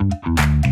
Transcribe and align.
Thank 0.00 0.64
you. 0.64 0.69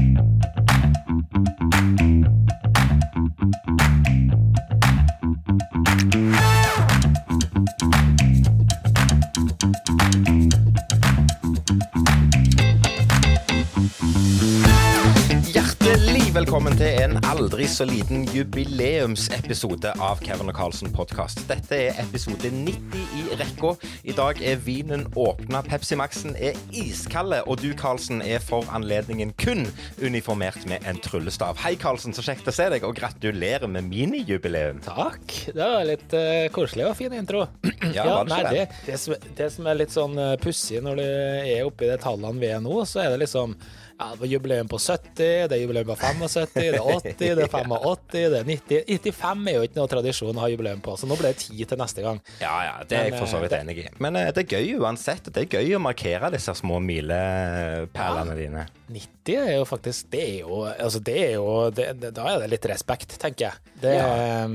Så 17.79 17.85
liten 17.85 18.25
jubileumsepisode 18.25 19.93
av 20.03 20.19
Kevin 20.27 20.49
og 20.51 20.57
Carlsen 20.59 20.91
podkast. 20.91 21.45
Dette 21.47 21.77
er 21.79 22.01
episode 22.03 22.51
90 22.51 23.12
i 23.15 23.37
rekka. 23.39 23.71
I 24.03 24.17
dag 24.19 24.41
er 24.43 24.59
vinen 24.65 25.05
åpna, 25.15 25.61
Pepsi 25.62 25.95
Max-en 25.95 26.35
er 26.35 26.59
iskalde, 26.75 27.39
og 27.47 27.62
du, 27.62 27.69
Carlsen, 27.79 28.19
er 28.19 28.43
for 28.43 28.66
anledningen 28.75 29.30
kun 29.38 29.62
uniformert 30.02 30.66
med 30.66 30.91
en 30.91 30.99
tryllestav. 31.05 31.61
Hei, 31.62 31.77
Carlsen, 31.79 32.16
så 32.16 32.27
kjekt 32.27 32.51
å 32.51 32.57
se 32.57 32.66
deg, 32.75 32.83
og 32.83 32.99
gratulerer 32.99 33.71
med 33.71 33.87
minijubileum. 33.87 34.83
Takk. 34.83 35.38
Det 35.47 35.63
var 35.63 35.87
litt 35.87 36.19
uh, 36.19 36.51
koselig 36.51 36.88
og 36.91 36.97
fin 36.99 37.15
intro. 37.15 37.47
Ja, 37.88 38.05
var 38.05 38.27
det 38.27 38.35
nei, 38.35 38.43
det, 38.52 38.65
det? 38.85 38.97
som, 39.01 39.15
det 39.38 39.47
som 39.55 39.66
er 39.71 39.79
litt 39.79 39.95
sånn 39.95 40.19
uh, 40.19 40.35
pussig 40.43 40.83
når 40.85 40.99
du 40.99 41.05
er 41.07 41.63
oppi 41.65 41.87
de 41.88 41.95
tallene 42.02 42.43
vi 42.43 42.51
er 42.51 42.59
nå, 42.60 42.74
så 42.91 43.05
er 43.05 43.15
det 43.15 43.23
liksom 43.23 43.55
ja, 43.98 44.07
det 44.15 44.20
var 44.20 44.27
jubileum 44.30 44.69
på 44.70 44.79
70, 44.79 45.48
det 45.51 45.57
er 45.57 45.61
jubileum 45.65 45.87
på 45.88 45.97
75, 45.98 46.52
det 46.55 46.66
er 46.69 46.80
80, 46.80 47.16
det 47.19 47.45
er 47.45 47.48
85, 47.59 48.12
det 48.15 48.38
er 48.41 48.45
90 48.47 48.84
95 48.87 49.48
er 49.51 49.57
jo 49.59 49.62
ikke 49.66 49.79
noe 49.80 49.91
tradisjon 49.91 50.38
å 50.38 50.45
ha 50.45 50.48
jubileum 50.52 50.80
på, 50.84 50.95
så 51.01 51.09
nå 51.11 51.16
blir 51.19 51.33
det 51.34 51.43
10 51.48 51.65
til 51.73 51.80
neste 51.83 52.05
gang. 52.07 52.21
Ja, 52.41 52.55
ja, 52.69 52.74
det 52.88 52.98
er 53.01 53.09
jeg 53.11 53.19
for 53.19 53.27
så 53.33 53.41
vidt 53.43 53.57
eh, 53.57 53.65
enig 53.66 53.79
i. 53.83 53.87
Men 53.98 54.16
eh, 54.21 54.30
det 54.37 54.45
er 54.47 54.55
gøy 54.59 54.79
uansett. 54.84 55.33
Det 55.34 55.45
er 55.48 55.59
gøy 55.59 55.74
å 55.77 55.83
markere 55.83 56.30
disse 56.34 56.55
små 56.55 56.79
milepælene 56.84 58.37
dine. 58.38 58.66
90 58.88 59.37
er 59.43 59.52
jo 59.59 59.65
faktisk 59.69 60.07
Det 60.15 60.23
er 60.24 60.37
jo 60.46 60.63
Altså, 60.65 61.01
det 61.04 61.16
er 61.26 61.32
jo 61.37 61.49
det, 61.76 61.88
det, 62.01 62.13
Da 62.16 62.24
er 62.32 62.38
det 62.41 62.49
litt 62.54 62.69
respekt, 62.71 63.19
tenker 63.21 63.51
jeg. 63.51 63.74
Det 63.82 63.95
Ja. 63.99 64.06
eh, 64.46 64.48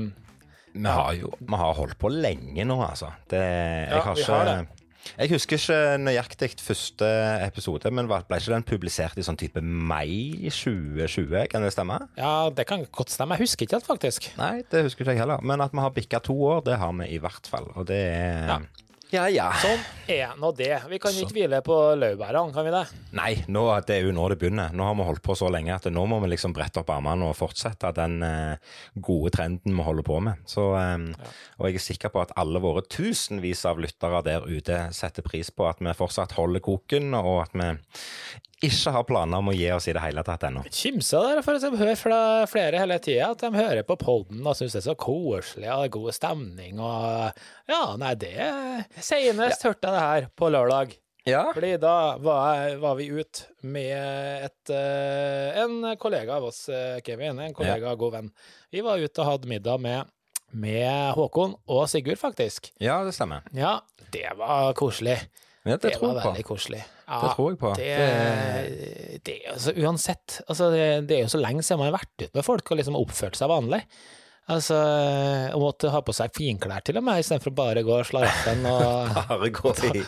Vi 0.74 0.88
har 0.90 1.12
jo 1.14 1.30
vi 1.38 1.54
har 1.60 1.74
holdt 1.78 1.98
på 2.02 2.08
lenge 2.10 2.64
nå, 2.66 2.80
altså. 2.82 3.12
Det, 3.30 3.38
jeg 3.38 3.92
Ja, 3.94 4.00
har 4.02 4.14
vi 4.16 4.22
ikke 4.24 4.32
har 4.40 4.44
det. 4.48 4.83
Jeg 5.18 5.30
husker 5.34 5.58
ikke 5.58 5.78
nøyaktig 6.02 6.50
første 6.64 7.08
episode, 7.44 7.90
men 7.94 8.08
ble 8.10 8.20
ikke 8.38 8.54
den 8.54 8.66
publisert 8.66 9.18
i 9.20 9.24
sånn 9.26 9.38
type 9.40 9.60
mai 9.62 10.48
2020? 10.50 11.46
Kan 11.52 11.66
det 11.66 11.72
stemme? 11.74 11.98
Ja, 12.18 12.50
det 12.54 12.66
kan 12.70 12.86
godt 12.94 13.12
stemme. 13.14 13.36
Jeg 13.38 13.46
husker 13.48 13.66
ikke 13.66 13.78
helt, 13.78 13.90
faktisk. 13.90 14.30
Nei, 14.40 14.62
det 14.72 14.84
husker 14.88 15.04
ikke 15.04 15.16
jeg 15.16 15.24
heller. 15.24 15.44
Men 15.44 15.62
at 15.64 15.74
vi 15.74 15.84
har 15.84 15.94
bikka 15.94 16.22
to 16.24 16.36
år, 16.54 16.64
det 16.66 16.78
har 16.80 16.94
vi 17.00 17.10
i 17.14 17.20
hvert 17.22 17.50
fall. 17.50 17.70
Og 17.74 17.86
det 17.90 18.00
er 18.14 18.48
Ja. 18.48 18.58
Ja. 19.14 19.24
ja. 19.32 19.48
Sånn 19.62 19.82
er 20.10 20.34
nå 20.40 20.50
det. 20.56 20.72
Vi 20.90 20.98
kan 21.02 21.14
ikke 21.16 21.36
hvile 21.36 21.60
på 21.64 21.76
laurbærene, 21.98 22.52
kan 22.54 22.66
vi 22.66 22.72
det? 22.74 22.82
Nei, 23.16 23.30
nå, 23.52 23.64
det 23.86 23.96
er 23.96 24.08
jo 24.08 24.14
nå 24.16 24.26
det 24.32 24.38
begynner. 24.40 24.74
Nå 24.76 24.86
har 24.88 24.96
vi 24.98 25.06
holdt 25.08 25.24
på 25.24 25.36
så 25.38 25.50
lenge 25.52 25.74
at 25.76 25.88
nå 25.92 26.04
må 26.10 26.20
vi 26.24 26.32
liksom 26.34 26.54
brette 26.56 26.82
opp 26.82 26.92
armene 26.94 27.30
og 27.30 27.36
fortsette 27.38 27.92
den 27.96 28.18
eh, 28.26 28.72
gode 28.94 29.34
trenden 29.36 29.76
vi 29.78 29.86
holder 29.86 30.06
på 30.06 30.20
med. 30.28 30.44
Så, 30.50 30.70
eh, 30.80 31.30
Og 31.58 31.68
jeg 31.70 31.80
er 31.80 31.86
sikker 31.88 32.14
på 32.14 32.24
at 32.24 32.34
alle 32.40 32.62
våre 32.62 32.84
tusenvis 32.84 33.64
av 33.70 33.80
lyttere 33.82 34.24
der 34.26 34.48
ute 34.48 34.88
setter 34.96 35.24
pris 35.26 35.52
på 35.54 35.68
at 35.70 35.82
vi 35.84 35.94
fortsatt 35.96 36.36
holder 36.38 36.64
koken, 36.64 37.14
og 37.18 37.44
at 37.46 37.54
vi 37.56 37.70
ikke 38.66 38.94
har 38.94 39.06
planer 39.08 39.40
om 39.40 39.52
å 39.52 39.54
gi 39.56 39.68
oss 39.74 39.88
i 39.90 39.94
det 39.96 40.02
hele 40.04 40.24
tatt 40.26 40.46
ennå. 40.48 40.64
Kimsa 40.72 41.20
der, 41.26 41.42
for 41.44 41.58
jeg 41.58 41.78
hører 41.78 42.00
fra 42.00 42.18
flere 42.50 42.80
hele 42.82 42.98
tida 43.02 43.30
at 43.34 43.44
de 43.44 43.52
hører 43.54 43.84
på 43.86 43.96
podden 44.00 44.42
og 44.44 44.58
syns 44.58 44.76
det 44.76 44.82
er 44.82 44.88
så 44.88 44.96
koselig 44.98 45.70
og 45.74 45.88
god 45.98 46.16
stemning 46.16 46.82
og 46.82 47.40
Ja, 47.70 47.82
nei, 48.00 48.14
det 48.20 48.34
Senest 48.98 49.64
hørte 49.66 49.88
jeg 49.88 49.96
det 49.96 50.04
her 50.04 50.28
på 50.36 50.50
lørdag. 50.52 50.94
Ja. 51.24 51.46
Fordi 51.56 51.76
da 51.80 52.16
var, 52.20 52.48
jeg, 52.60 52.80
var 52.82 52.98
vi 52.98 53.06
ute 53.08 53.46
med 53.64 54.44
et, 54.44 54.72
eh, 54.74 55.62
en 55.62 55.94
kollega 56.00 56.36
av 56.36 56.50
oss, 56.50 56.66
eh, 56.68 56.98
Kevin, 57.04 57.40
en 57.40 57.54
kollega 57.56 57.94
og 57.94 58.02
god 58.02 58.12
venn. 58.18 58.28
Vi 58.74 58.82
var 58.84 59.00
ute 59.00 59.22
og 59.22 59.30
hadde 59.30 59.48
middag 59.48 59.80
med, 59.80 60.10
med 60.52 61.14
Håkon 61.16 61.56
og 61.64 61.86
Sigurd, 61.88 62.20
faktisk. 62.20 62.74
ja, 62.76 63.00
det 63.06 63.16
stemmer. 63.16 63.46
Ja, 63.56 63.78
det 64.12 64.36
var 64.36 64.76
koselig. 64.76 65.16
Ja, 65.64 65.78
det, 65.78 65.94
Det, 65.94 65.96
var 66.02 66.20
veldig 66.20 66.44
koselig. 66.44 66.82
Ja, 67.04 67.20
Det 67.20 67.30
tror 67.36 67.50
jeg 67.52 67.58
på. 67.60 67.72
Det, 67.76 69.20
det, 69.26 69.38
altså, 69.52 69.74
uansett, 69.76 70.40
altså, 70.48 70.70
det, 70.72 70.84
det 71.08 71.18
er 71.18 71.24
jo 71.26 71.32
så 71.34 71.40
lenge 71.42 71.62
siden 71.64 71.82
man 71.82 71.90
har 71.92 71.98
vært 71.98 72.24
ute 72.26 72.32
med 72.38 72.46
folk 72.46 72.70
og 72.72 72.80
liksom 72.80 72.96
oppført 72.96 73.36
seg 73.38 73.50
vanlig. 73.52 73.82
Altså, 74.44 74.76
å 75.56 75.60
måtte 75.62 75.88
ha 75.88 76.02
på 76.04 76.12
seg 76.12 76.34
finklær 76.36 76.82
til 76.84 76.98
og 77.00 77.06
med, 77.06 77.22
istedenfor 77.22 77.54
bare 77.62 77.84
gå 77.86 77.96
slaraffen 78.04 78.66
og 78.68 79.14
Bare 79.14 79.48
gå 79.56 79.72
i, 79.88 80.02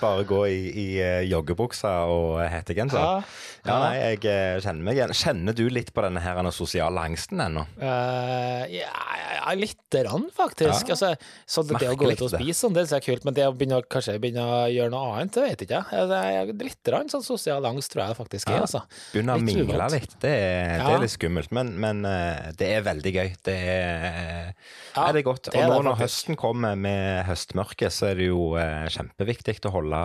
bare 0.00 0.26
gå 0.28 0.40
i, 0.50 0.58
i 0.68 0.86
eh, 1.00 1.22
joggebuksa 1.30 1.92
og 2.12 2.42
hettegenser. 2.44 3.00
Ja, 3.00 3.22
Ja, 3.66 3.70
ja. 3.72 3.78
nei, 3.80 3.94
jeg 3.96 4.20
eh, 4.30 4.58
kjenner 4.62 4.84
meg 4.86 4.98
igjen. 5.00 5.14
Kjenner 5.16 5.56
du 5.56 5.64
litt 5.72 5.92
på 5.96 6.04
denne 6.04 6.20
her 6.22 6.38
sosiale 6.54 7.02
angsten 7.08 7.40
ennå? 7.42 7.64
Uh, 7.80 8.62
ja, 8.70 8.92
ja, 8.92 9.54
lite 9.56 10.02
grann, 10.04 10.28
faktisk. 10.36 10.90
Ja. 10.90 10.94
Altså, 10.94 11.14
så 11.48 11.64
det, 11.66 11.80
det 11.80 11.90
å 11.90 11.96
gå 11.98 12.10
ut 12.12 12.22
og 12.26 12.30
spise 12.34 12.58
sånn, 12.60 12.76
det 12.76 12.86
er 12.92 13.02
kult, 13.04 13.24
men 13.26 13.36
det 13.36 13.48
å 13.48 13.54
begynne, 13.56 13.80
kanskje 13.90 14.18
begynne 14.22 14.44
å 14.44 14.60
gjøre 14.70 14.92
noe 14.92 15.16
annet, 15.16 15.32
det 15.34 15.44
vet 15.46 15.64
jeg 15.64 15.70
ikke. 15.70 15.82
Altså, 15.96 16.22
Litt 16.66 16.80
grann 16.86 17.10
sånn 17.12 17.24
sosial 17.26 17.66
angst 17.68 17.92
tror 17.94 18.04
jeg 18.10 18.18
faktisk 18.20 18.52
er, 18.52 18.62
altså. 18.66 18.84
Begynne 19.14 19.38
å 19.38 19.42
mingle 19.42 19.90
litt. 19.96 20.16
Det 20.22 20.32
er, 20.32 20.76
det 20.82 20.92
er 20.92 21.04
litt 21.04 21.14
skummelt, 21.14 21.52
men, 21.56 21.74
men 21.82 22.04
eh, 22.08 22.52
det 22.58 22.70
er 22.76 22.86
veldig 22.86 23.14
gøy. 23.16 23.34
Det 23.46 23.56
er, 23.56 24.52
Ja, 24.96 25.08
er 25.08 25.12
det 25.16 25.24
godt. 25.26 25.48
det 25.52 25.60
og 25.62 25.70
nå 25.70 25.80
når 25.86 26.00
høsten 26.02 26.36
kommer 26.40 26.74
med 26.78 27.24
høstmørket, 27.28 27.92
så 27.94 28.10
er 28.12 28.20
det 28.20 28.28
jo 28.30 28.54
eh, 28.60 28.86
kjempeviktig 28.92 29.58
å 29.68 29.74
holde, 29.78 30.00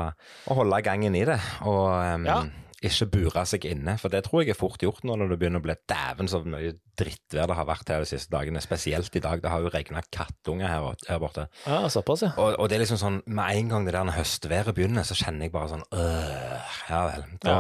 å 0.52 0.58
holde 0.62 0.82
gangen 0.86 1.16
i 1.18 1.26
det. 1.28 1.40
Og 1.66 1.88
um, 1.90 2.28
Ja. 2.30 2.42
Ikke 2.82 3.06
bure 3.14 3.44
seg 3.46 3.66
inne, 3.70 3.94
for 4.02 4.10
det 4.10 4.24
tror 4.26 4.42
jeg 4.42 4.56
er 4.56 4.58
fort 4.58 4.82
gjort 4.82 5.04
nå 5.06 5.14
når 5.20 5.34
det 5.34 5.38
begynner 5.42 5.62
å 5.62 5.66
bli 5.68 5.76
dæven 5.92 6.30
så 6.32 6.40
mye 6.42 6.74
drittvær 6.98 7.50
det 7.50 7.58
har 7.58 7.68
vært 7.70 7.92
her 7.94 8.04
de 8.04 8.10
siste 8.10 8.34
dagene. 8.34 8.62
Spesielt 8.64 9.16
i 9.18 9.22
dag. 9.24 9.42
Det 9.42 9.52
har 9.52 9.64
jo 9.64 9.72
regna 9.74 10.02
kattunger 10.14 10.70
her, 10.70 10.88
her 11.08 11.20
borte. 11.22 11.48
Ja, 11.66 11.84
såpass, 11.94 12.26
ja. 12.26 12.32
Og, 12.42 12.56
og 12.58 12.70
det 12.70 12.78
er 12.78 12.84
liksom 12.84 13.00
sånn, 13.02 13.20
med 13.30 13.58
en 13.58 13.72
gang 13.72 13.88
det 13.88 13.94
der 13.96 14.14
høstværet 14.16 14.76
begynner, 14.78 15.06
så 15.08 15.18
kjenner 15.18 15.48
jeg 15.48 15.54
bare 15.54 15.72
sånn 15.72 15.86
øh, 15.98 16.74
Ja 16.90 17.02
vel. 17.10 17.26
Da, 17.42 17.56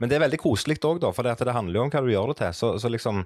Men 0.00 0.10
det 0.12 0.18
er 0.18 0.24
veldig 0.24 0.40
koselig 0.42 0.78
òg, 0.86 1.02
da, 1.02 1.10
for 1.14 1.26
det, 1.26 1.36
det 1.42 1.56
handler 1.56 1.80
jo 1.80 1.84
om 1.86 1.92
hva 1.92 2.04
du 2.04 2.12
gjør 2.12 2.32
det 2.32 2.38
til. 2.42 2.56
Så, 2.60 2.72
så 2.82 2.92
liksom, 2.92 3.24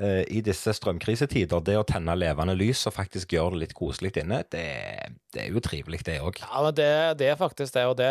eh, 0.00 0.22
i 0.32 0.42
disse 0.44 0.74
strømkrisetider, 0.76 1.64
det 1.64 1.78
å 1.80 1.86
tenne 1.86 2.16
levende 2.18 2.56
lys 2.58 2.86
og 2.88 2.96
faktisk 2.96 3.36
gjøre 3.36 3.56
det 3.56 3.66
litt 3.66 3.76
koselig 3.76 4.14
inne, 4.22 4.42
det, 4.52 4.66
det 5.36 5.44
er 5.44 5.52
jo 5.52 5.62
trivelig, 5.64 6.02
det 6.08 6.18
òg. 6.24 6.40
Ja, 6.42 6.64
men 6.64 6.76
det, 6.76 6.90
det 7.20 7.30
er 7.32 7.40
faktisk 7.40 7.76
det, 7.76 7.86
og 7.88 7.96
det, 8.00 8.10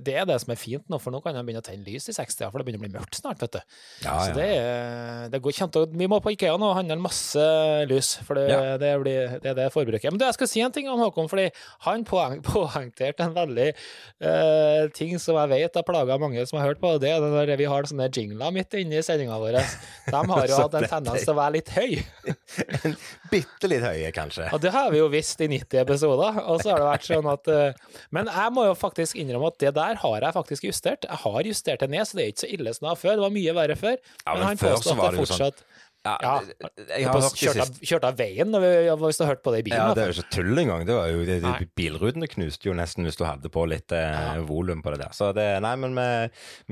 det 0.00 0.16
er 0.16 0.28
det 0.28 0.40
som 0.42 0.52
er 0.54 0.60
fint 0.60 0.86
nå, 0.92 1.00
for 1.02 1.14
nå 1.14 1.22
kan 1.24 1.36
jeg 1.36 1.46
begynne 1.46 1.62
å 1.64 1.66
tenne 1.66 1.86
lys 1.86 2.05
i 2.10 2.14
60, 2.16 2.50
for 2.52 2.58
det 2.62 2.66
begynner 2.66 2.82
å 2.82 2.84
bli 2.86 2.92
mørkt 2.98 3.18
snart, 3.18 3.40
vet 3.42 3.56
du. 3.56 3.60
Ja, 4.04 4.14
Så 4.22 4.30
ja. 4.30 4.34
det, 4.36 4.46
er- 4.60 5.28
det 5.32 5.40
går 5.44 5.54
kjent, 5.56 5.78
vi 5.96 6.08
må 6.10 6.18
på 6.24 6.32
Ikea 6.34 6.56
nå 6.60 6.70
og 6.70 6.76
handle 6.78 6.96
masse 7.02 7.46
lys, 7.90 8.14
for 8.26 8.38
det, 8.38 8.46
Ja. 8.50 8.76
det, 8.80 8.92
blir, 9.02 9.36
det 9.42 9.50
er 9.52 9.58
det 9.58 9.68
forbruket. 9.74 10.10
Men 10.12 10.18
du, 10.20 10.24
jeg 10.28 10.34
skal 10.38 10.50
si 10.50 10.60
en 10.64 10.72
ting 10.74 10.88
om 10.92 11.00
Håkon, 11.02 11.28
fordi 11.32 11.48
han 11.86 12.04
poeng, 12.08 12.40
poengterte 12.46 13.26
en 13.26 13.34
veldig 13.36 13.68
uh, 13.72 14.86
ting 14.96 15.16
som 15.22 15.36
jeg 15.42 15.52
vet 15.54 15.78
har 15.80 15.86
plaga 15.86 16.18
mange 16.22 16.44
som 16.46 16.58
har 16.60 16.68
hørt 16.70 16.80
på, 16.82 16.94
og 16.96 17.00
det 17.02 17.10
er 17.14 17.20
når 17.24 17.54
vi 17.58 17.68
har 17.70 17.88
sånne 17.90 18.08
jingler 18.12 18.54
midt 18.54 18.74
inne 18.78 19.00
i 19.00 19.04
sendinga 19.06 19.38
vår. 19.42 19.58
De 20.10 20.22
har 20.32 20.46
jo 20.50 20.60
hatt 20.62 20.78
en 20.80 20.88
tendens 20.90 21.24
til 21.26 21.34
å 21.34 21.38
være 21.40 21.56
litt 21.58 21.72
høy. 21.76 21.98
Bitte 23.32 23.68
litt 23.70 23.82
høye, 23.84 24.10
kanskje. 24.14 24.48
Og 24.54 24.60
det 24.62 24.72
har 24.74 24.90
vi 24.94 25.00
jo 25.00 25.08
visst 25.12 25.40
i 25.44 25.48
90 25.50 25.80
episoder, 25.82 26.40
og 26.46 26.60
så 26.62 26.72
har 26.74 26.82
det 26.82 26.90
vært 26.92 27.10
sånn 27.10 27.30
at 27.32 27.42
Uh, 27.46 27.70
Men 28.10 28.26
jeg 28.26 28.50
må 28.52 28.64
jo 28.66 28.72
faktisk 28.76 29.14
innrømme 29.20 29.48
at 29.52 29.58
det 29.62 29.70
der 29.76 29.98
har 30.02 30.24
jeg 30.24 30.34
faktisk 30.34 30.64
justert. 30.66 31.04
Jeg 31.06 31.18
har 31.22 31.46
justert 31.46 31.82
det 31.84 31.88
ned, 31.96 32.06
så 32.06 32.16
det 32.18 32.22
er 32.24 32.32
ikke 32.32 32.44
så 32.44 32.52
ille 32.52 32.74
som 32.76 32.84
det 32.84 32.90
var 32.92 33.00
før. 33.00 33.16
Det 33.16 33.24
var 33.24 33.34
mye 33.36 33.54
verre 33.56 33.76
før. 33.80 33.96
Ja, 34.26 34.34
men 34.34 34.42
han 34.42 34.58
før 34.60 34.76
påstår 34.76 34.92
at 34.92 35.10
det 35.16 35.18
fortsatt 35.18 35.18
sånn- 35.18 35.26
fortsatt 35.26 35.64
Ja, 36.06 36.36
jeg 36.86 37.08
har 37.08 37.20
hørt 37.20 37.40
kjørt, 37.40 37.62
av, 37.64 37.80
kjørt 37.90 38.06
av 38.08 38.18
veien 38.18 38.56
hvis 38.56 39.18
du 39.18 39.24
har 39.24 39.32
hørt 39.34 39.42
på 39.44 39.54
det 39.54 39.62
i 39.62 39.66
bilen. 39.68 39.80
Ja, 39.80 39.96
det 39.96 40.04
er 40.04 40.12
jo 40.12 40.16
ikke 40.20 40.36
tull 40.38 40.62
engang. 40.62 40.86
Det 40.88 40.96
var 40.96 41.10
jo, 41.12 41.24
det, 41.28 41.38
det, 41.44 41.68
bilrutene 41.78 42.30
knuste 42.30 42.70
jo 42.70 42.76
nesten 42.78 43.06
hvis 43.08 43.18
du 43.18 43.24
hadde 43.26 43.50
på 43.52 43.66
litt 43.68 43.94
eh, 43.96 44.38
volum 44.46 44.84
på 44.84 44.94
det 44.94 45.02
der. 45.04 45.16
Så 45.16 45.32
det, 45.36 45.46
nei, 45.64 45.74
men 45.82 45.96
vi, 45.98 46.08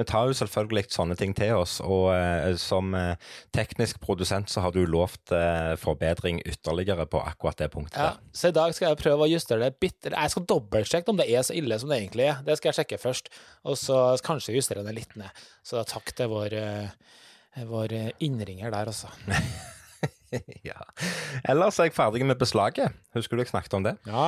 vi 0.00 0.08
tar 0.08 0.31
jo 0.31 0.38
selvfølgelig 0.38 0.86
sånne 0.94 1.19
ting 1.20 1.34
til 1.36 1.56
oss. 1.58 1.81
Og 1.84 2.10
eh, 2.14 2.54
som 2.60 2.94
eh, 2.98 3.14
teknisk 3.54 4.00
produsent 4.04 4.52
så 4.52 4.64
har 4.64 4.75
du 4.75 4.84
lovt 4.86 5.34
eh, 5.34 5.75
forbedring 5.80 6.40
ytterligere 6.44 7.08
på 7.10 7.22
akkurat 7.25 7.58
det 7.60 7.70
punktet 7.72 8.00
ja, 8.04 8.14
så 8.32 8.50
i 8.50 8.54
dag 8.54 8.75
skal 8.75 8.90
jeg 8.90 9.00
prøve 9.00 9.26
å 9.26 9.30
justere 9.30 9.64
det 9.64 9.78
bitte 9.82 10.12
Jeg 10.12 10.32
skal 10.32 10.46
dobbeltsjekke 10.48 11.12
om 11.12 11.19
det 11.20 11.26
er 11.30 11.44
så 11.46 11.56
ille 11.56 11.78
som 11.80 11.90
det 11.90 12.00
egentlig 12.00 12.28
er. 12.28 12.40
Det 12.46 12.56
skal 12.58 12.70
jeg 12.70 12.80
sjekke 12.80 13.00
først, 13.00 13.30
og 13.64 13.78
så 13.80 13.98
kanskje 14.25 14.56
justere 14.56 14.84
det 14.87 14.94
litt 14.96 15.14
ned. 15.20 15.44
Så 15.64 15.78
da 15.78 15.84
takk 15.88 16.12
til 16.16 16.30
vår, 16.32 16.56
eh, 16.58 17.20
vår 17.56 17.68
var 17.70 18.12
innringer 18.20 18.70
der, 18.74 18.90
altså. 18.90 19.08
ja. 20.66 20.80
Ellers 21.46 21.76
er 21.78 21.86
jeg 21.88 21.94
ferdig 21.94 22.24
med 22.26 22.38
beslaget. 22.40 22.90
Husker 23.14 23.38
du 23.38 23.42
jeg 23.44 23.50
snakket 23.52 23.76
om 23.78 23.84
det? 23.86 23.92
Ja. 24.08 24.24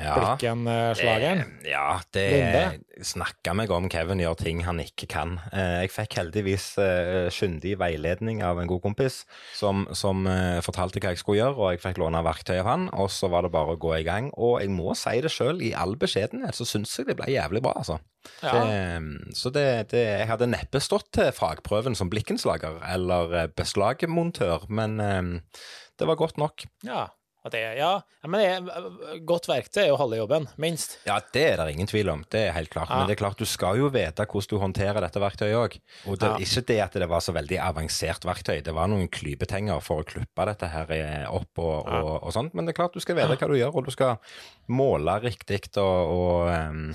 Ja. 0.00 0.14
Blikken-slageren. 0.16 1.42
Eh, 1.60 1.68
Ja, 1.68 2.00
det 2.16 2.24
Linde. 2.32 2.62
snakka 3.04 3.52
meg 3.54 3.70
om 3.76 3.88
Kevin 3.92 4.22
gjør 4.22 4.38
ting 4.40 4.62
han 4.64 4.80
ikke 4.80 5.06
kan. 5.12 5.34
Eh, 5.52 5.82
Jeg 5.84 5.92
fikk 5.92 6.16
heldigvis 6.16 6.66
eh, 6.80 7.28
kyndig 7.34 7.76
veiledning 7.78 8.40
av 8.42 8.58
en 8.62 8.66
god 8.70 8.80
kompis 8.82 9.24
som, 9.54 9.84
som 9.92 10.24
eh, 10.26 10.60
fortalte 10.64 11.02
hva 11.02 11.12
jeg 11.12 11.20
skulle 11.20 11.42
gjøre, 11.42 11.56
og 11.60 11.74
jeg 11.76 11.82
fikk 11.84 12.00
låne 12.00 12.24
verktøy 12.24 12.56
av 12.62 12.66
han, 12.72 12.88
og 12.96 13.10
så 13.12 13.28
var 13.28 13.44
det 13.44 13.52
bare 13.52 13.76
å 13.76 13.80
gå 13.80 13.92
i 14.00 14.06
gang. 14.08 14.32
Og 14.40 14.62
jeg 14.64 14.72
må 14.72 14.94
si 14.96 15.20
det 15.20 15.30
sjøl, 15.34 15.60
i 15.60 15.74
all 15.76 15.96
beskjedenhet 16.00 16.56
så 16.56 16.64
syns 16.64 16.96
jeg 16.96 17.10
det 17.12 17.18
ble 17.20 17.28
jævlig 17.36 17.60
bra, 17.68 17.76
altså. 17.84 18.00
Ja. 18.42 18.52
Det, 18.52 19.36
så 19.36 19.52
det, 19.54 19.66
det, 19.92 20.02
jeg 20.04 20.28
hadde 20.30 20.50
neppe 20.52 20.82
stått 20.82 21.08
til 21.16 21.30
fagprøven 21.34 21.96
som 21.98 22.10
blikkenslager 22.12 22.82
eller 22.92 23.36
eh, 23.36 23.48
beslagmontør, 23.56 24.68
men 24.68 25.00
eh, 25.04 25.62
det 26.00 26.08
var 26.08 26.20
godt 26.20 26.40
nok. 26.40 26.68
Ja. 26.86 27.08
Det, 27.48 27.60
ja. 27.78 28.02
men 28.28 28.36
det 28.36 28.48
er, 28.52 29.20
godt 29.24 29.46
verktøy 29.48 29.80
er 29.80 29.86
jo 29.88 29.96
halve 29.96 30.18
jobben, 30.18 30.44
minst. 30.60 30.98
Ja, 31.08 31.14
det 31.32 31.44
er 31.54 31.62
det 31.62 31.72
ingen 31.72 31.88
tvil 31.88 32.10
om. 32.12 32.24
Det 32.28 32.42
er 32.50 32.52
helt 32.52 32.68
klart. 32.68 32.90
Ja. 32.92 32.98
Men 33.00 33.08
det 33.08 33.14
er 33.14 33.22
klart, 33.22 33.40
du 33.40 33.48
skal 33.48 33.80
jo 33.80 33.88
vite 33.94 34.26
hvordan 34.28 34.50
du 34.50 34.60
håndterer 34.60 35.00
dette 35.00 35.22
verktøyet 35.22 35.56
òg. 35.56 35.78
Og 36.04 36.20
det 36.20 36.28
er 36.28 36.44
ikke 36.44 36.64
det 36.68 36.78
at 36.84 36.98
det 37.00 37.08
var 37.08 37.24
så 37.24 37.32
veldig 37.32 37.56
avansert 37.64 38.28
verktøy. 38.28 38.60
Det 38.66 38.74
var 38.76 38.92
noen 38.92 39.08
klypetenger 39.08 39.80
for 39.84 40.04
å 40.04 40.08
klippe 40.10 40.48
dette 40.50 40.68
her 40.68 40.92
eh, 40.98 41.24
opp 41.32 41.64
og, 41.64 41.88
og, 41.88 42.12
og 42.18 42.36
sånt. 42.36 42.52
Men 42.52 42.68
det 42.68 42.74
er 42.74 42.82
klart 42.82 42.98
du 42.98 43.00
skal 43.00 43.16
vite 43.16 43.40
hva 43.40 43.48
du 43.48 43.56
gjør, 43.56 43.72
og 43.72 43.88
du 43.88 43.94
skal 43.96 44.36
måle 44.68 45.16
riktig 45.24 45.62
og, 45.80 46.12
og 46.12 46.52
em, 46.52 46.90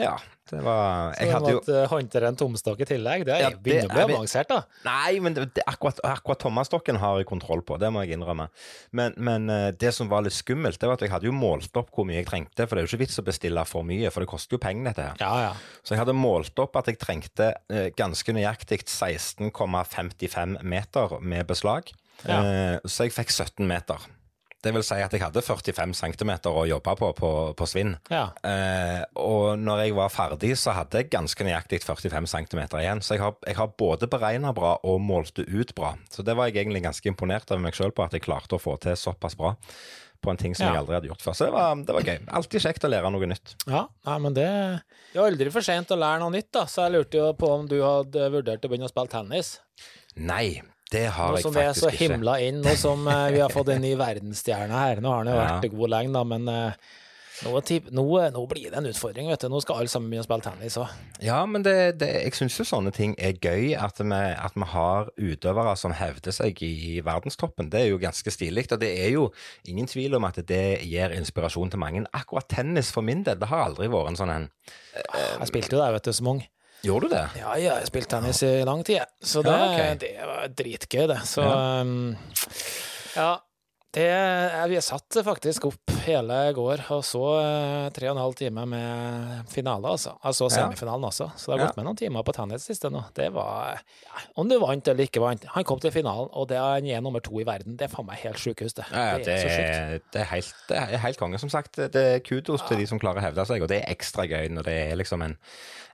Ja. 0.00 0.16
Det 0.52 0.60
var 0.60 1.14
Jeg 1.16 1.30
Så 1.30 1.36
hadde 1.36 1.52
jo 1.54 1.60
at 1.62 1.68
uh, 1.70 1.82
håndtere 1.88 2.28
en 2.28 2.36
tomstokk 2.36 2.82
i 2.84 2.86
tillegg, 2.88 3.24
det 3.24 3.38
Ja, 3.40 3.50
det 3.54 3.62
begynner 3.64 3.88
å 3.88 3.94
bli 3.94 4.02
er 4.02 4.18
avansert, 4.18 4.50
da. 4.50 4.58
Nei, 4.84 5.20
men 5.24 5.36
det, 5.36 5.46
det, 5.56 5.64
akkurat, 5.70 6.02
akkurat 6.04 6.42
tommestokken 6.42 6.98
har 7.00 7.20
jeg 7.20 7.28
kontroll 7.30 7.62
på, 7.64 7.78
det 7.80 7.88
må 7.94 8.02
jeg 8.04 8.18
innrømme. 8.18 8.48
Men, 8.98 9.16
men 9.16 9.48
eh, 9.52 9.70
det 9.72 9.94
som 9.96 10.10
var 10.12 10.26
litt 10.26 10.36
skummelt, 10.36 10.80
det 10.82 10.90
var 10.90 11.00
at 11.00 11.06
jeg 11.06 11.14
hadde 11.14 11.30
jo 11.30 11.34
målt 11.36 11.72
opp 11.80 11.92
hvor 11.94 12.04
mye 12.08 12.18
jeg 12.18 12.28
trengte. 12.28 12.66
For 12.66 12.76
det 12.76 12.82
er 12.82 12.88
jo 12.88 12.92
ikke 12.92 13.04
vits 13.06 13.22
å 13.22 13.26
bestille 13.26 13.64
for 13.70 13.88
mye, 13.88 14.12
for 14.12 14.26
det 14.26 14.32
koster 14.34 14.58
jo 14.58 14.62
penger, 14.62 14.90
dette 14.90 15.08
her. 15.08 15.22
Ja, 15.24 15.32
ja. 15.46 15.80
Så 15.80 15.96
jeg 15.96 16.02
hadde 16.02 16.16
målt 16.18 16.64
opp 16.64 16.76
at 16.82 16.90
jeg 16.90 17.00
trengte 17.00 17.52
eh, 17.72 17.88
ganske 17.96 18.36
nøyaktig 18.36 18.82
16,55 18.84 20.58
meter 20.60 21.20
med 21.22 21.48
beslag. 21.48 21.94
Ja. 22.26 22.42
Eh, 22.42 22.76
så 22.84 23.08
jeg 23.08 23.16
fikk 23.16 23.32
17 23.32 23.64
meter. 23.64 24.04
Det 24.62 24.70
vil 24.74 24.84
si 24.86 24.94
at 25.02 25.10
jeg 25.16 25.20
hadde 25.24 25.42
45 25.42 25.94
cm 25.98 26.30
å 26.52 26.62
jobbe 26.70 26.94
på 27.00 27.08
på, 27.18 27.30
på 27.58 27.66
svinn. 27.66 27.96
ja. 28.10 28.28
Eh, 28.46 29.00
og 29.18 29.58
når 29.58 29.84
jeg 29.86 29.94
var 29.96 30.08
ferdig, 30.14 30.52
så 30.58 30.70
hadde 30.76 31.00
jeg 31.02 31.10
ganske 31.10 31.44
nøyaktig 31.46 31.80
45 31.82 32.26
cm 32.30 32.60
igjen. 32.78 33.02
Så 33.02 33.16
jeg 33.16 33.24
har, 33.24 33.34
jeg 33.46 33.56
har 33.58 33.72
både 33.78 34.06
beregna 34.12 34.52
bra 34.54 34.76
og 34.86 35.00
målt 35.02 35.38
ut 35.42 35.74
bra. 35.74 35.96
Så 36.10 36.22
det 36.22 36.36
var 36.38 36.46
jeg 36.48 36.62
egentlig 36.62 36.84
ganske 36.86 37.10
imponert 37.10 37.50
over 37.50 37.62
meg 37.66 37.74
sjøl 37.74 37.90
på, 37.90 38.04
at 38.06 38.14
jeg 38.14 38.22
klarte 38.22 38.54
å 38.56 38.62
få 38.62 38.76
til 38.82 38.94
såpass 38.96 39.34
bra 39.38 39.56
på 40.22 40.30
en 40.30 40.38
ting 40.38 40.52
som 40.54 40.68
Ja. 40.68 40.72
jeg 40.76 40.78
aldri 40.84 40.94
hadde 40.94 41.08
gjort 41.10 41.22
før. 41.24 41.34
Så 41.34 41.46
det 41.48 41.52
var, 41.56 41.74
det 41.82 41.94
var 41.96 42.02
gøy. 42.06 42.18
Alltid 42.38 42.62
kjekt 42.62 42.84
å 42.86 42.90
lære 42.92 43.10
noe 43.10 43.26
nytt. 43.26 43.56
Ja, 43.66 43.88
nei, 44.06 44.18
men 44.22 44.34
det 44.38 44.46
Det 45.12 45.18
er 45.18 45.24
aldri 45.26 45.50
for 45.50 45.66
sent 45.66 45.90
å 45.90 45.98
lære 45.98 46.20
noe 46.22 46.30
nytt, 46.30 46.52
da, 46.54 46.62
så 46.70 46.84
jeg 46.86 46.92
lurte 46.94 47.18
jo 47.18 47.32
på 47.34 47.50
om 47.50 47.66
du 47.66 47.80
hadde 47.82 48.28
vurdert 48.30 48.62
å 48.62 48.70
begynne 48.70 48.86
å 48.86 48.92
spille 48.92 49.10
tennis. 49.10 49.56
Nei, 50.14 50.62
det 50.92 51.06
har 51.16 51.34
Nå 51.36 51.42
som 51.44 51.54
vi 51.56 51.64
er 51.66 51.76
så 51.76 51.90
ikke. 51.90 52.06
himla 52.12 52.38
inn, 52.44 52.62
nå 52.64 52.74
som 52.80 53.06
eh, 53.08 53.28
vi 53.34 53.40
har 53.44 53.52
fått 53.52 53.72
en 53.74 53.82
ny 53.84 53.94
verdensstjerne 54.00 54.82
her. 54.86 55.00
Nå 55.04 55.12
har 55.14 55.22
han 55.24 55.32
jo 55.32 55.38
Ja. 55.42 55.54
vært 55.60 55.72
god 55.78 55.90
lenge, 55.96 56.12
da, 56.14 56.22
men 56.28 56.48
eh, 56.52 56.90
nå, 57.42 57.50
nå, 57.90 58.02
nå 58.36 58.42
blir 58.46 58.68
det 58.70 58.76
en 58.78 58.86
utfordring, 58.86 59.26
vet 59.32 59.42
du. 59.42 59.48
Nå 59.50 59.58
skal 59.64 59.80
alle 59.80 59.90
sammen 59.90 60.12
begynne 60.12 60.22
å 60.22 60.26
spille 60.28 60.44
tennis 60.46 60.76
òg. 60.78 60.92
Ja, 61.26 61.40
men 61.50 61.64
det, 61.66 61.74
det, 61.98 62.10
jeg 62.28 62.36
syns 62.38 62.58
jo 62.60 62.66
sånne 62.68 62.92
ting 62.94 63.16
er 63.18 63.34
gøy. 63.34 63.72
At 63.74 63.98
vi, 63.98 64.12
at 64.14 64.54
vi 64.54 64.68
har 64.74 65.10
utøvere 65.18 65.72
som 65.80 65.96
hevder 65.98 66.36
seg 66.36 66.62
i 66.62 67.00
verdenstoppen. 67.02 67.72
Det 67.72 67.80
er 67.80 67.88
jo 67.90 67.98
ganske 68.04 68.30
stilig. 68.30 68.68
Og 68.76 68.78
det 68.84 68.92
er 69.02 69.10
jo 69.16 69.24
ingen 69.66 69.90
tvil 69.90 70.14
om 70.20 70.28
at 70.28 70.38
det 70.46 70.62
gir 70.86 71.16
inspirasjon 71.18 71.72
til 71.74 71.82
mange. 71.82 72.04
Akkurat 72.14 72.46
tennis 72.52 72.92
for 72.94 73.02
min 73.02 73.24
del, 73.26 73.40
det 73.42 73.50
har 73.50 73.64
aldri 73.66 73.90
vært 73.90 74.12
en 74.12 74.20
sånn 74.22 74.34
en 74.36 74.48
Jeg 74.94 75.50
spilte 75.50 75.74
jo 75.74 75.82
der, 75.82 75.96
vet 75.98 76.06
du, 76.06 76.14
som 76.14 76.30
ung. 76.36 76.44
Gjorde 76.82 77.08
du 77.08 77.14
det? 77.14 77.22
Ja, 77.38 77.52
ja, 77.54 77.58
jeg 77.62 77.72
har 77.76 77.86
spilt 77.86 78.08
tennis 78.10 78.42
i 78.42 78.52
lang 78.66 78.82
tid, 78.84 79.04
så 79.22 79.42
det, 79.46 79.52
Ja, 79.54 79.68
okay. 79.70 79.94
det 80.02 80.12
var 80.26 80.48
dritgøy, 80.48 81.06
det. 81.12 81.20
Så 81.30 81.44
Ja. 81.46 81.80
um, 81.80 82.16
ja. 83.16 83.30
Det, 83.92 84.06
jeg, 84.08 84.68
vi 84.72 84.78
satt 84.80 85.18
faktisk 85.24 85.66
opp 85.68 85.90
hele 86.06 86.38
går 86.56 86.82
og 86.92 87.02
så 87.06 87.22
eh, 87.40 87.88
tre 87.94 88.08
og 88.10 88.16
en 88.16 88.22
halv 88.22 88.36
time 88.38 88.64
med 88.68 89.48
finale, 89.52 89.94
altså. 89.94 90.14
Jeg 90.24 90.38
så 90.38 90.48
semifinalen 90.52 91.06
også, 91.08 91.30
så 91.36 91.52
det 91.52 91.56
har 91.58 91.66
gått 91.66 91.78
med 91.80 91.88
noen 91.88 91.98
timer 91.98 92.26
på 92.26 92.34
tennis 92.36 92.66
siste 92.68 92.90
nå. 92.92 93.04
Det 93.16 93.28
var 93.34 93.80
Om 94.38 94.48
du 94.50 94.58
vant 94.62 94.88
eller 94.88 95.08
ikke 95.08 95.22
vant, 95.22 95.44
han 95.54 95.66
kom 95.68 95.80
til 95.82 95.94
finalen, 95.94 96.30
og 96.32 96.48
det 96.50 96.58
er 96.58 96.72
han 96.72 96.88
er 96.88 97.04
nummer 97.04 97.22
to 97.24 97.40
i 97.40 97.46
verden. 97.46 97.76
Det 97.78 97.86
er 97.86 97.92
faen 97.92 98.06
meg 98.08 98.20
helt 98.22 98.40
sjukehus, 98.40 98.74
det. 98.78 98.86
Ja, 98.90 99.18
det 99.18 99.26
det, 99.26 99.34
er 99.34 99.42
så 99.42 99.52
sjukt. 99.52 100.08
det, 100.12 100.20
er 100.22 100.28
helt, 100.32 100.54
det 100.68 100.80
er 100.80 101.04
helt 101.04 101.20
konge, 101.20 101.40
som 101.42 101.52
sagt. 101.52 101.78
Det 101.94 102.02
er 102.14 102.24
kudos 102.24 102.64
til 102.68 102.80
de 102.80 102.88
som 102.88 103.00
klarer 103.02 103.22
å 103.22 103.26
hevde 103.28 103.46
seg, 103.48 103.62
og 103.64 103.70
det 103.72 103.82
er 103.82 103.92
ekstra 103.92 104.26
gøy 104.28 104.50
når 104.52 104.68
det 104.68 104.76
er 104.86 104.98
liksom 105.00 105.24
en, 105.26 105.36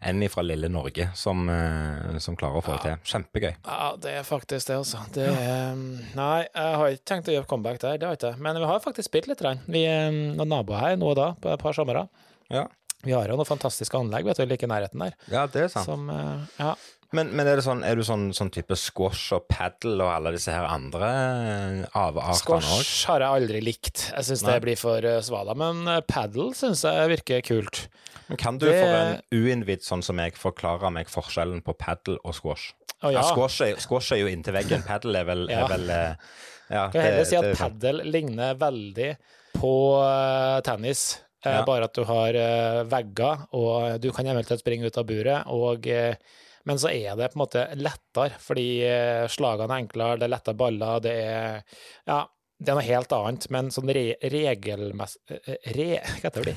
en 0.08 0.26
fra 0.32 0.44
lille 0.46 0.70
Norge 0.72 1.08
som, 1.18 1.44
eh, 1.52 2.18
som 2.22 2.36
klarer 2.38 2.60
å 2.60 2.64
få 2.64 2.76
det 2.76 2.84
til. 2.86 3.12
Kjempegøy. 3.12 3.52
Ja, 3.66 3.90
det 4.00 4.14
er 4.20 4.26
faktisk 4.26 4.70
det, 4.70 4.78
altså. 4.80 5.02
Det 5.14 5.26
er, 5.28 5.76
nei, 6.18 6.40
jeg 6.46 6.80
har 6.82 6.94
ikke 6.94 7.08
tenkt 7.12 7.30
å 7.30 7.36
gjøre 7.36 7.50
comeback 7.50 7.82
der, 7.82 7.98
det 7.98 8.08
har 8.08 8.16
jeg 8.16 8.22
ikke. 8.22 8.44
Men 8.46 8.60
vi 8.62 8.70
har 8.70 8.84
faktisk 8.84 9.10
spilt 9.10 9.30
litt. 9.30 9.44
Vi 9.68 9.84
er 9.88 9.97
noen 10.36 10.48
naboer 10.52 10.80
her 10.84 10.96
nå 11.00 11.12
og 11.12 11.16
da, 11.18 11.30
på 11.42 11.50
et 11.54 11.62
par 11.62 11.76
somre. 11.76 12.06
Ja. 12.52 12.66
Vi 13.06 13.12
har 13.14 13.28
jo 13.30 13.36
noen 13.38 13.46
fantastiske 13.46 13.94
anlegg 13.98 14.26
vet 14.26 14.40
du, 14.40 14.46
like 14.50 14.66
i 14.66 14.70
nærheten 14.70 14.98
der. 15.04 15.12
ja, 15.30 15.44
det 15.46 15.66
er 15.68 15.68
sant. 15.74 15.86
Som, 15.86 16.08
eh, 16.10 16.46
ja. 16.58 16.72
Men, 17.16 17.30
men 17.32 17.46
er, 17.48 17.56
det 17.56 17.62
sånn, 17.64 17.80
er 17.88 17.96
du 17.96 18.02
sånn, 18.04 18.26
sånn 18.36 18.50
type 18.52 18.76
squash 18.76 19.30
og 19.32 19.46
paddle 19.48 20.02
og 20.04 20.10
alle 20.12 20.32
disse 20.34 20.52
her 20.52 20.66
andre 20.68 21.06
eh, 21.08 21.86
avartene 21.96 22.34
òg? 22.34 22.40
Squash 22.42 23.06
har 23.08 23.24
jeg 23.24 23.38
aldri 23.42 23.62
likt. 23.64 24.02
Jeg 24.12 24.26
syns 24.28 24.42
det 24.44 24.58
blir 24.66 24.76
for 24.76 25.06
svala. 25.24 25.54
Men 25.56 25.86
padel 26.10 26.50
syns 26.58 26.82
jeg 26.84 27.08
virker 27.14 27.40
kult. 27.46 27.86
Men 28.28 28.36
kan 28.42 28.58
du 28.60 28.66
Det- 28.66 28.74
for 28.82 28.92
en 28.98 29.22
uinnvidd 29.32 29.80
sånn 29.86 30.02
som 30.04 30.18
jeg 30.20 30.36
forklare 30.36 30.90
meg 30.92 31.08
forskjellen 31.08 31.62
på 31.64 31.72
paddle 31.80 32.18
og 32.24 32.34
squash? 32.36 32.74
Oh, 33.00 33.08
Ja, 33.14 33.22
ja. 33.22 33.30
squash, 33.30 33.60
er, 33.62 33.76
squash 33.80 34.12
er 34.12 34.18
jo 34.18 34.26
inntil 34.28 34.52
veggen. 34.58 34.82
Paddle 34.84 35.16
er 35.22 35.24
vel, 35.24 35.46
Ja. 35.54 35.64
er 35.64 35.68
vel 35.78 35.90
eh, 35.94 36.14
ja, 36.68 36.88
kan 36.92 37.00
heller 37.00 37.24
si 37.24 37.36
at 37.40 37.56
padel 37.56 38.02
ligner 38.04 38.52
veldig 38.60 39.14
på 39.56 39.72
uh, 40.02 40.58
tennis. 40.66 41.06
Eh, 41.44 41.54
Ja. 41.54 41.62
Bare 41.64 41.86
at 41.86 41.94
du 41.94 42.02
har 42.04 42.34
eh, 42.34 42.80
vegger, 42.90 43.44
og 43.54 44.00
du 44.02 44.08
kan 44.12 44.26
eventuelt 44.26 44.60
springe 44.60 44.88
ut 44.90 44.96
av 44.98 45.04
buret. 45.06 45.46
Og, 45.54 45.86
eh, 45.86 46.16
men 46.66 46.80
så 46.82 46.90
er 46.90 47.14
det 47.16 47.28
på 47.30 47.38
en 47.38 47.44
måte 47.44 47.62
lettere, 47.78 48.34
fordi 48.42 48.64
eh, 48.84 49.28
slagene 49.30 49.70
er 49.70 49.84
enklere, 49.84 50.18
det 50.18 50.26
er 50.26 50.32
lettere 50.34 50.58
baller, 50.58 50.98
det 51.00 51.12
er 51.14 51.62
Ja, 52.10 52.24
det 52.58 52.72
er 52.72 52.74
noe 52.80 52.82
helt 52.88 53.14
annet, 53.14 53.46
men 53.54 53.70
sånn 53.70 53.86
re 53.94 54.02
regelmessig 54.34 55.38
re, 55.78 55.86
Hva 56.18 56.26
heter 56.26 56.48
det? 56.50 56.56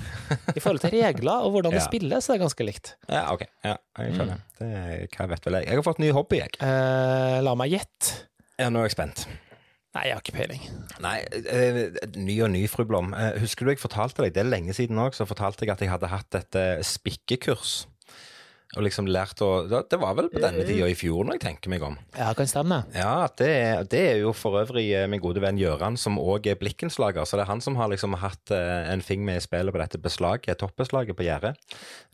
I 0.57 0.59
forhold 0.65 0.81
til 0.81 0.95
regler 0.97 1.45
og 1.45 1.53
hvordan 1.53 1.75
det 1.77 1.83
Ja. 1.83 1.85
spilles, 1.85 2.27
er 2.29 2.33
det 2.39 2.41
ganske 2.47 2.65
likt. 2.71 2.91
Ja, 3.07 3.21
OK. 3.35 3.45
Ja, 3.63 3.77
jeg 4.01 4.17
skjønner. 4.17 4.41
Mm. 4.57 4.65
Det 4.65 5.13
hva 5.13 5.29
vet 5.35 5.45
vel 5.45 5.59
jeg. 5.61 5.69
Jeg 5.69 5.77
har 5.83 5.87
fått 5.91 6.01
ny 6.01 6.09
hobby, 6.17 6.41
jeg. 6.41 6.57
Eh, 6.57 7.37
la 7.45 7.53
meg 7.55 7.77
gjette. 7.77 8.17
Ja, 8.57 8.73
nå 8.73 8.81
er 8.81 8.89
jeg 8.89 8.97
spent. 8.97 9.27
Nei, 9.91 10.05
jeg 10.07 10.15
har 10.15 10.21
ikke 10.23 10.37
peiling. 10.37 10.61
Nei, 11.03 11.17
eh, 11.51 11.79
ny 12.15 12.37
og 12.45 12.53
ny, 12.53 12.61
fru 12.71 12.85
Blom. 12.87 13.11
Eh, 13.11 13.39
husker 13.43 13.67
du 13.67 13.73
jeg 13.73 13.81
fortalte 13.81 14.23
deg, 14.23 14.31
det 14.37 14.45
er 14.45 14.51
lenge 14.53 14.75
siden 14.75 15.01
òg, 15.03 15.17
så 15.17 15.27
fortalte 15.27 15.67
jeg 15.67 15.73
at 15.73 15.83
jeg 15.83 15.91
hadde 15.91 16.11
hatt 16.13 16.37
et 16.39 16.59
eh, 16.59 16.83
spikkekurs. 16.85 17.81
Og 18.77 18.85
liksom 18.85 19.07
lært 19.11 19.41
å 19.43 19.65
Det 19.67 19.99
var 19.99 20.15
vel 20.15 20.29
på 20.31 20.39
denne 20.39 20.63
tida 20.67 20.87
i 20.87 20.95
fjor, 20.95 21.25
når 21.27 21.37
jeg 21.37 21.43
tenker 21.43 21.73
meg 21.73 21.83
om. 21.83 21.97
Ja, 22.15 22.31
kan 22.37 22.47
stemme. 22.47 22.81
Ja, 22.95 23.27
det, 23.37 23.51
det 23.91 24.03
er 24.13 24.21
jo 24.23 24.31
for 24.37 24.61
øvrig 24.61 24.85
eh, 24.95 25.07
min 25.11 25.21
gode 25.23 25.43
venn 25.43 25.59
Gjøran, 25.59 25.97
som 25.99 26.19
òg 26.21 26.47
er 26.47 26.59
blikkenslager. 26.59 27.27
Så 27.27 27.37
det 27.37 27.45
er 27.45 27.51
han 27.51 27.63
som 27.63 27.75
har 27.79 27.91
liksom 27.91 28.15
hatt 28.21 28.53
eh, 28.55 28.91
en 28.93 29.03
fing 29.03 29.25
med 29.27 29.41
i 29.41 29.43
spillet 29.43 29.75
på 29.75 29.81
dette 29.81 29.99
beslaget, 30.01 30.59
toppbeslaget 30.61 31.17
på 31.17 31.25
gjerdet. 31.27 31.55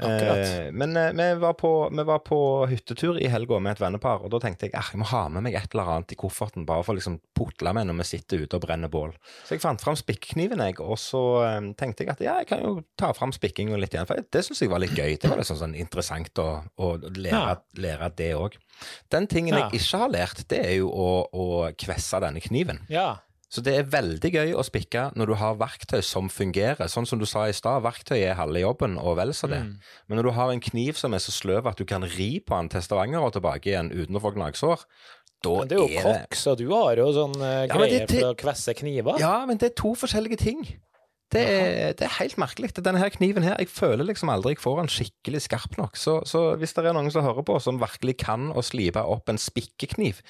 Eh, 0.01 0.69
men 0.73 0.97
eh, 0.97 1.11
vi, 1.13 1.27
var 1.41 1.53
på, 1.59 1.71
vi 1.93 2.07
var 2.07 2.23
på 2.25 2.39
hyttetur 2.71 3.21
i 3.21 3.29
helga 3.31 3.59
med 3.61 3.75
et 3.77 3.83
vennepar, 3.83 4.25
og 4.25 4.33
da 4.33 4.41
tenkte 4.43 4.67
jeg 4.67 4.75
ah, 4.77 4.89
jeg 4.93 5.01
må 5.01 5.09
ha 5.11 5.23
med 5.33 5.45
meg 5.45 5.57
et 5.59 5.69
eller 5.73 5.93
annet 5.93 6.13
i 6.13 6.19
kofferten, 6.19 6.65
bare 6.67 6.85
for 6.85 6.95
å 6.95 6.99
liksom 6.99 7.19
putle 7.37 7.73
med 7.77 7.89
når 7.89 8.01
vi 8.01 8.09
sitter 8.15 8.43
ute 8.43 8.57
og 8.57 8.65
brenner 8.65 8.91
bål. 8.91 9.13
Så 9.45 9.55
jeg 9.55 9.63
fant 9.63 9.83
fram 9.83 9.97
spikkekniven, 9.99 10.61
jeg, 10.65 10.79
og 10.81 10.97
så 11.01 11.23
eh, 11.45 11.59
tenkte 11.77 12.05
jeg 12.05 12.15
at 12.15 12.25
ja, 12.25 12.37
jeg 12.41 12.49
kan 12.51 12.65
jo 12.65 12.73
ta 12.99 13.13
fram 13.17 13.35
spikkinga 13.35 13.77
litt 13.77 13.93
igjen, 13.93 14.09
for 14.09 14.21
det 14.21 14.45
syns 14.45 14.63
jeg 14.63 14.73
var 14.73 14.83
litt 14.83 14.97
gøy. 14.97 15.19
Det 15.21 15.31
var 15.31 15.41
liksom 15.41 15.61
sånn 15.61 15.77
interessant 15.77 16.41
å, 16.41 16.46
å 16.79 16.89
lære, 17.13 17.31
Ja. 17.31 17.55
lære 17.75 18.09
det 18.15 18.31
òg. 18.37 18.57
Den 19.09 19.27
tingen 19.27 19.55
Ja. 19.57 19.69
jeg 19.69 19.81
ikke 19.81 19.97
har 20.03 20.09
lært, 20.09 20.47
det 20.47 20.59
er 20.65 20.75
jo 20.77 20.89
å, 20.91 21.07
å 21.33 21.71
kvesse 21.77 22.19
denne 22.21 22.41
kniven. 22.43 22.79
Ja. 22.89 23.17
Så 23.49 23.61
det 23.63 23.77
er 23.79 23.83
veldig 23.87 24.29
gøy 24.33 24.49
å 24.59 24.63
spikke 24.67 25.05
når 25.15 25.29
du 25.31 25.33
har 25.39 25.55
verktøy 25.55 26.01
som 26.03 26.27
fungerer. 26.27 26.89
Sånn 26.91 27.07
som 27.07 27.17
du 27.17 27.23
sa 27.25 27.45
i 27.47 27.53
stad, 27.55 27.81
verktøy 27.81 28.19
er 28.27 28.35
halve 28.35 28.59
jobben, 28.59 28.97
og 28.99 29.15
vel 29.15 29.29
så 29.31 29.47
det. 29.47 29.61
Mm. 29.63 29.77
Men 30.09 30.17
når 30.19 30.23
du 30.27 30.31
har 30.35 30.51
en 30.51 30.59
kniv 30.59 30.97
som 30.99 31.13
er 31.15 31.19
så 31.23 31.31
sløv 31.31 31.65
at 31.71 31.77
du 31.79 31.85
kan 31.85 32.03
ri 32.03 32.41
på 32.43 32.57
den 32.59 32.67
til 32.73 32.81
Stavanger 32.83 33.23
og 33.23 33.31
tilbake 33.37 33.71
igjen 33.71 33.89
uten 33.95 34.19
å 34.19 34.21
få 34.21 34.33
gnagsår, 34.35 34.83
da 35.45 35.49
Men 35.59 35.67
det 35.69 35.77
er 35.77 35.81
jo 35.85 36.01
kokk, 36.01 36.33
så 36.35 36.57
du 36.57 36.65
har 36.73 36.97
jo 36.97 37.07
sånn 37.13 37.35
Ja, 37.39 37.77
men 37.77 37.87
greier 37.87 38.07
for 38.09 38.33
å 38.33 38.35
kvesse 38.35 38.73
kniver. 38.75 39.19
Ja, 39.21 39.45
men 39.45 39.57
det 39.61 39.71
er 39.71 39.75
to 39.79 39.93
forskjellige 39.95 40.37
ting. 40.41 40.63
Det 41.34 41.41
er, 41.43 41.91
det 42.00 42.05
er 42.07 42.13
helt 42.22 42.38
merkelig. 42.39 42.69
Denne 42.79 43.01
her 43.01 43.12
kniven 43.12 43.43
her, 43.43 43.57
jeg 43.60 43.67
føler 43.67 44.07
liksom 44.07 44.31
aldri 44.31 44.53
jeg 44.53 44.62
får 44.63 44.77
den 44.79 44.91
skikkelig 44.91 45.41
skarp 45.43 45.75
nok. 45.79 46.00
Så, 46.00 46.22
så 46.29 46.53
hvis 46.60 46.72
det 46.77 46.86
er 46.88 46.96
noen 46.96 47.12
som 47.12 47.25
hører 47.25 47.43
på, 47.43 47.57
som 47.60 47.81
virkelig 47.81 48.15
kan 48.24 48.48
å 48.55 48.63
slipe 48.63 49.03
opp 49.03 49.27
en 49.31 49.41
spikkekniv, 49.41 50.22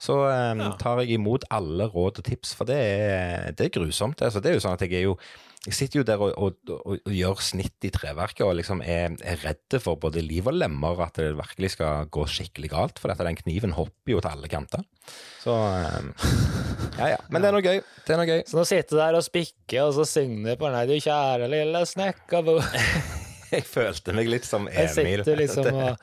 så 0.00 0.16
um, 0.32 0.62
tar 0.80 1.02
jeg 1.02 1.18
imot 1.18 1.44
alle 1.52 1.90
råd 1.92 2.22
og 2.22 2.24
tips, 2.24 2.54
for 2.56 2.68
det 2.70 2.78
er, 2.80 3.50
det 3.52 3.66
er 3.66 3.74
grusomt. 3.74 4.22
Altså, 4.24 4.40
det 4.40 4.54
er 4.54 4.56
jo 4.56 4.64
sånn 4.64 4.78
at 4.78 4.84
jeg 4.86 4.96
er 4.96 5.04
jo 5.10 5.18
jeg 5.66 5.76
sitter 5.76 6.00
jo 6.00 6.04
der 6.08 6.22
og, 6.24 6.30
og, 6.40 6.70
og, 6.72 7.00
og 7.04 7.12
gjør 7.12 7.40
snitt 7.44 7.84
i 7.84 7.90
treverket 7.92 8.46
og 8.46 8.54
liksom 8.56 8.80
er, 8.80 9.12
er 9.20 9.42
redd 9.44 9.76
for 9.84 10.00
både 10.00 10.22
liv 10.24 10.46
og 10.48 10.56
lemmer 10.56 11.02
at 11.04 11.20
det 11.20 11.34
virkelig 11.36 11.74
skal 11.74 12.08
gå 12.08 12.24
skikkelig 12.32 12.70
galt, 12.72 13.00
for 13.02 13.12
dette, 13.12 13.26
den 13.28 13.36
kniven 13.42 13.74
hopper 13.76 14.14
jo 14.14 14.22
til 14.24 14.30
alle 14.32 14.48
kanter. 14.48 14.86
Så 15.42 15.52
eh, 15.52 16.24
Ja, 16.96 17.10
ja. 17.12 17.20
Men 17.28 17.44
det 17.44 17.50
er 17.50 17.56
noe 17.58 17.64
gøy. 17.64 17.82
Det 18.06 18.14
er 18.14 18.22
noe 18.22 18.28
gøy. 18.28 18.40
Så 18.48 18.56
nå 18.56 18.64
sitter 18.68 18.96
du 18.96 19.02
der 19.02 19.20
og 19.20 19.26
spikker, 19.26 19.84
og 19.84 19.94
så 19.98 20.08
synger 20.08 20.48
du 20.48 20.62
på 20.62 20.68
den 20.70 20.78
her 20.80 20.88
'Du 20.88 20.96
kjære 20.96 21.52
lille 21.52 21.84
snekkerbo'. 21.92 22.58
Jeg 23.54 23.64
følte 23.66 24.14
meg 24.16 24.28
litt 24.30 24.46
som 24.46 24.68
Emil. 24.68 24.80
Jeg 24.80 24.90
sitter 24.96 25.40
liksom 25.40 25.70
og 25.74 25.96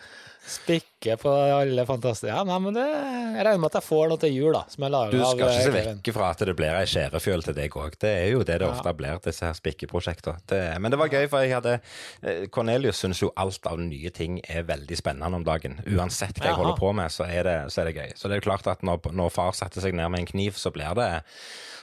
spikker 0.47 0.96
på 0.97 1.29
alle 1.29 1.85
fantastiske 1.85 2.31
Ja, 2.33 2.41
nei, 2.47 2.57
men 2.59 2.73
det, 2.73 2.83
jeg 2.83 3.45
regner 3.45 3.59
med 3.61 3.69
at 3.69 3.77
jeg 3.77 3.85
får 3.85 4.07
noe 4.09 4.17
til 4.21 4.33
jul, 4.33 4.49
da, 4.55 4.63
som 4.71 4.83
jeg 4.87 4.93
lager 4.95 5.11
Du 5.13 5.19
skal 5.21 5.43
ikke 5.43 5.51
se 5.61 5.67
eh, 5.69 5.75
vekk 5.91 6.09
fra 6.15 6.29
at 6.33 6.41
det 6.49 6.55
blir 6.57 6.73
ei 6.79 6.87
skjærefjøl 6.89 7.43
til 7.45 7.57
deg 7.57 7.77
òg. 7.77 7.97
Det 8.01 8.09
er 8.23 8.31
jo 8.33 8.39
det 8.41 8.57
det 8.57 8.67
Ja. 8.67 8.71
ofte 8.73 8.93
blir, 8.97 9.19
disse 9.23 9.45
her 9.45 9.53
spikkeprosjektene. 9.53 10.79
Men 10.81 10.91
det 10.91 10.99
var 10.99 11.13
gøy, 11.13 11.27
for 11.29 11.45
jeg 11.45 11.53
hadde 11.53 11.75
eh, 12.23 12.47
Cornelius 12.49 12.97
syns 13.03 13.21
jo 13.21 13.31
alt 13.37 13.69
av 13.69 13.77
nye 13.79 14.09
ting 14.09 14.41
er 14.49 14.65
veldig 14.67 14.97
spennende 14.97 15.37
om 15.43 15.45
dagen. 15.47 15.79
Uansett 15.85 16.39
hva 16.41 16.49
jeg 16.49 16.55
Jaha. 16.55 16.63
holder 16.63 16.79
på 16.81 16.93
med, 16.97 17.13
så 17.13 17.29
er, 17.29 17.43
det, 17.45 17.57
så 17.71 17.81
er 17.83 17.91
det 17.91 17.95
gøy. 18.01 18.11
Så 18.17 18.27
det 18.27 18.37
er 18.37 18.41
jo 18.41 18.49
klart 18.49 18.67
at 18.73 18.81
når, 18.83 19.11
når 19.13 19.29
far 19.37 19.53
setter 19.53 19.81
seg 19.85 19.93
ned 19.93 20.09
med 20.09 20.25
en 20.25 20.31
kniv, 20.33 20.57
så 20.57 20.73
blir 20.73 20.97
det 20.97 21.11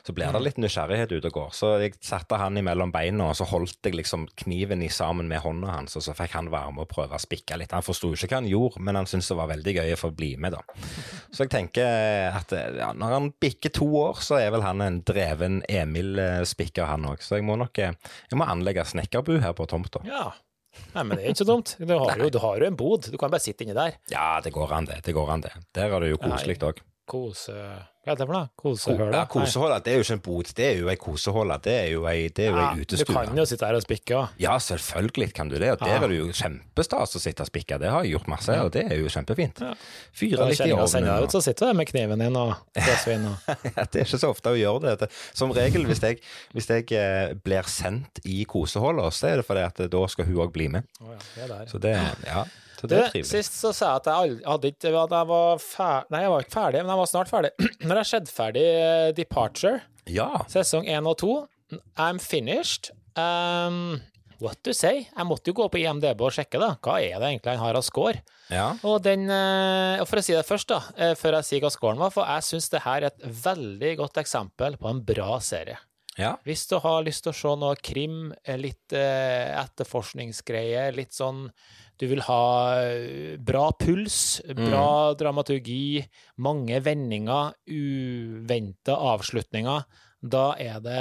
så 0.04 0.12
blir 0.12 0.28
det 0.36 0.40
litt 0.44 0.58
nysgjerrighet 0.60 1.14
ute 1.16 1.30
og 1.30 1.32
går. 1.32 1.52
Så 1.56 1.68
jeg 1.80 1.94
satte 2.04 2.36
han 2.36 2.58
imellom 2.60 2.90
beina, 2.92 3.30
og 3.30 3.38
så 3.38 3.46
holdt 3.48 3.78
jeg 3.88 3.94
liksom 3.96 4.26
kniven 4.36 4.82
i 4.84 4.90
sammen 4.92 5.30
med 5.30 5.40
hånda 5.40 5.78
hans, 5.78 5.96
og 5.96 6.04
så 6.04 6.12
fikk 6.12 6.34
han 6.36 6.50
være 6.52 6.74
med 6.76 6.84
og 6.84 6.90
prøve 6.90 7.16
å 7.16 7.22
spikke 7.22 7.56
litt. 7.56 7.72
Han 7.72 7.86
forsto 7.86 8.10
ikke 8.12 8.28
hva 8.34 8.42
han 8.42 8.50
gjorde, 8.50 8.82
men 8.84 8.98
han 9.00 9.08
syntes 9.14 9.30
det 9.32 9.38
var 9.38 9.50
veldig 9.54 9.76
gøy 9.78 9.94
å 9.94 10.00
få 10.00 10.10
bli 10.14 10.34
med, 10.40 10.56
da. 10.56 10.62
Så 11.30 11.46
jeg 11.46 11.52
tenker 11.54 12.30
at 12.34 12.54
ja, 12.54 12.92
når 12.94 13.16
han 13.16 13.30
bikker 13.42 13.72
to 13.74 13.88
år, 14.02 14.20
så 14.24 14.38
er 14.42 14.52
vel 14.54 14.66
han 14.66 14.82
en 14.84 15.00
dreven 15.06 15.62
Emil-spikker, 15.70 16.86
han 16.90 17.06
òg. 17.10 17.22
Så 17.24 17.38
jeg 17.38 17.46
må 17.46 17.56
nok 17.60 17.80
eh, 17.82 17.94
jeg 18.30 18.40
må 18.40 18.46
anlegge 18.48 18.84
snekkerbu 18.88 19.38
her 19.42 19.54
på 19.56 19.66
tomta. 19.70 20.02
Ja. 20.08 20.28
Nei, 20.94 21.04
men 21.06 21.16
det 21.16 21.24
er 21.24 21.34
ikke 21.34 21.44
så 21.44 21.48
dumt. 21.48 21.76
Du 21.78 21.90
har 21.94 22.18
jo, 22.18 22.28
du 22.34 22.40
har 22.42 22.58
jo 22.58 22.66
en 22.66 22.78
bod. 22.78 23.06
Du 23.10 23.18
kan 23.20 23.30
bare 23.30 23.42
sitte 23.42 23.62
inni 23.66 23.76
der. 23.76 23.98
Ja, 24.10 24.40
det 24.42 24.50
går 24.54 24.74
an, 24.74 24.88
det. 24.90 25.00
Det 25.06 25.14
går 25.14 25.30
an, 25.36 25.44
det. 25.46 25.52
Der 25.76 25.92
er 25.94 26.02
det 26.02 26.14
jo 26.14 26.22
koselig 26.22 26.58
òg. 26.66 26.82
Kose... 27.10 27.58
Hva 28.04 28.12
heter 28.12 28.20
det 28.20 28.28
for 28.28 28.36
noe? 28.36 28.48
Kosehøla? 28.60 29.06
Ja, 29.16 29.20
koseholda, 29.32 29.78
det 29.80 29.92
er 29.94 29.96
jo 29.96 30.04
ikke 30.04 30.16
en 30.18 30.22
bod, 30.26 30.48
det 30.58 30.64
er 30.66 30.74
jo 30.82 30.88
ei 30.92 30.96
koseholde. 31.00 31.56
Det 31.64 31.72
er 31.72 31.86
jo 31.94 32.02
ei, 32.10 32.26
det 32.36 32.44
er 32.44 32.50
jo 32.50 32.58
ei 32.60 32.66
Du 32.76 32.82
utestue. 32.84 33.14
kan 33.16 33.38
jo 33.40 33.46
sitte 33.48 33.64
her 33.64 33.78
og 33.78 33.84
spikke 33.84 34.18
òg. 34.18 34.34
Ja, 34.44 34.56
selvfølgelig 34.60 35.28
kan 35.38 35.48
du 35.48 35.54
det. 35.56 35.70
Og 35.72 35.80
der 35.80 35.94
er 35.96 36.04
det 36.12 36.18
jo 36.18 36.26
kjempestas 36.36 37.16
å 37.16 37.22
sitte 37.22 37.46
og 37.46 37.48
spikke. 37.48 37.78
Det 37.80 37.88
har 37.88 38.04
jeg 38.04 38.12
gjort 38.18 38.28
masse, 38.34 38.56
og 38.60 38.72
det 38.76 38.82
er 38.90 39.00
jo 39.00 39.08
kjempefint. 39.14 39.62
Ja. 39.64 39.72
Fyre 40.12 40.48
litt 40.50 40.60
i 40.60 40.74
ovnen. 40.76 41.08
ut, 41.24 41.32
så 41.32 41.40
sitter 41.46 41.72
du 41.72 41.78
med 41.80 41.88
kniven 41.88 42.20
din 42.20 42.36
og 42.36 42.52
glassvin 42.76 43.24
og 43.30 43.48
Ja, 43.78 43.86
det 43.88 44.02
er 44.02 44.04
ikke 44.04 44.20
så 44.20 44.32
ofte 44.34 44.52
å 44.52 44.58
gjøre 44.58 44.96
det. 45.00 45.08
Som 45.32 45.54
regel, 45.56 45.86
hvis 45.88 46.02
jeg, 46.04 46.20
hvis 46.52 46.68
jeg 46.68 46.90
eh, 46.92 47.32
blir 47.40 47.64
sendt 47.72 48.20
i 48.28 48.44
koseholda, 48.44 49.08
så 49.16 49.32
er 49.32 49.40
det 49.40 49.48
fordi 49.48 49.64
at 49.64 49.80
da 49.96 50.04
skal 50.12 50.28
hun 50.28 50.44
òg 50.44 50.52
bli 50.52 50.68
med. 50.76 50.84
Ja, 51.00 51.48
det 51.48 51.48
er. 51.56 51.66
Så 51.72 51.80
det, 51.80 51.94
ja, 52.28 52.44
så 52.84 52.88
det 52.90 52.98
er 52.98 53.10
trivelig. 53.14 53.30
sist 53.30 53.54
så 53.56 53.70
sa 53.72 53.94
jeg 53.94 54.02
at 54.02 54.08
jeg 54.10 54.14
aldri, 54.20 54.44
hadde 54.44 54.70
ikke 54.74 54.90
jeg 54.92 55.28
var 55.30 55.60
ferdig 55.62 56.12
Nei, 56.12 56.20
jeg 56.24 56.32
var 56.34 56.44
ikke 56.44 56.54
ferdig, 56.58 56.80
men 56.82 56.92
jeg 56.92 57.00
var 57.00 57.08
snart 57.08 57.30
ferdig. 57.32 57.52
Når 57.94 58.02
jeg 58.02 58.10
skjedde 58.10 58.32
ferdig 58.34 58.64
eh, 58.74 59.12
Departure, 59.14 59.82
Ja. 60.10 60.26
sesong 60.50 60.88
én 60.90 61.06
og 61.06 61.16
to, 61.22 61.46
I'm 61.96 62.18
finished. 62.20 62.90
Um, 63.16 64.00
what 64.42 64.58
to 64.66 64.72
say? 64.74 65.06
Jeg 65.16 65.26
måtte 65.30 65.46
jo 65.52 65.54
gå 65.54 65.68
på 65.70 65.78
IMDb 65.80 66.20
og 66.26 66.32
sjekke, 66.34 66.58
da. 66.58 66.72
Hva 66.82 66.98
er 67.00 67.14
det 67.22 67.28
egentlig 67.30 67.54
han 67.54 67.62
har 67.62 67.78
av 67.78 67.86
score? 67.86 68.18
ja. 68.50 68.74
Og 68.84 68.98
den 69.06 69.28
eh, 69.30 70.00
Og 70.02 70.08
for 70.10 70.18
å 70.20 70.24
si 70.26 70.34
det 70.34 70.42
først, 70.44 70.68
da, 70.74 70.80
eh, 70.98 71.14
før 71.16 71.38
jeg 71.38 71.44
sier 71.48 71.62
hva 71.64 71.70
scoren 71.72 72.02
var, 72.02 72.10
for 72.12 72.26
jeg 72.26 72.42
syns 72.50 72.68
det 72.74 72.82
her 72.84 73.06
er 73.06 73.12
et 73.12 73.24
veldig 73.46 73.94
godt 74.02 74.18
eksempel 74.20 74.76
på 74.76 74.90
en 74.90 75.00
bra 75.06 75.38
serie. 75.40 75.78
Ja. 76.18 76.34
Hvis 76.46 76.66
du 76.70 76.76
har 76.78 77.00
lyst 77.06 77.24
til 77.24 77.32
å 77.32 77.38
se 77.38 77.54
noe 77.58 77.74
krim, 77.82 78.32
litt 78.60 78.92
etterforskningsgreier, 78.94 80.92
litt 80.94 81.14
sånn 81.16 81.48
Du 82.00 82.08
vil 82.10 82.24
ha 82.26 82.44
eh, 82.82 83.36
bra 83.38 83.68
puls, 83.78 84.40
bra 84.56 85.14
dramaturgi, 85.18 86.02
mange 86.42 86.80
vendinger, 86.82 87.54
uventa 87.70 88.98
avslutninger. 89.14 89.86
Da 90.24 90.54
er 90.56 90.78
det 90.80 91.00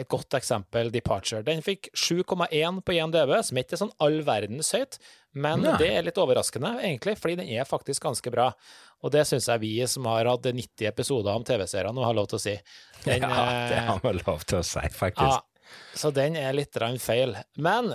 et 0.00 0.08
godt 0.08 0.34
eksempel 0.38 0.88
Departure. 0.92 1.42
Den 1.44 1.60
fikk 1.64 1.90
7,1 1.92 2.80
på 2.80 2.94
IMDb, 2.96 3.34
som 3.44 3.60
ikke 3.60 3.76
er 3.76 3.82
sånn 3.82 3.92
all 4.02 4.22
verdens 4.24 4.72
høyt, 4.72 4.96
men 5.36 5.66
Nei. 5.66 5.74
det 5.82 5.90
er 5.92 6.06
litt 6.06 6.20
overraskende, 6.20 6.72
egentlig, 6.80 7.18
fordi 7.20 7.36
den 7.42 7.50
er 7.52 7.68
faktisk 7.68 8.06
ganske 8.06 8.32
bra. 8.32 8.48
Og 9.04 9.12
det 9.12 9.26
syns 9.28 9.50
jeg 9.52 9.60
vi 9.60 9.74
som 9.90 10.08
har 10.08 10.30
hatt 10.30 10.48
90 10.48 10.88
episoder 10.88 11.36
om 11.36 11.44
TV-serier 11.44 11.92
nå, 11.92 12.06
har 12.06 12.16
lov 12.16 12.30
til 12.30 12.40
å 12.40 12.44
si. 12.46 12.54
Den, 13.04 13.26
ja, 13.26 13.48
det 13.68 13.82
eh, 13.82 13.90
har 13.90 14.00
vi 14.00 14.14
lov 14.22 14.46
til 14.48 14.62
å 14.62 14.64
si, 14.64 14.86
faktisk. 14.96 15.28
ja, 15.28 15.42
så 15.94 16.10
den 16.14 16.36
er 16.36 16.54
litt 16.56 16.76
feil. 17.00 17.34
Men 17.56 17.90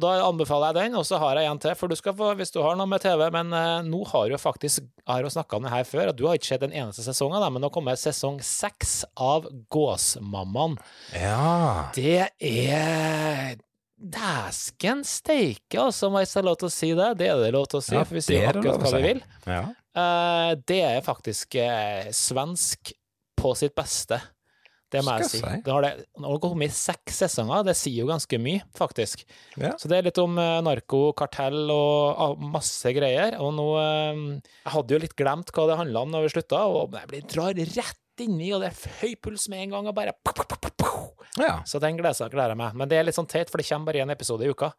da 0.00 0.10
anbefaler 0.26 0.74
jeg 0.74 0.90
den, 0.90 0.98
og 1.00 1.06
så 1.06 1.18
har 1.22 1.40
jeg 1.40 1.50
en 1.50 1.58
til. 1.62 1.74
For 1.78 1.90
du 1.90 1.96
skal 1.98 2.14
få, 2.16 2.32
hvis 2.38 2.52
du 2.54 2.60
har 2.62 2.76
noe 2.78 2.88
med 2.90 3.02
TV 3.02 3.26
Men 3.34 3.52
eh, 3.52 3.82
nå 3.86 4.04
har 4.12 4.30
jo 4.30 4.38
faktisk 4.40 4.82
Jeg 4.82 5.08
har 5.08 5.24
jo 5.24 5.32
snakka 5.32 5.56
om 5.58 5.66
det 5.66 5.72
her 5.72 5.88
før, 5.88 6.12
og 6.12 6.18
du 6.18 6.26
har 6.28 6.38
ikke 6.38 6.52
sett 6.52 6.66
en 6.66 6.76
eneste 6.84 7.04
sesong 7.06 7.34
av 7.34 7.44
det, 7.44 7.50
men 7.56 7.64
nå 7.66 7.72
kommer 7.74 7.98
sesong 7.98 8.38
seks 8.44 9.00
av 9.18 9.48
Gåsmammaen. 9.72 10.78
Ja. 11.16 11.90
Det 11.96 12.30
er 12.38 13.58
Dæsken 14.00 15.02
steike, 15.04 15.76
altså, 15.76 16.08
om 16.08 16.16
jeg 16.16 16.30
har 16.32 16.46
lov 16.46 16.56
til 16.62 16.70
å 16.70 16.72
si 16.72 16.88
det. 16.96 17.10
Det 17.20 17.26
er 17.28 17.42
det 17.42 17.50
lov 17.52 17.66
til 17.68 17.82
å 17.82 17.84
si, 17.84 17.94
Ja, 17.98 18.04
for 18.08 18.16
vi 18.16 18.22
sier 18.24 18.46
er 18.46 18.56
akkurat 18.56 18.80
hva 18.80 18.96
vi 18.96 19.02
vil. 19.10 19.22
ja. 19.44 19.66
Eh, 19.90 20.52
det 20.70 20.80
er 20.86 21.00
faktisk 21.02 21.56
eh, 21.58 22.08
svensk 22.14 22.92
på 23.40 23.54
sitt 23.58 23.74
beste. 23.76 24.20
Det 24.90 25.02
må 25.06 25.14
jeg 25.20 25.30
si. 25.30 25.40
Det 25.40 25.70
har 25.70 25.84
det, 25.86 25.92
nå 26.18 26.26
har 26.26 26.36
det 26.36 26.42
kommet 26.42 26.74
seks 26.74 27.20
sesonger, 27.22 27.64
det 27.68 27.76
sier 27.78 28.02
jo 28.02 28.10
ganske 28.10 28.40
mye, 28.42 28.64
faktisk. 28.78 29.22
Ja. 29.54 29.72
Så 29.78 29.90
det 29.90 30.00
er 30.00 30.08
litt 30.08 30.20
om 30.22 30.38
eh, 30.40 30.58
narko, 30.66 31.02
kartell 31.18 31.70
og 31.70 32.42
masse 32.42 32.90
greier. 32.96 33.38
Og 33.42 33.54
nå 33.56 33.68
eh, 33.80 34.22
Jeg 34.64 34.74
hadde 34.74 34.96
jo 34.96 35.02
litt 35.06 35.16
glemt 35.18 35.54
hva 35.54 35.68
det 35.70 35.80
handla 35.80 36.04
om 36.06 36.14
når 36.14 36.26
vi 36.26 36.34
slutta, 36.36 36.64
og 36.66 36.98
jeg 36.98 37.12
blir 37.12 37.28
drar 37.30 37.54
rett 37.78 38.24
inni, 38.24 38.50
og 38.52 38.64
det 38.64 38.72
er 38.72 38.98
høy 39.00 39.14
puls 39.22 39.46
med 39.48 39.64
en 39.64 39.76
gang, 39.78 39.88
og 39.88 39.96
bare 39.96 40.16
ja. 41.38 41.60
Så 41.64 41.78
den 41.82 41.96
gleder 41.96 42.26
jeg 42.26 42.58
meg. 42.58 42.74
Men 42.76 42.90
det 42.90 42.98
er 42.98 43.06
litt 43.06 43.16
sånn 43.16 43.28
teit, 43.30 43.50
for 43.50 43.60
det 43.60 43.68
kommer 43.68 43.92
bare 43.92 44.02
én 44.04 44.12
episode 44.12 44.46
i 44.46 44.50
uka. 44.50 44.72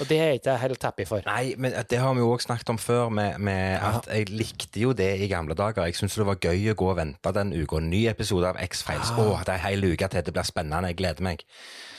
Og 0.00 0.08
det 0.08 0.18
er 0.18 0.32
ikke 0.38 0.52
jeg 0.54 0.62
helt 0.62 0.86
happy 0.88 1.06
for. 1.08 1.24
Nei, 1.28 1.54
men 1.60 1.74
det 1.90 2.00
har 2.00 2.14
vi 2.16 2.22
jo 2.22 2.30
òg 2.32 2.44
snakket 2.44 2.72
om 2.72 2.80
før, 2.80 3.10
med, 3.12 3.38
med 3.42 3.76
at 3.82 4.08
jeg 4.08 4.30
likte 4.32 4.80
jo 4.80 4.94
det 4.96 5.10
i 5.20 5.28
gamle 5.30 5.56
dager. 5.58 5.84
Jeg 5.88 5.98
syntes 5.98 6.16
det 6.20 6.28
var 6.28 6.40
gøy 6.40 6.72
å 6.72 6.78
gå 6.78 6.90
og 6.94 6.98
vente 7.00 7.34
den 7.36 7.52
uka. 7.52 7.80
Ny 7.82 8.06
episode 8.12 8.48
av 8.54 8.60
X-Files. 8.62 9.12
Å, 9.18 9.26
det 9.44 9.56
er 9.56 9.58
ei 9.58 9.62
hel 9.72 9.88
uke 9.92 10.08
til. 10.08 10.24
Det 10.24 10.34
blir 10.34 10.48
spennende. 10.48 10.92
Jeg 10.92 11.00
gleder 11.02 11.26
meg. 11.28 11.44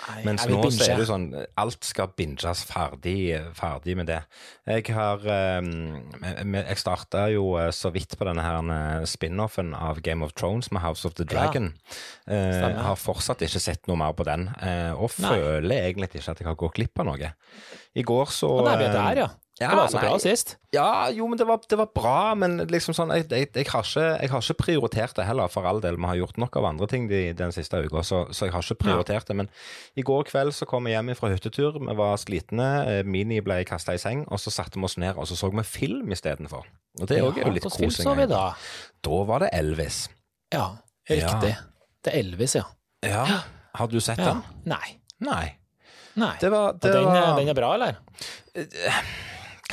Nei, 0.03 0.23
Mens 0.27 0.43
nå 0.49 0.57
så 0.57 0.67
binge. 0.67 0.87
er 0.91 0.99
det 0.99 1.05
sånn 1.07 1.25
Alt 1.61 1.85
skal 1.87 2.09
binges 2.17 2.63
ferdig, 2.67 3.37
ferdig 3.55 3.93
med 3.95 4.09
det. 4.11 4.17
Jeg 4.67 4.89
har 4.97 5.23
um, 5.63 5.69
Jeg 6.57 6.79
starta 6.81 7.29
jo 7.31 7.53
eh, 7.61 7.69
så 7.71 7.91
vidt 7.95 8.17
på 8.19 8.27
denne 8.27 8.43
her 8.43 8.59
eh, 8.73 9.05
spin-offen 9.07 9.71
av 9.77 10.01
Game 10.03 10.25
of 10.25 10.33
Thrones 10.35 10.73
med 10.75 10.83
House 10.83 11.07
of 11.07 11.15
the 11.15 11.23
Dragon. 11.23 11.71
Ja. 12.27 12.35
Jeg 12.35 12.83
har 12.83 12.99
fortsatt 12.99 13.45
ikke 13.47 13.61
sett 13.63 13.87
noe 13.87 13.99
mer 13.99 14.11
på 14.17 14.27
den, 14.27 14.49
eh, 14.63 14.91
og 14.91 15.15
Nei. 15.23 15.31
føler 15.37 15.87
egentlig 15.87 16.11
ikke 16.11 16.35
at 16.35 16.43
jeg 16.43 16.49
har 16.49 16.59
gått 16.59 16.77
glipp 16.81 16.99
av 17.03 17.07
noe. 17.07 17.31
I 17.95 18.03
går 18.05 18.33
så 18.33 18.49
Og 18.59 18.67
der 18.67 18.77
vi 18.81 18.85
er 18.89 18.93
der, 18.93 19.19
ja. 19.23 19.27
ja, 19.61 19.69
det 19.69 19.77
var 19.77 19.89
så 19.93 20.01
bra 20.01 20.17
sist. 20.21 20.55
Ja, 20.73 21.09
jo, 21.13 21.27
men 21.29 21.37
det 21.37 21.45
var, 21.47 21.59
det 21.69 21.77
var 21.77 21.89
bra, 21.93 22.33
men 22.39 22.57
liksom 22.71 22.95
sånn 22.97 23.13
jeg, 23.13 23.27
jeg, 23.29 23.49
jeg, 23.53 23.67
har 23.69 23.85
ikke, 23.85 24.05
jeg 24.23 24.31
har 24.31 24.45
ikke 24.45 24.57
prioritert 24.63 25.15
det 25.19 25.27
heller, 25.27 25.51
for 25.53 25.67
all 25.69 25.81
del. 25.83 25.99
Vi 26.01 26.09
har 26.09 26.19
gjort 26.19 26.39
nok 26.41 26.57
av 26.61 26.67
andre 26.71 26.87
ting 26.89 27.05
de, 27.11 27.21
den 27.37 27.53
siste 27.55 27.83
uka, 27.85 28.01
så, 28.07 28.23
så 28.33 28.49
jeg 28.49 28.55
har 28.55 28.65
ikke 28.65 28.81
prioritert 28.85 29.29
det. 29.29 29.37
Men 29.43 29.51
i 29.95 30.05
går 30.05 30.25
kveld 30.31 30.55
så 30.57 30.67
kom 30.69 30.89
vi 30.89 30.95
hjem 30.95 31.13
fra 31.19 31.31
hyttetur, 31.33 31.77
vi 31.77 31.97
var 31.99 32.17
slitne, 32.21 32.69
eh, 32.89 33.03
Mini 33.05 33.41
ble 33.45 33.61
kasta 33.69 33.95
i 33.97 34.01
seng, 34.01 34.25
og 34.29 34.41
så 34.41 34.53
satte 34.53 34.79
vi 34.79 34.89
oss 34.89 34.97
ned 35.01 35.17
og 35.17 35.29
så 35.29 35.37
så 35.37 35.51
vi 35.53 35.65
film 35.67 36.11
istedenfor. 36.11 36.65
Og 37.01 37.09
det 37.09 37.17
er 37.19 37.25
Ja, 37.25 37.49
litt 37.49 37.65
hvordan 37.65 37.89
film 37.89 37.97
så 37.97 38.17
vi 38.17 38.29
da? 38.29 38.45
Da 39.05 39.23
var 39.29 39.45
det 39.45 39.53
Elvis. 39.57 40.07
Ja, 40.53 40.71
riktig. 41.09 41.55
Det 42.03 42.13
er 42.13 42.19
Elvis, 42.19 42.57
ja. 42.57 42.65
Ja. 43.03 43.43
Har 43.73 43.87
du 43.89 43.99
sett 43.99 44.21
ja. 44.21 44.33
den? 44.33 44.43
Nei. 44.69 44.97
Nei. 45.23 45.55
Nei. 46.19 46.33
Det 46.41 46.49
var, 46.53 46.75
det 46.77 46.91
den, 46.93 47.07
var 47.07 47.37
den 47.39 47.49
er 47.49 47.57
bra, 47.57 47.71
eller? 47.77 48.01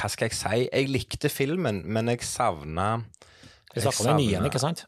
Hva 0.01 0.09
skal 0.09 0.31
jeg 0.31 0.37
si? 0.39 0.61
Jeg 0.71 0.89
likte 0.93 1.29
filmen, 1.33 1.83
men 1.85 2.09
jeg 2.15 2.25
savna 2.25 3.03
Vi 3.75 3.83
snakker 3.83 4.07
om 4.07 4.15
den 4.15 4.23
nye, 4.23 4.45
ikke 4.49 4.63
sant? 4.63 4.87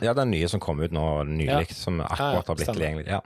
Ja, 0.00 0.12
den 0.16 0.30
nye 0.32 0.48
som 0.48 0.60
kom 0.62 0.80
ut 0.80 0.92
nå 0.94 1.06
nylig, 1.28 1.72
som 1.76 2.00
akkurat 2.04 2.48
har 2.48 2.58
blitt 2.58 2.70
tilgjengelig. 2.72 3.08
Ja. 3.10 3.20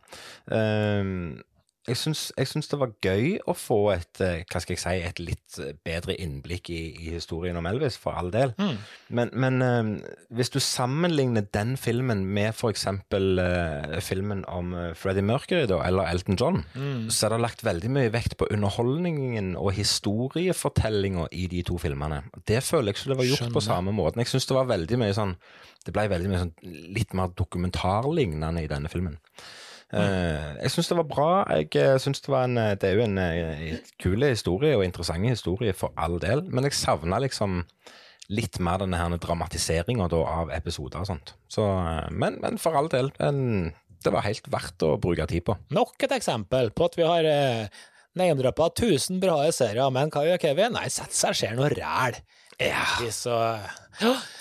Ehm, 0.55 1.43
jeg, 1.87 1.99
syns, 2.01 2.69
det 2.71 2.79
var 2.81 2.93
gøy 3.05 3.35
å 3.51 3.53
få 3.53 3.79
et 3.93 4.21
eh, 4.25 4.45
hva 4.49 4.61
skal 4.63 4.73
jeg 4.77 4.81
si, 4.81 4.95
et 5.05 5.19
litt 5.21 5.59
eh, 5.61 5.75
bedre 5.85 6.15
innblikk 6.17 6.71
i, 6.73 6.79
i 7.05 7.11
historien 7.17 7.59
om 7.61 7.67
Elvis, 7.69 7.99
for 8.01 8.17
all 8.17 8.31
del. 8.33 8.55
Mm. 8.57 8.79
Men, 9.19 9.33
men 9.45 9.63
ehm, 9.67 9.91
hvis 10.35 10.53
du 10.55 10.61
sammenligner 10.65 11.45
den 11.53 11.75
filmen 11.81 12.25
med 12.25 12.55
for 12.57 12.73
eksempel 12.73 13.39
eh, 13.43 13.99
filmen 14.05 14.45
om 14.49 14.73
Freddie 14.97 15.27
Mercury, 15.27 15.67
da, 15.71 15.83
eller 15.87 16.09
Elton 16.13 16.41
John, 16.41 16.63
Mm. 16.75 17.11
så 17.13 17.27
er 17.27 17.35
det 17.35 17.43
lagt 17.45 17.63
veldig 17.67 17.91
mye 17.93 18.11
vekt 18.15 18.37
på 18.41 18.47
underholdningen 18.51 19.53
og 19.61 19.73
historiefortellinga 19.77 21.27
i 21.33 21.47
de 21.51 21.63
to 21.67 21.77
filmene. 21.81 22.23
Det 22.49 22.63
føler 22.65 22.91
jeg 22.93 22.99
ikke 22.99 23.13
det 23.13 23.19
var 23.21 23.29
gjort 23.31 23.53
på 23.55 23.63
samme 23.65 23.93
måten. 23.95 24.23
Jeg 24.23 24.33
syns 24.33 24.49
det 24.51 24.57
var 24.57 24.71
veldig 24.71 24.99
mye 25.01 25.15
sånn 25.17 25.37
Det 25.85 25.93
ble 25.93 26.07
veldig 26.09 26.31
mye 26.33 26.41
sånn 26.41 26.55
litt 26.97 27.13
mer 27.13 27.29
dokumentarlignende 27.37 28.63
i 28.65 28.69
denne 28.71 28.89
filmen. 28.89 29.19
Eh, 29.95 30.47
jeg 30.65 30.75
syns 30.75 30.91
det 30.91 30.99
var 30.99 31.09
bra. 31.11 31.29
Jeg 31.55 31.71
eh, 31.79 31.97
synes 32.03 32.23
Det 32.25 32.33
var 32.33 32.49
en 32.49 32.59
eh, 32.59 32.73
Det 32.75 32.89
er 32.89 32.99
jo 32.99 33.05
en 33.05 33.19
en 33.19 33.79
kul 34.03 34.27
historie 34.27 34.77
og 34.77 34.85
interessant 34.85 35.29
historie 35.29 35.75
for 35.77 35.95
all 35.97 36.19
del, 36.23 36.43
men 36.51 36.67
jeg 36.67 36.79
savna 36.79 37.21
liksom 37.23 37.63
litt 38.33 38.59
mer 38.59 38.81
denne 38.81 38.97
her 38.97 39.17
dramatiseringa 39.21 40.09
av 40.09 40.51
episoder 40.57 41.03
og 41.03 41.09
sånt. 41.11 41.35
Så, 41.49 41.65
men, 42.11 42.39
men 42.41 42.57
for 42.59 42.77
all 42.79 42.89
del, 42.89 43.11
en, 43.21 43.75
det 44.05 44.13
var 44.13 44.25
helt 44.25 44.49
verdt 44.53 44.85
å 44.87 44.95
bruke 45.01 45.27
tid 45.29 45.45
på. 45.45 45.57
Nok 45.77 46.07
et 46.07 46.17
eksempel 46.17 46.73
på 46.73 46.89
at 46.89 46.97
vi 46.97 47.05
har 47.05 47.29
eh, 47.29 47.83
name-droppa 48.17 48.71
1000 48.73 49.21
bra 49.23 49.43
serier, 49.53 49.93
men 49.93 50.13
hva 50.15 50.25
gjør 50.25 50.41
Kevin? 50.41 50.77
Nei, 50.79 50.89
setter 50.93 51.19
seg 51.19 51.35
og 51.35 51.41
ser 51.43 51.59
noe 51.59 51.73
ræl. 51.75 52.21
Ja. 52.63 52.85
så. 53.13 53.37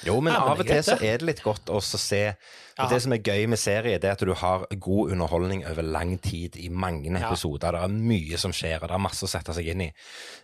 Jo, 0.04 0.20
men 0.22 0.34
av 0.36 0.60
og 0.60 0.66
til 0.68 0.82
så 0.84 0.98
er 1.02 1.18
det 1.22 1.28
litt 1.34 1.44
godt 1.46 1.70
å 1.72 1.80
se 1.82 2.36
Ja. 2.74 2.88
Det 2.90 3.04
som 3.04 3.14
er 3.14 3.20
gøy 3.22 3.44
med 3.48 3.60
serie, 3.62 4.00
det 4.02 4.08
er 4.10 4.16
at 4.16 4.22
du 4.26 4.32
har 4.34 4.64
god 4.82 5.12
underholdning 5.14 5.60
over 5.70 5.84
lang 5.86 6.16
tid 6.18 6.56
i 6.58 6.70
mange 6.74 7.06
episoder. 7.22 7.76
Det 7.76 7.82
er 7.86 7.88
mye 7.94 8.36
som 8.42 8.50
skjer, 8.52 8.80
og 8.82 8.88
det 8.90 8.96
er 8.96 9.04
masse 9.04 9.22
å 9.22 9.30
sette 9.30 9.54
seg 9.54 9.68
inn 9.70 9.82
i. 9.86 9.92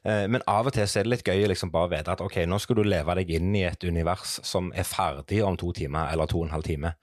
Eh, 0.06 0.28
Men 0.28 0.44
av 0.46 0.68
og 0.70 0.74
til 0.76 0.86
så 0.86 1.00
er 1.00 1.08
det 1.08 1.10
litt 1.10 1.24
gøy 1.26 1.48
liksom 1.50 1.72
bare 1.74 1.90
vite 1.90 2.12
at 2.14 2.22
ok, 2.22 2.46
nå 2.46 2.60
skal 2.62 2.76
du 2.78 2.84
leve 2.84 3.16
deg 3.18 3.32
inn 3.34 3.56
i 3.58 3.64
et 3.66 3.82
univers 3.84 4.36
som 4.46 4.70
er 4.78 4.84
ferdig 4.86 5.40
om 5.44 5.58
to 5.58 5.72
timer, 5.74 6.12
eller 6.14 6.28
to 6.30 6.38
og 6.44 6.46
en 6.46 6.54
halv 6.54 6.68
time. 6.70 6.94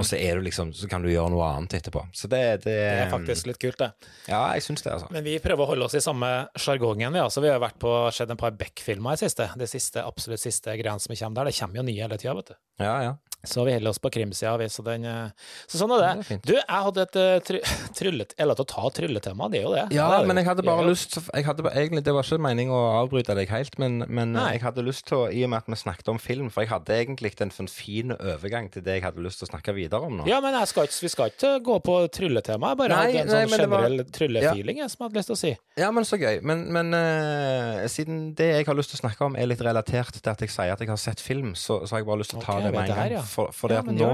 Og 0.00 0.02
så 0.04 0.18
er 0.18 0.34
du 0.34 0.48
liksom, 0.48 0.72
så 0.74 0.88
kan 0.90 1.00
du 1.06 1.12
gjøre 1.12 1.30
noe 1.30 1.46
annet 1.46 1.78
etterpå. 1.78 2.02
Så 2.12 2.26
det, 2.26 2.64
det, 2.64 2.74
Det 2.74 3.06
er 3.06 3.10
faktisk 3.14 3.46
litt 3.52 3.60
kult, 3.62 3.78
det. 3.78 3.92
Ja, 4.26 4.42
jeg 4.56 4.62
syns 4.66 4.82
det, 4.82 4.90
altså. 4.96 5.06
Men 5.14 5.22
vi 5.22 5.38
prøver 5.38 5.62
å 5.62 5.70
holde 5.76 5.84
oss 5.86 5.94
i 5.94 6.02
samme 6.02 6.48
sjargongen, 6.58 7.12
vi. 7.14 7.22
Altså, 7.22 7.38
vi 7.40 7.54
har 7.54 7.62
vært 7.62 7.78
på, 7.78 7.94
sett 8.10 8.34
en 8.34 8.36
par 8.36 8.50
Beck-filmer 8.50 9.14
i 9.14 9.22
siste. 9.22 9.46
Det 9.56 9.70
siste, 9.70 10.02
absolutt 10.02 10.42
siste 10.42 10.74
greiene 10.74 10.98
som 10.98 11.14
kommer 11.14 11.44
der. 11.44 11.51
Kommer 11.52 11.76
jo 11.76 11.82
nye 11.82 12.02
hele 12.02 12.18
tida, 12.18 12.34
vet 12.34 12.52
du. 12.52 12.54
Ja, 12.82 13.02
ja. 13.02 13.16
Så 13.42 13.64
vi 13.66 13.72
holder 13.74 13.90
oss 13.90 13.98
på 13.98 14.10
krimsida, 14.14 14.56
vi. 14.56 14.68
Så, 14.70 14.84
den, 14.86 15.04
eh, 15.08 15.50
så 15.66 15.80
sånn 15.80 15.92
er 15.96 16.02
det. 16.02 16.26
Det 16.28 16.36
er 16.36 16.42
du, 16.46 16.54
jeg 16.58 16.84
hadde 16.86 17.06
et 17.06 17.18
eh, 17.18 17.38
try 17.42 17.60
tryllet... 17.98 18.34
La 18.42 18.56
til 18.58 18.66
å 18.66 18.68
ta 18.70 18.90
trylletema, 18.94 19.48
det 19.50 19.60
er 19.60 19.64
jo 19.64 19.72
det. 19.74 19.84
Ja, 19.96 20.06
det 20.20 20.28
men 20.30 20.38
jeg 20.38 20.46
hadde 20.48 20.64
bare 20.66 20.84
jeg 20.84 20.92
lyst 20.92 21.16
jeg 21.18 21.46
hadde, 21.46 21.64
egentlig, 21.70 22.02
Det 22.06 22.14
var 22.14 22.26
ikke 22.26 22.38
meningen 22.42 22.74
å 22.74 22.82
avbryte 23.00 23.36
deg 23.38 23.50
helt, 23.50 23.78
men, 23.82 24.02
men 24.06 24.36
jeg 24.38 24.62
hadde 24.62 24.84
lyst 24.86 25.06
til 25.10 25.24
å, 25.24 25.26
i 25.30 25.42
og 25.46 25.52
med 25.52 25.62
at 25.62 25.70
vi 25.72 25.78
snakket 25.80 26.10
om 26.12 26.20
film, 26.22 26.50
for 26.54 26.64
jeg 26.64 26.72
hadde 26.72 26.96
egentlig 26.96 27.32
en 27.42 27.54
sånn 27.54 27.70
fin 27.70 28.14
overgang 28.14 28.68
til 28.72 28.84
det 28.84 28.98
jeg 28.98 29.06
hadde 29.06 29.24
lyst 29.24 29.42
til 29.42 29.48
å 29.48 29.52
snakke 29.52 29.74
videre 29.76 30.06
om 30.06 30.20
nå. 30.20 30.26
Ja, 30.30 30.38
men 30.44 30.58
skal 30.70 30.86
ikke, 30.86 30.98
vi 31.02 31.10
skal 31.12 31.32
ikke 31.32 31.52
gå 31.66 31.78
på 31.86 31.96
trylletema. 32.14 32.72
Jeg 32.72 32.80
bare 32.82 32.94
Nei, 32.94 33.02
hadde 33.08 33.22
en 33.22 33.32
sånn 33.32 33.42
nei, 33.42 33.58
generell 33.58 33.98
var- 34.02 34.12
tryllefeeling 34.18 34.82
jeg, 34.82 34.92
som 34.92 35.02
jeg 35.02 35.08
hadde 35.08 35.20
lyst 35.20 35.32
til 35.32 35.36
å 35.36 35.40
si. 35.42 35.52
Ja, 35.80 35.90
men 35.94 36.06
så 36.08 36.18
gøy. 36.20 36.40
Men, 36.46 36.64
men 36.74 36.94
uh, 36.94 37.82
siden 37.90 38.22
det 38.38 38.50
jeg 38.52 38.68
har 38.68 38.78
lyst 38.78 38.94
til 38.94 39.00
å 39.00 39.02
snakke 39.02 39.26
om, 39.26 39.38
er 39.38 39.50
litt 39.50 39.62
relatert 39.64 40.18
til 40.18 40.32
at 40.32 40.44
jeg 40.44 40.52
sier 40.52 40.74
at 40.74 40.82
jeg 40.82 40.92
har 40.92 41.00
sett 41.00 41.22
film, 41.22 41.54
så, 41.58 41.82
så 41.86 41.96
har 41.96 42.02
jeg 42.02 42.10
bare 42.10 42.22
lyst 42.22 42.34
til 42.36 42.42
å 42.42 42.44
ta 42.44 42.58
okay, 42.58 42.68
det 42.68 42.74
med 42.76 42.84
en 42.84 42.94
gang. 42.94 43.14
ja. 43.16 43.24
For, 43.32 43.52
for 43.56 43.72
det 43.72 43.78
Ja, 43.80 43.82
at 43.82 43.96
nå, 43.96 44.12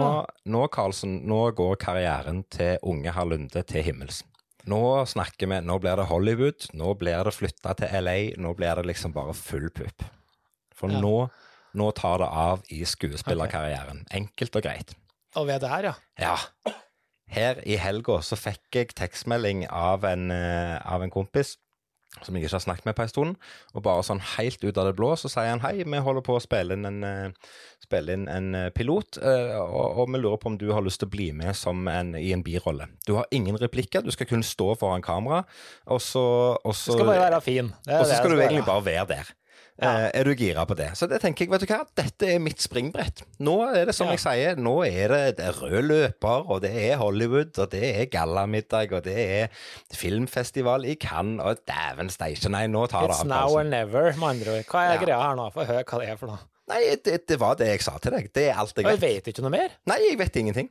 nå, 0.54 0.64
Karlsen, 0.72 1.18
nå 1.28 1.40
går 1.58 1.78
karrieren 1.82 2.44
til 2.54 2.78
unge 2.86 3.10
Harlunde 3.14 3.64
til 3.66 3.82
himmels. 3.86 4.22
Nå 4.68 4.80
snakker 5.08 5.48
vi 5.48 5.58
Nå 5.64 5.78
blir 5.80 5.96
det 5.96 6.06
Hollywood, 6.10 6.66
nå 6.76 6.92
blir 7.00 7.24
det 7.26 7.34
flytta 7.34 7.74
til 7.78 7.92
LA, 8.04 8.16
nå 8.38 8.52
blir 8.58 8.78
det 8.78 8.86
liksom 8.90 9.14
bare 9.16 9.34
full 9.34 9.70
pupp. 9.74 10.04
For 10.78 10.92
Ja. 10.92 11.00
nå, 11.02 11.30
nå 11.74 11.90
tar 11.96 12.18
det 12.22 12.28
av 12.28 12.62
i 12.70 12.82
skuespillerkarrieren. 12.86 14.04
Enkelt 14.14 14.56
og 14.56 14.62
greit. 14.62 14.94
Og 15.36 15.46
ved 15.48 15.60
det 15.60 15.70
her, 15.72 15.82
ja. 15.90 15.94
Ja. 16.18 16.72
Her 17.28 17.58
i 17.66 17.76
helga 17.76 18.20
så 18.24 18.38
fikk 18.40 18.72
jeg 18.78 18.94
tekstmelding 18.96 19.66
av 19.68 20.04
en, 20.08 20.30
eh, 20.30 20.78
av 20.84 21.02
en 21.02 21.10
kompis 21.10 21.56
som 22.22 22.34
jeg 22.34 22.44
ikke 22.44 22.56
har 22.56 22.64
snakket 22.64 22.86
med 22.88 22.96
på 22.98 23.04
en 23.04 23.10
stund, 23.10 23.48
og 23.76 23.84
bare 23.84 24.04
sånn 24.06 24.22
helt 24.34 24.62
ut 24.64 24.78
av 24.80 24.88
det 24.88 24.94
blå 24.98 25.12
så 25.20 25.30
sier 25.30 25.52
han 25.52 25.62
hei, 25.62 25.84
vi 25.84 26.02
holder 26.02 26.24
på 26.24 26.38
å 26.38 26.42
spille 26.42 26.74
inn 26.74 26.88
en, 26.88 27.02
eh, 27.06 27.54
spille 27.84 28.16
inn 28.16 28.26
en 28.32 28.48
eh, 28.58 28.68
pilot, 28.74 29.20
eh, 29.20 29.54
og, 29.60 30.00
og 30.02 30.12
vi 30.14 30.22
lurer 30.22 30.40
på 30.40 30.52
om 30.52 30.58
du 30.60 30.68
har 30.72 30.84
lyst 30.84 31.02
til 31.02 31.10
å 31.10 31.14
bli 31.14 31.28
med 31.36 31.56
som 31.58 31.84
en, 31.92 32.14
i 32.18 32.32
en 32.34 32.44
birolle. 32.46 32.88
Du 33.06 33.14
har 33.18 33.28
ingen 33.34 33.58
replikker, 33.60 34.02
du 34.04 34.14
skal 34.14 34.30
kun 34.30 34.46
stå 34.46 34.72
foran 34.80 35.04
kamera, 35.04 35.44
og 35.86 36.02
så, 36.02 36.24
og 36.58 36.74
så, 36.74 36.94
Du 36.94 36.98
skal 36.98 37.12
bare 37.12 37.28
være 37.28 37.44
fin. 37.44 37.74
Det 37.84 38.00
og 38.00 38.06
så 38.06 38.14
det 38.14 38.22
skal 38.22 38.34
du 38.34 38.40
egentlig 38.40 38.64
være. 38.64 38.72
bare 38.72 38.88
være 38.88 39.10
der. 39.12 39.34
Ja. 39.80 39.90
Eh, 40.08 40.10
er 40.20 40.24
du 40.24 40.32
gira 40.34 40.64
på 40.66 40.74
det? 40.74 40.88
Så 40.98 41.06
det 41.08 41.20
tenker 41.22 41.44
jeg, 41.46 41.50
vet 41.52 41.60
du 41.60 41.66
hva, 41.70 41.84
dette 41.94 42.26
er 42.34 42.40
mitt 42.42 42.58
springbrett. 42.58 43.22
Nå 43.38 43.54
er 43.76 43.84
det 43.86 43.94
som 43.94 44.08
Ja. 44.08 44.16
jeg 44.16 44.20
sier, 44.24 44.56
nå 44.58 44.72
er 44.86 45.08
det, 45.08 45.36
det 45.38 45.44
er 45.46 45.52
rød 45.60 45.84
løper, 45.86 46.50
og 46.50 46.62
det 46.62 46.72
er 46.74 46.96
Hollywood, 46.98 47.56
og 47.58 47.70
det 47.70 47.82
er 48.00 48.06
gallamiddag, 48.06 48.92
og 48.92 49.04
det 49.04 49.16
er 49.18 49.48
filmfestival 49.94 50.84
i 50.88 50.96
Cannes, 51.00 51.40
og 51.44 51.60
dæven 51.68 52.10
steike, 52.10 52.50
nei, 52.50 52.66
nå 52.70 52.86
tar 52.90 53.06
det 53.06 53.14
av. 53.14 53.22
It's 53.22 53.28
now 53.28 53.46
or 53.48 53.62
Karlsen. 53.62 53.70
never, 53.70 54.12
med 54.18 54.28
andre 54.34 54.56
ord. 54.58 54.64
Hva 54.72 54.82
er 54.88 54.94
Ja. 54.94 55.00
greia 55.04 55.20
her 55.28 55.36
nå? 55.36 55.50
Få 55.54 55.64
høre 55.66 55.84
hva 55.84 56.00
det 56.00 56.08
er 56.08 56.16
for 56.16 56.26
noe. 56.26 56.38
Nei, 56.68 56.96
det, 57.02 57.26
det 57.26 57.38
var 57.40 57.54
det 57.56 57.66
jeg 57.68 57.80
sa 57.80 57.96
til 57.98 58.12
deg. 58.12 58.32
Det 58.34 58.48
er 58.50 58.58
alt 58.58 58.74
jeg 58.76 58.84
Og 58.84 58.90
jeg 58.92 59.00
vet. 59.00 59.24
vet 59.24 59.32
ikke 59.34 59.40
noe 59.42 59.50
mer. 59.54 59.68
Nei, 59.86 59.96
jeg 60.10 60.18
vet 60.18 60.36
ingenting. 60.36 60.68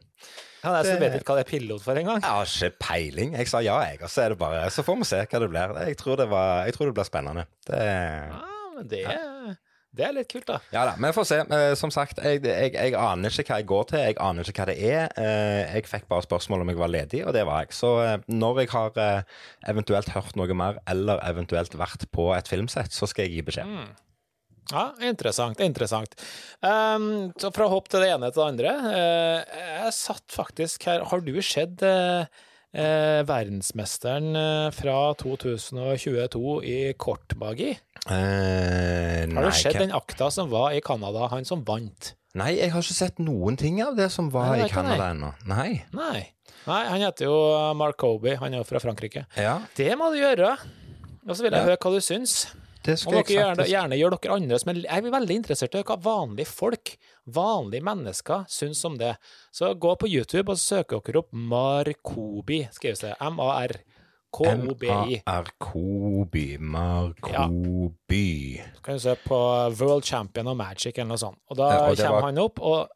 Ja, 0.63 0.76
jeg 0.84 0.86
Det- 0.86 1.00
vet 1.00 1.22
ikke 1.22 1.34
hva 1.34 1.38
det 1.38 1.48
er 1.48 1.58
pilot 1.58 1.82
for 1.82 1.96
engang. 1.96 2.22
Jeg 2.22 2.30
har 2.30 2.46
ikke 2.46 2.78
peiling. 2.80 3.34
Jeg 3.38 3.48
sa 3.48 3.60
ja, 3.62 3.80
jeg, 3.82 4.02
og 4.04 4.10
så 4.10 4.22
er 4.26 4.30
det 4.30 4.38
bare 4.38 4.70
Så 4.70 4.84
får 4.84 4.98
vi 4.98 5.04
se 5.06 5.15
hva 5.26 5.39
det 5.39 5.50
blir. 5.50 5.86
Jeg 5.88 5.98
tror 5.98 6.17
det, 6.17 6.30
var, 6.30 6.65
jeg 6.65 6.74
tror 6.76 6.86
det 6.86 6.93
blir 6.93 7.06
spennende. 7.06 7.46
Det 7.65 7.78
Ja, 7.78 8.57
men 8.78 8.88
det, 8.92 9.04
det 9.98 10.06
er 10.06 10.13
litt 10.13 10.30
kult, 10.30 10.46
da. 10.50 10.60
Ja 10.74 10.84
da, 10.86 10.96
vi 11.02 11.12
får 11.16 11.28
se. 11.28 11.38
Eh, 11.58 11.74
som 11.80 11.92
sagt, 11.94 12.20
jeg, 12.22 12.44
jeg, 12.46 12.74
jeg 12.76 12.96
aner 13.02 13.34
ikke 13.34 13.54
hva 13.54 13.62
jeg 13.62 13.70
går 13.72 13.86
til. 13.92 14.02
Jeg 14.06 14.18
aner 14.22 14.50
ikke 14.52 14.63
hva 14.63 14.70
det 14.70 14.78
er. 14.78 15.13
Eh, 15.18 15.62
jeg 15.78 15.88
fikk 15.90 16.10
bare 16.12 16.26
spørsmål 16.26 16.66
om 16.66 16.74
jeg 16.74 16.82
var 16.82 16.92
ledig, 16.94 17.22
og 17.26 17.34
det 17.36 17.46
var 17.48 17.63
jeg. 17.63 17.78
Så 17.78 17.94
eh, 18.04 18.18
når 18.30 18.63
jeg 18.63 18.74
har 18.76 19.00
eventuelt 19.72 20.12
hørt 20.13 20.38
noe 20.38 20.58
mer, 20.58 20.82
eller 20.90 21.24
eventuelt 21.26 21.78
vært 21.80 22.06
på 22.13 22.30
et 22.36 22.52
filmsett, 22.52 22.94
så 22.94 23.10
skal 23.10 23.26
jeg 23.26 23.40
gi 23.40 23.48
beskjed. 23.50 23.72
Mm. 23.74 23.96
Ja, 24.68 24.90
interessant. 25.08 25.62
Interessant. 25.63 26.18
Um, 26.60 27.32
så 27.40 27.54
fra 27.56 27.70
hopp 27.72 27.88
til 27.88 28.04
det 28.04 28.12
ene 28.12 28.30
til 28.34 28.44
det 28.44 28.50
andre. 28.52 28.74
Uh, 28.84 29.62
jeg 29.88 29.96
satt 29.96 30.36
faktisk 30.36 30.90
her 30.90 31.06
Har 31.08 31.24
du 31.24 31.32
sett 31.40 31.86
uh, 31.88 32.28
uh, 32.76 33.22
verdensmesteren 33.30 34.36
fra 34.76 34.98
2022 35.24 36.58
i 36.68 36.80
kortmagi? 37.00 37.78
Eh, 38.10 39.28
Har 39.36 39.52
sett 39.52 39.74
hva- 39.76 39.80
den 39.80 39.91
akta 39.91 40.32
som 40.32 40.50
var 40.50 40.72
i 40.72 40.82
Canada, 40.82 41.28
han 41.28 41.46
som 41.46 41.63
vant? 41.63 42.13
nei, 42.38 42.52
jeg 42.60 42.70
har 42.72 42.82
ikke 42.82 42.93
sett 42.93 43.17
noen 43.20 43.58
ting 43.58 43.82
av 43.82 43.96
det 43.98 44.12
som 44.12 44.30
var 44.30 44.52
Nei, 44.52 44.60
det 44.62 44.65
i 44.70 44.74
Canada 44.74 45.10
ennå. 45.13 45.34
Nei. 45.48 45.84
Nei. 45.91 46.28
Nei, 46.67 46.86
han 46.86 47.00
heter 47.02 47.26
jo 47.26 47.74
Mark 47.74 47.98
Kobe, 47.98 48.36
han 48.38 48.54
er 48.54 48.58
jo 48.60 48.63
fra 48.63 48.80
Frankrike. 48.80 49.26
Ja, 49.36 49.60
Det 49.76 49.98
må 49.98 50.12
du 50.13 50.20
gjøre. 50.22 50.58
Og 51.28 51.36
så 51.36 51.41
vil 51.41 51.52
jeg 51.52 51.62
Ja. 51.62 51.65
høre 51.65 51.78
hva 51.78 51.91
du 51.91 52.00
syns. 52.00 52.54
det 52.84 52.93
Og 52.93 53.00
skal 53.00 53.24
dere 53.24 53.56
gjerne, 53.56 53.65
gjerne 53.67 53.98
gjør 54.00 54.22
dere 54.22 54.34
andre 54.36 54.56
er 54.56 54.74
Jeg 54.74 55.04
er 55.06 55.12
veldig 55.12 55.36
interessert 55.36 55.76
i 55.76 55.84
hva 55.84 55.98
vanlige 56.02 56.48
folk, 56.48 56.98
vanlige 57.28 57.84
mennesker, 57.84 58.46
syns 58.48 58.86
om 58.86 58.98
det. 58.98 59.17
Så 59.52 59.74
gå 59.78 59.98
på 59.98 60.08
YouTube 60.08 60.48
og 60.50 60.58
søk 60.58 60.88
dere 61.04 61.17
opp 61.17 61.32
Markobi, 61.34 62.70
skrives 62.72 63.00
det. 63.00 63.15
M-A-R-K-O-B-I. 64.34 65.22
M-A-R-Koby. 65.26 66.58
Markoby. 66.60 68.62
Kan 68.84 68.94
du 68.94 69.00
se 69.00 69.16
på 69.24 69.38
World 69.80 70.04
Champion 70.06 70.48
of 70.48 70.58
Magic 70.58 70.98
eller 70.98 71.10
noe 71.13 71.18
sånt. 71.22 71.40
Og 71.50 71.58
da 71.58 71.70
Ja, 71.72 71.90
og 71.90 71.98
kommer 71.98 72.12
var- 72.22 72.32
han 72.32 72.38
opp, 72.38 72.60
og 72.60 72.90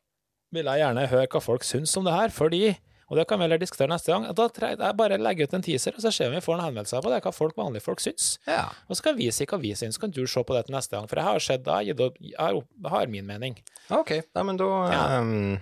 vil 0.52 0.66
jeg 0.66 0.80
gjerne 0.80 1.08
høre 1.08 1.28
hva 1.28 1.42
folk 1.42 1.64
syns 1.64 1.96
om 1.98 2.04
det 2.06 2.14
her, 2.14 2.30
fordi 2.30 2.78
og 3.12 3.18
det 3.18 3.28
kan 3.28 3.40
vi 3.40 3.44
heller 3.44 3.58
diskutere 3.58 3.90
neste 3.90 4.06
gang. 4.08 4.34
Da 4.34 4.48
jeg 4.48 4.96
bare 4.96 5.18
legger 5.18 5.44
ut 5.44 5.54
en 5.54 5.62
teaser, 5.62 5.92
og 5.94 6.00
så 6.00 6.12
ser 6.14 6.30
vi 6.30 6.36
om 6.38 6.42
vi 6.42 6.46
får 6.46 6.54
en 6.60 6.66
henvendelse 6.66 7.02
på 7.04 7.10
det, 7.12 7.22
hva 7.24 7.34
folk, 7.34 7.56
vanlige 7.58 7.82
folk 7.84 8.00
syns. 8.00 8.38
Ja. 8.48 8.70
Og 8.90 8.96
så 8.96 9.04
kan 9.04 9.18
vi 9.18 9.30
si 9.32 9.46
hva 9.46 9.60
vi 9.60 9.74
syns, 9.76 9.98
kan 10.00 10.12
du 10.12 10.26
se 10.26 10.42
på 10.44 10.54
det 10.56 10.66
til 10.68 10.76
neste 10.76 10.92
gang. 10.96 11.08
For 11.10 11.16
jeg 11.18 11.26
har 11.26 11.40
sett, 11.40 11.64
det, 11.66 11.88
jeg 11.88 11.96
har, 12.40 12.54
jeg 12.54 12.90
har 12.90 13.08
min 13.08 13.26
mening. 13.28 13.58
OK. 13.90 14.12
Nei, 14.34 14.44
men 14.44 14.56
da 14.58 14.66
Ja. 14.92 15.20
um, 15.20 15.60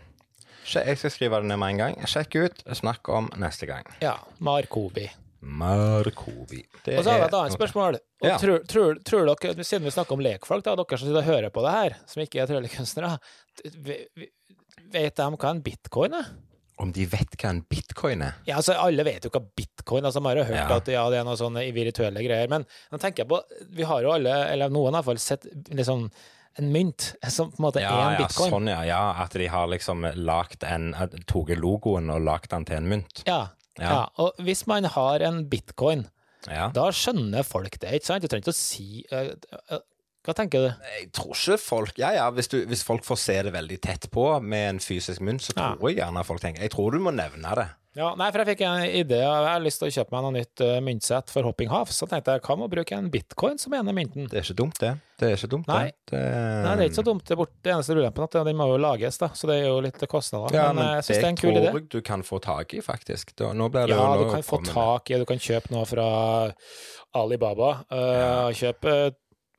Jeg 0.71 0.97
skal 0.99 1.09
skrive 1.09 1.41
det 1.41 1.45
ned 1.45 1.57
med 1.57 1.69
en 1.69 1.77
gang. 1.77 1.95
Sjekk 2.05 2.35
ut. 2.45 2.63
Snakk 2.75 3.09
om 3.09 3.29
neste 3.37 3.65
gang. 3.65 3.83
Ja, 4.01 4.17
Markobi. 4.39 5.09
Markobi. 5.41 6.63
Det 6.85 6.97
Og 6.99 7.03
så 7.05 7.11
har 7.13 7.19
jeg 7.21 7.25
er 7.25 7.31
et 7.31 7.37
annet 7.39 7.55
spørsmål. 7.55 7.97
Ja. 8.23 8.35
tror, 8.41 8.59
tror, 8.67 8.97
tror 9.07 9.29
dere, 9.29 9.63
Siden 9.63 9.85
vi 9.87 9.93
snakker 9.95 10.17
om 10.17 10.23
lekfolk, 10.23 10.65
da, 10.65 10.75
dere 10.75 10.97
som 10.99 11.07
sitter 11.07 11.21
og 11.21 11.29
hører 11.29 11.53
på 11.55 11.63
det 11.63 11.71
her, 11.75 11.95
som 12.11 12.23
ikke 12.25 12.41
er 12.43 12.49
tryllekunstnere, 12.51 13.13
vet 14.93 15.15
de 15.19 15.27
hva 15.39 15.51
en 15.53 15.61
bitcoin 15.65 16.15
er? 16.19 16.29
Om 16.79 16.93
de 16.95 17.05
vet 17.11 17.35
hva 17.41 17.51
en 17.51 17.61
bitcoin 17.67 18.21
er? 18.23 18.37
Ja, 18.47 18.57
altså 18.61 18.75
Alle 18.79 19.03
vet 19.03 19.25
jo 19.27 19.31
hva 19.33 19.41
bitcoin 19.43 20.05
altså, 20.07 20.21
Man 20.23 20.37
har 20.39 20.47
hørt 20.47 20.69
Ja. 20.69 20.77
at 20.79 20.87
ja, 20.87 21.05
det 21.11 21.19
er 21.19 21.25
noe 21.27 21.35
sånne 21.39 21.65
virtuelle 21.75 22.23
greier, 22.23 22.47
men 22.51 22.63
nå 22.91 22.99
tenker 23.03 23.25
jeg 23.25 23.31
på 23.31 23.41
Vi 23.75 23.83
har 23.89 24.03
jo 24.05 24.13
alle, 24.15 24.35
eller 24.53 24.71
noen 24.71 24.93
i 24.93 24.97
hvert 24.99 25.09
fall, 25.09 25.19
sett 25.23 25.47
liksom 25.75 26.09
en 26.59 26.71
mynt 26.73 27.13
som 27.29 27.51
på 27.53 27.59
en 27.61 27.63
måte 27.67 27.79
er 27.79 27.85
Ja, 27.85 27.97
en 28.09 28.15
ja, 28.17 28.25
bitcoin. 28.27 28.51
sånn 28.51 28.67
ja. 28.71 28.79
ja. 28.87 29.01
At 29.23 29.35
de 29.37 29.45
har 29.47 29.67
liksom 29.71 30.07
lagt 30.17 30.63
en 30.67 30.89
Tatt 30.97 31.53
logoen 31.59 32.09
og 32.11 32.23
lagd 32.25 32.49
den 32.51 32.65
til 32.67 32.79
en 32.81 32.89
mynt. 32.89 33.21
Ja, 33.27 33.49
Ja. 33.79 33.89
ja. 33.91 34.01
Og 34.23 34.33
hvis 34.45 34.65
man 34.67 34.83
har 34.85 35.19
en 35.27 35.45
bitcoin, 35.49 36.07
Ja. 36.47 36.69
da 36.71 36.85
skjønner 36.95 37.43
folk 37.43 37.79
det, 37.81 37.91
ikke 37.99 38.05
sant? 38.05 38.21
Du 38.23 38.27
trenger 38.31 38.45
ikke 38.47 38.55
å 38.55 38.55
si 38.55 39.03
uh, 39.11 39.33
uh, 39.75 39.79
Hva 40.23 40.33
tenker 40.35 40.59
du? 40.63 40.69
Jeg 40.99 41.09
tror 41.11 41.33
ikke 41.35 41.57
folk 41.59 41.97
Ja, 41.99 42.11
ja, 42.15 42.29
hvis, 42.31 42.47
du, 42.47 42.65
hvis 42.65 42.83
folk 42.83 43.03
får 43.03 43.17
se 43.19 43.35
det 43.43 43.51
veldig 43.53 43.81
tett 43.81 44.07
på 44.11 44.23
med 44.41 44.69
en 44.69 44.79
fysisk 44.79 45.19
mynt, 45.21 45.41
så 45.43 45.51
Ja. 45.57 45.73
tror 45.75 45.89
jeg 45.89 45.97
gjerne 45.99 46.23
folk 46.27 46.39
tenker 46.43 46.61
Jeg 46.63 46.71
tror 46.71 46.91
du 46.95 46.99
må 47.03 47.11
nevne 47.11 47.55
det. 47.59 47.67
Ja, 47.97 48.11
nei, 48.13 48.27
for 48.29 48.43
jeg 48.43 48.51
fikk 48.51 48.59
en 48.67 48.83
idé. 48.85 49.17
Jeg 49.23 49.45
har 49.47 49.61
lyst 49.63 49.81
til 49.81 49.89
å 49.89 49.93
kjøpe 49.95 50.13
meg 50.13 50.21
noe 50.21 50.33
nytt 50.35 50.61
eh, 50.61 50.75
myntsett 50.85 51.31
for 51.33 51.47
Hopping 51.47 51.71
Half. 51.71 51.89
Så 51.95 52.05
tenkte 52.09 52.35
jeg 52.35 52.43
hva 52.45 52.57
med 52.59 52.67
å 52.67 52.71
bruke 52.75 52.97
en 52.99 53.07
bitcoin 53.09 53.57
som 53.61 53.73
ene 53.73 53.95
mynten? 53.97 54.27
Det 54.29 54.37
er 54.37 54.45
ikke 54.45 54.57
dumt, 54.61 54.77
det. 54.83 54.91
Det 55.19 55.25
er 55.25 55.33
ikke 55.39 55.49
dumt, 55.55 55.71
Nei. 55.71 55.87
det. 55.89 56.13
det. 56.13 56.21
Nei, 56.67 56.75
det 56.77 56.85
er 56.85 56.91
ikke 56.91 56.99
så 56.99 57.05
dumt. 57.07 57.23
Det, 57.25 57.33
er 57.33 57.39
bort, 57.41 57.53
det 57.65 57.73
eneste 57.73 57.97
ulempen 57.97 58.27
er 58.27 58.29
at 58.29 58.49
den 58.51 58.59
må 58.61 58.69
jo 58.69 58.77
lages, 58.85 59.17
da. 59.19 59.31
Så 59.33 59.49
det 59.49 59.57
er 59.57 59.65
jo 59.71 59.79
litt 59.83 60.05
kostnader. 60.11 60.53
Ja, 60.53 60.67
men, 60.69 60.83
men 60.83 60.91
jeg 60.99 61.07
syns 61.07 61.17
det 61.17 61.23
er 61.23 61.31
en 61.31 61.41
kul 61.41 61.49
tror 61.49 61.57
idé. 61.57 61.71
jeg 61.73 61.89
du 61.95 61.99
kan 62.11 62.25
få 62.29 62.41
tak 62.45 62.77
i, 62.77 62.83
faktisk. 62.85 63.33
Da, 63.41 63.51
nå 63.57 63.71
blir 63.73 63.89
det 63.89 63.97
Ja, 63.97 64.05
jo 64.13 64.27
du 64.27 64.33
kan 64.35 64.45
få 64.45 64.61
tak 64.69 65.09
i 65.09 65.19
Du 65.23 65.25
kan 65.33 65.41
kjøpe 65.49 65.73
noe 65.73 65.89
fra 65.89 66.09
Alibaba. 67.17 67.71
Uh, 67.89 68.53
Kjøpe 68.53 68.99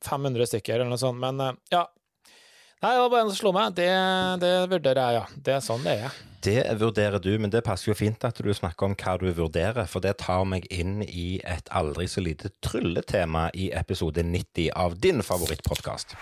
500 0.07 0.53
stykker 0.53 0.79
eller 0.79 0.95
noe 0.95 1.03
sånt. 1.03 1.19
Men 1.19 1.43
uh, 1.51 1.51
ja. 1.73 1.83
Nei, 2.81 2.95
det 2.95 3.01
var 3.03 3.09
bare 3.13 3.21
en 3.21 3.29
som 3.29 3.37
slo 3.37 3.51
meg. 3.53 3.75
Det, 3.77 3.87
det 4.41 4.51
vurderer 4.71 4.99
jeg, 5.01 5.17
ja. 5.19 5.41
Det 5.45 5.53
er 5.53 5.59
sånn 5.61 5.83
det 5.85 5.93
er. 6.07 6.15
Det 6.41 6.63
vurderer 6.81 7.21
du, 7.21 7.29
men 7.37 7.51
det 7.53 7.61
passer 7.61 7.91
jo 7.91 7.93
fint 7.93 8.25
at 8.25 8.41
du 8.41 8.49
snakker 8.57 8.87
om 8.87 8.95
hva 8.97 9.13
du 9.21 9.27
vurderer, 9.37 9.85
for 9.85 10.01
det 10.01 10.15
tar 10.23 10.41
meg 10.49 10.65
inn 10.73 11.03
i 11.05 11.37
et 11.45 11.69
aldri 11.69 12.07
så 12.09 12.25
lite 12.25 12.49
trylletema 12.65 13.51
i 13.53 13.69
episode 13.77 14.25
90 14.25 14.73
av 14.73 14.97
din 14.97 15.21
favorittpodkast. 15.21 16.17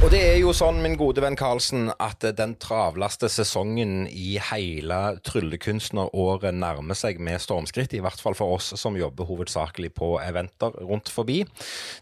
Og 0.00 0.08
det 0.08 0.18
er 0.24 0.38
jo 0.40 0.54
sånn, 0.56 0.78
min 0.80 0.94
gode 0.96 1.20
venn 1.20 1.34
Karlsen, 1.36 1.90
at 2.00 2.24
den 2.32 2.54
travleste 2.56 3.28
sesongen 3.28 4.06
i 4.08 4.38
hele 4.40 4.96
tryllekunstneråret 5.28 6.56
nærmer 6.56 6.96
seg 6.96 7.18
med 7.20 7.36
stormskritt. 7.44 7.92
I 7.92 8.00
hvert 8.00 8.22
fall 8.24 8.32
for 8.38 8.54
oss 8.54 8.70
som 8.80 8.96
jobber 8.96 9.28
hovedsakelig 9.28 9.90
på 9.98 10.14
eventer 10.24 10.72
rundt 10.88 11.12
forbi. 11.12 11.42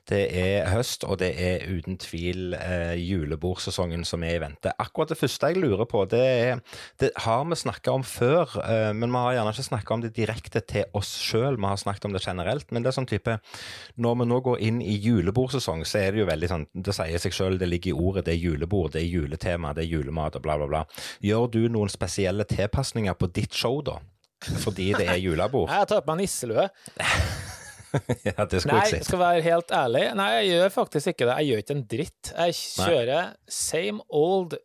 Det 0.06 0.20
er 0.30 0.68
høst, 0.70 1.02
og 1.10 1.18
det 1.24 1.32
er 1.42 1.66
uten 1.66 1.98
tvil 1.98 2.54
eh, 2.60 2.94
julebordsesongen 3.02 4.06
som 4.06 4.22
er 4.22 4.36
i 4.36 4.44
vente. 4.46 4.70
Akkurat 4.78 5.10
det 5.10 5.18
første 5.18 5.50
jeg 5.50 5.58
lurer 5.58 5.90
på, 5.90 6.04
det, 6.06 6.22
er, 6.22 6.62
det 7.02 7.10
har 7.26 7.42
vi 7.50 7.58
snakka 7.58 7.98
om 7.98 8.06
før, 8.06 8.54
eh, 8.62 8.92
men 8.94 9.10
vi 9.10 9.24
har 9.24 9.40
gjerne 9.40 9.56
ikke 9.56 9.66
snakka 9.72 9.98
om 9.98 10.06
det 10.06 10.12
direkte 10.20 10.62
til 10.62 10.86
oss 10.94 11.16
sjøl. 11.18 11.58
Vi 11.58 11.66
har 11.66 11.82
snakket 11.82 12.06
om 12.06 12.14
det 12.14 12.22
generelt. 12.22 12.70
Men 12.70 12.86
det 12.86 12.92
er 12.92 13.00
sånn 13.00 13.10
type 13.10 13.40
Når 13.98 14.22
vi 14.22 14.30
nå 14.30 14.40
går 14.46 14.64
inn 14.70 14.80
i 14.86 14.94
julebordsesong, 15.02 15.82
så 15.82 16.04
er 16.04 16.14
det 16.14 16.22
jo 16.22 16.30
veldig 16.30 16.54
sånn 16.54 16.70
Det 16.78 16.94
sier 16.94 17.26
seg 17.26 17.34
sjøl, 17.34 17.58
det 17.58 17.66
ligger 17.66 17.87
i 17.88 17.94
ordet. 17.96 18.26
Det 18.28 18.34
er 18.36 18.40
julebord, 18.42 18.92
det 18.94 19.02
er 19.02 19.08
juletema, 19.08 19.72
det 19.76 19.86
er 19.86 19.92
julemat 19.96 20.38
og 20.38 20.44
bla, 20.44 20.58
bla, 20.60 20.68
bla. 20.70 20.84
Gjør 21.24 21.48
du 21.56 21.60
noen 21.72 21.90
spesielle 21.92 22.46
tilpasninger 22.48 23.16
på 23.18 23.30
ditt 23.34 23.56
show, 23.56 23.80
da? 23.84 23.98
Fordi 24.62 24.92
det 24.94 25.08
er 25.10 25.18
julebord? 25.18 25.70
Jeg 25.74 25.90
tar 25.90 26.04
på 26.06 26.14
meg 26.14 26.24
nisselue. 26.26 26.68
ja, 28.28 28.44
det 28.44 28.60
skulle 28.62 28.78
Nei, 28.78 28.86
jeg 28.90 29.00
si. 29.00 29.06
skal 29.08 29.20
være 29.22 29.44
helt 29.46 29.72
ærlig. 29.74 30.02
Nei, 30.18 30.28
jeg 30.36 30.48
gjør 30.52 30.72
faktisk 30.74 31.12
ikke 31.12 31.28
det. 31.28 31.36
Jeg 31.38 31.48
gjør 31.48 31.62
ikke 31.62 31.76
en 31.76 31.86
dritt. 31.94 32.32
Jeg 32.36 32.56
kjører 32.58 33.30
same 33.58 34.04
old 34.14 34.58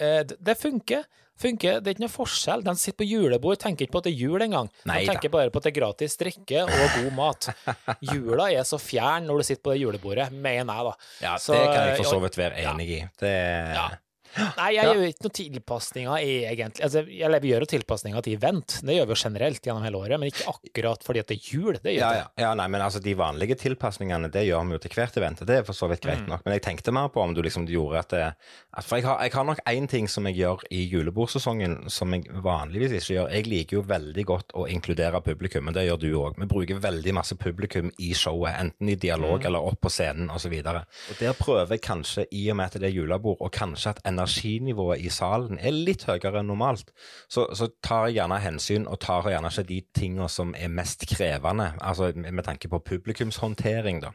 eh, 0.00 0.20
Det 0.28 0.56
funker. 0.60 1.06
Funker. 1.38 1.78
Det 1.80 1.92
er 1.92 1.96
ikke 1.96 2.04
noe 2.06 2.12
forskjell. 2.12 2.64
De 2.66 2.74
sitter 2.78 2.98
på 2.98 3.06
julebord, 3.08 3.58
tenker 3.62 3.86
ikke 3.86 3.94
på 3.94 4.02
at 4.02 4.08
det 4.08 4.14
er 4.16 4.22
jul 4.24 4.42
engang. 4.42 4.70
De 4.82 4.98
tenker 5.06 5.32
bare 5.32 5.52
på 5.54 5.60
at 5.62 5.68
det 5.68 5.72
er 5.72 5.78
gratis 5.80 6.18
drikke 6.20 6.64
og 6.64 6.98
god 6.98 7.12
mat. 7.14 7.48
Jula 8.12 8.50
er 8.50 8.66
så 8.68 8.80
fjern 8.82 9.28
når 9.28 9.40
du 9.42 9.48
sitter 9.50 9.62
på 9.68 9.74
det 9.76 9.82
julebordet, 9.84 10.28
mener 10.34 10.74
jeg, 10.74 10.90
da. 10.90 10.92
Ja, 11.22 11.36
Så, 11.38 11.54
det 11.54 11.64
kan 11.70 11.88
jeg 11.92 11.96
for 12.02 12.10
så 12.16 12.20
vidt 12.26 12.38
være 12.40 12.66
enig 12.66 12.90
i. 12.98 13.00
Det 13.22 13.34
Ja. 13.78 13.88
Nei, 14.36 14.72
jeg 14.74 14.84
Ja. 14.84 14.92
gjør 14.94 15.06
ikke 15.08 15.24
noen 15.24 15.36
tilpasninger, 15.38 16.18
egentlig. 16.52 16.82
Altså, 16.84 17.02
eller 17.08 17.40
vi 17.40 17.48
gjør 17.52 17.60
jo 17.64 17.70
tilpasninger 17.78 18.22
til 18.22 18.36
event, 18.36 18.80
det 18.84 18.96
gjør 18.98 19.06
vi 19.08 19.14
jo 19.14 19.20
generelt 19.28 19.62
gjennom 19.62 19.82
hele 19.82 19.96
året, 19.98 20.20
men 20.20 20.28
ikke 20.30 20.46
akkurat 20.52 21.02
fordi 21.06 21.20
at 21.20 21.26
det 21.28 21.38
er 21.38 21.48
jul. 21.54 21.72
Det 21.82 21.94
gjør 21.96 21.98
ja, 22.02 22.10
det. 22.12 22.18
ja, 22.18 22.44
ja, 22.48 22.54
nei, 22.54 22.66
men 22.68 22.80
altså 22.84 23.00
De 23.02 23.14
vanlige 23.14 23.56
tilpasningene 23.58 24.30
det 24.30 24.46
gjør 24.46 24.66
vi 24.68 24.72
jo 24.76 24.78
til 24.78 24.90
hvert 24.90 25.16
event. 25.16 25.38
Det 25.46 25.56
er 25.58 25.62
for 25.64 25.72
så 25.72 25.88
vidt 25.88 26.00
greit 26.02 26.18
Mm. 26.20 26.28
nok. 26.28 26.44
Men 26.44 26.52
jeg 26.58 26.62
tenkte 26.62 26.92
mer 26.92 27.08
på 27.08 27.22
om 27.22 27.32
du 27.34 27.42
liksom 27.42 27.66
gjorde 27.66 27.98
at, 27.98 28.08
det, 28.10 28.34
at 28.76 28.84
For 28.84 28.96
jeg 28.96 29.04
har, 29.06 29.18
jeg 29.22 29.32
har 29.32 29.44
nok 29.44 29.58
én 29.66 29.88
ting 29.88 30.06
som 30.08 30.24
jeg 30.26 30.36
gjør 30.36 30.62
i 30.70 30.88
julebordsesongen 30.90 31.88
som 31.90 32.12
jeg 32.12 32.24
vanligvis 32.42 32.92
ikke 32.92 33.14
gjør. 33.16 33.30
Jeg 33.32 33.46
liker 33.46 33.76
jo 33.78 33.82
veldig 33.82 34.24
godt 34.28 34.52
å 34.54 34.66
inkludere 34.70 35.20
publikum, 35.24 35.64
men 35.64 35.74
det 35.74 35.86
gjør 35.88 35.98
du 36.00 36.08
òg. 36.18 36.38
Vi 36.38 36.46
bruker 36.46 36.80
veldig 36.80 37.14
masse 37.14 37.34
publikum 37.36 37.90
i 37.98 38.12
showet, 38.14 38.54
enten 38.60 38.88
i 38.88 38.94
dialog 38.94 39.40
Mm. 39.40 39.46
eller 39.46 39.58
opp 39.60 39.80
på 39.80 39.90
scenen 39.90 40.30
osv. 40.30 40.62
Der 40.62 41.32
prøver 41.34 41.68
jeg 41.70 41.80
kanskje, 41.82 42.26
i 42.32 42.50
og 42.50 42.56
med 42.56 42.66
at 42.66 42.80
det 42.80 42.88
er 42.90 42.94
julebord, 42.96 43.36
og 43.40 43.52
kanskje 43.52 43.90
at 43.90 44.00
energinivået 44.18 45.00
i 45.06 45.08
salen 45.14 45.58
er 45.62 45.72
litt 45.72 46.04
høyere 46.08 46.42
enn 46.42 46.50
normalt, 46.50 46.90
så, 47.30 47.46
så 47.54 47.70
tar 47.82 48.08
jeg 48.08 48.18
gjerne 48.20 48.40
hensyn 48.42 48.86
og 48.90 49.00
tar 49.00 49.30
gjerne 49.30 49.50
ikke 49.54 49.68
de 49.70 49.80
tingene 49.96 50.28
som 50.28 50.54
er 50.58 50.68
mest 50.68 51.06
krevende, 51.08 51.72
altså 51.80 52.12
med 52.18 52.44
tanke 52.44 52.68
på 52.68 52.82
publikumshåndtering, 52.92 54.02
da. 54.02 54.12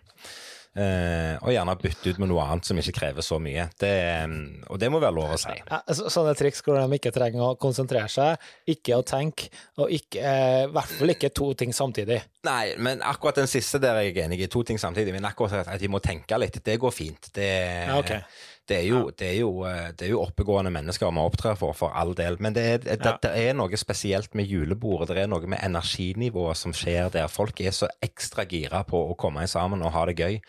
Eh, 0.74 1.36
og 1.46 1.52
gjerne 1.54 1.76
bytte 1.78 2.10
ut 2.10 2.18
med 2.18 2.32
noe 2.32 2.42
annet 2.50 2.66
som 2.66 2.80
ikke 2.82 2.96
krever 2.98 3.22
så 3.22 3.38
mye. 3.38 3.68
Det, 3.78 3.92
og 4.74 4.80
det 4.82 4.88
må 4.90 4.98
være 5.04 5.14
lov 5.14 5.36
å 5.36 5.38
si. 5.38 5.54
Sånne 6.10 6.34
triks 6.40 6.64
hvor 6.66 6.80
de 6.80 6.98
ikke 6.98 7.12
trenger 7.14 7.44
å 7.46 7.52
konsentrere 7.62 8.10
seg, 8.10 8.42
ikke 8.74 8.98
å 8.98 9.04
tenke, 9.06 9.52
og 9.78 9.94
i 9.94 10.00
eh, 10.18 10.64
i 10.66 10.72
hvert 10.74 10.96
fall 10.98 11.14
ikke 11.14 11.30
to 11.30 11.52
ting 11.60 11.76
samtidig. 11.78 12.18
Nei, 12.50 12.74
men 12.82 13.06
akkurat 13.06 13.38
den 13.44 13.52
siste 13.52 13.78
der 13.84 14.00
er 14.02 14.08
jeg 14.08 14.18
enig 14.26 14.42
i. 14.42 14.50
To 14.50 14.64
ting 14.66 14.82
samtidig. 14.82 15.14
Men 15.14 15.30
akkurat 15.30 15.62
at- 15.62 15.78
de 15.84 15.92
må 15.94 16.02
tenke 16.02 16.42
litt, 16.42 16.58
det 16.66 16.80
går 16.82 16.92
fint. 16.92 17.30
Det, 17.38 17.52
Ja, 17.92 18.00
ok. 18.02 18.16
Det, 18.70 18.78
er, 18.78 18.86
jo, 18.88 19.00
det, 19.12 19.28
er, 19.28 19.40
jo, 19.42 19.50
eh, 19.68 19.90
det 20.00 20.06
er 20.08 20.14
jo 20.14 20.22
oppegående 20.24 20.72
mennesker 20.72 21.12
vi 21.12 21.24
opptrer 21.24 21.58
for, 21.60 21.76
for 21.76 21.92
all 22.00 22.14
del. 22.16 22.38
Men 22.40 22.56
det 22.56 22.64
er, 22.64 22.78
det, 22.86 23.16
det 23.26 23.32
er 23.36 23.58
noe 23.60 23.80
spesielt 23.80 24.38
med 24.40 24.48
julebordet. 24.48 25.12
Det 25.18 25.26
er 25.26 25.32
noe 25.32 25.50
med 25.52 25.60
energinivået 25.60 26.62
som 26.62 26.76
skjer 26.76 27.12
der. 27.12 27.28
Folk 27.32 27.60
er 27.60 27.76
så 27.76 27.92
ekstra 28.04 28.48
gira 28.48 28.86
på 28.88 29.02
å 29.10 29.18
komme 29.20 29.44
sammen 29.52 29.84
og 29.84 29.92
ha 29.96 30.06
det 30.08 30.16
gøy. 30.16 30.40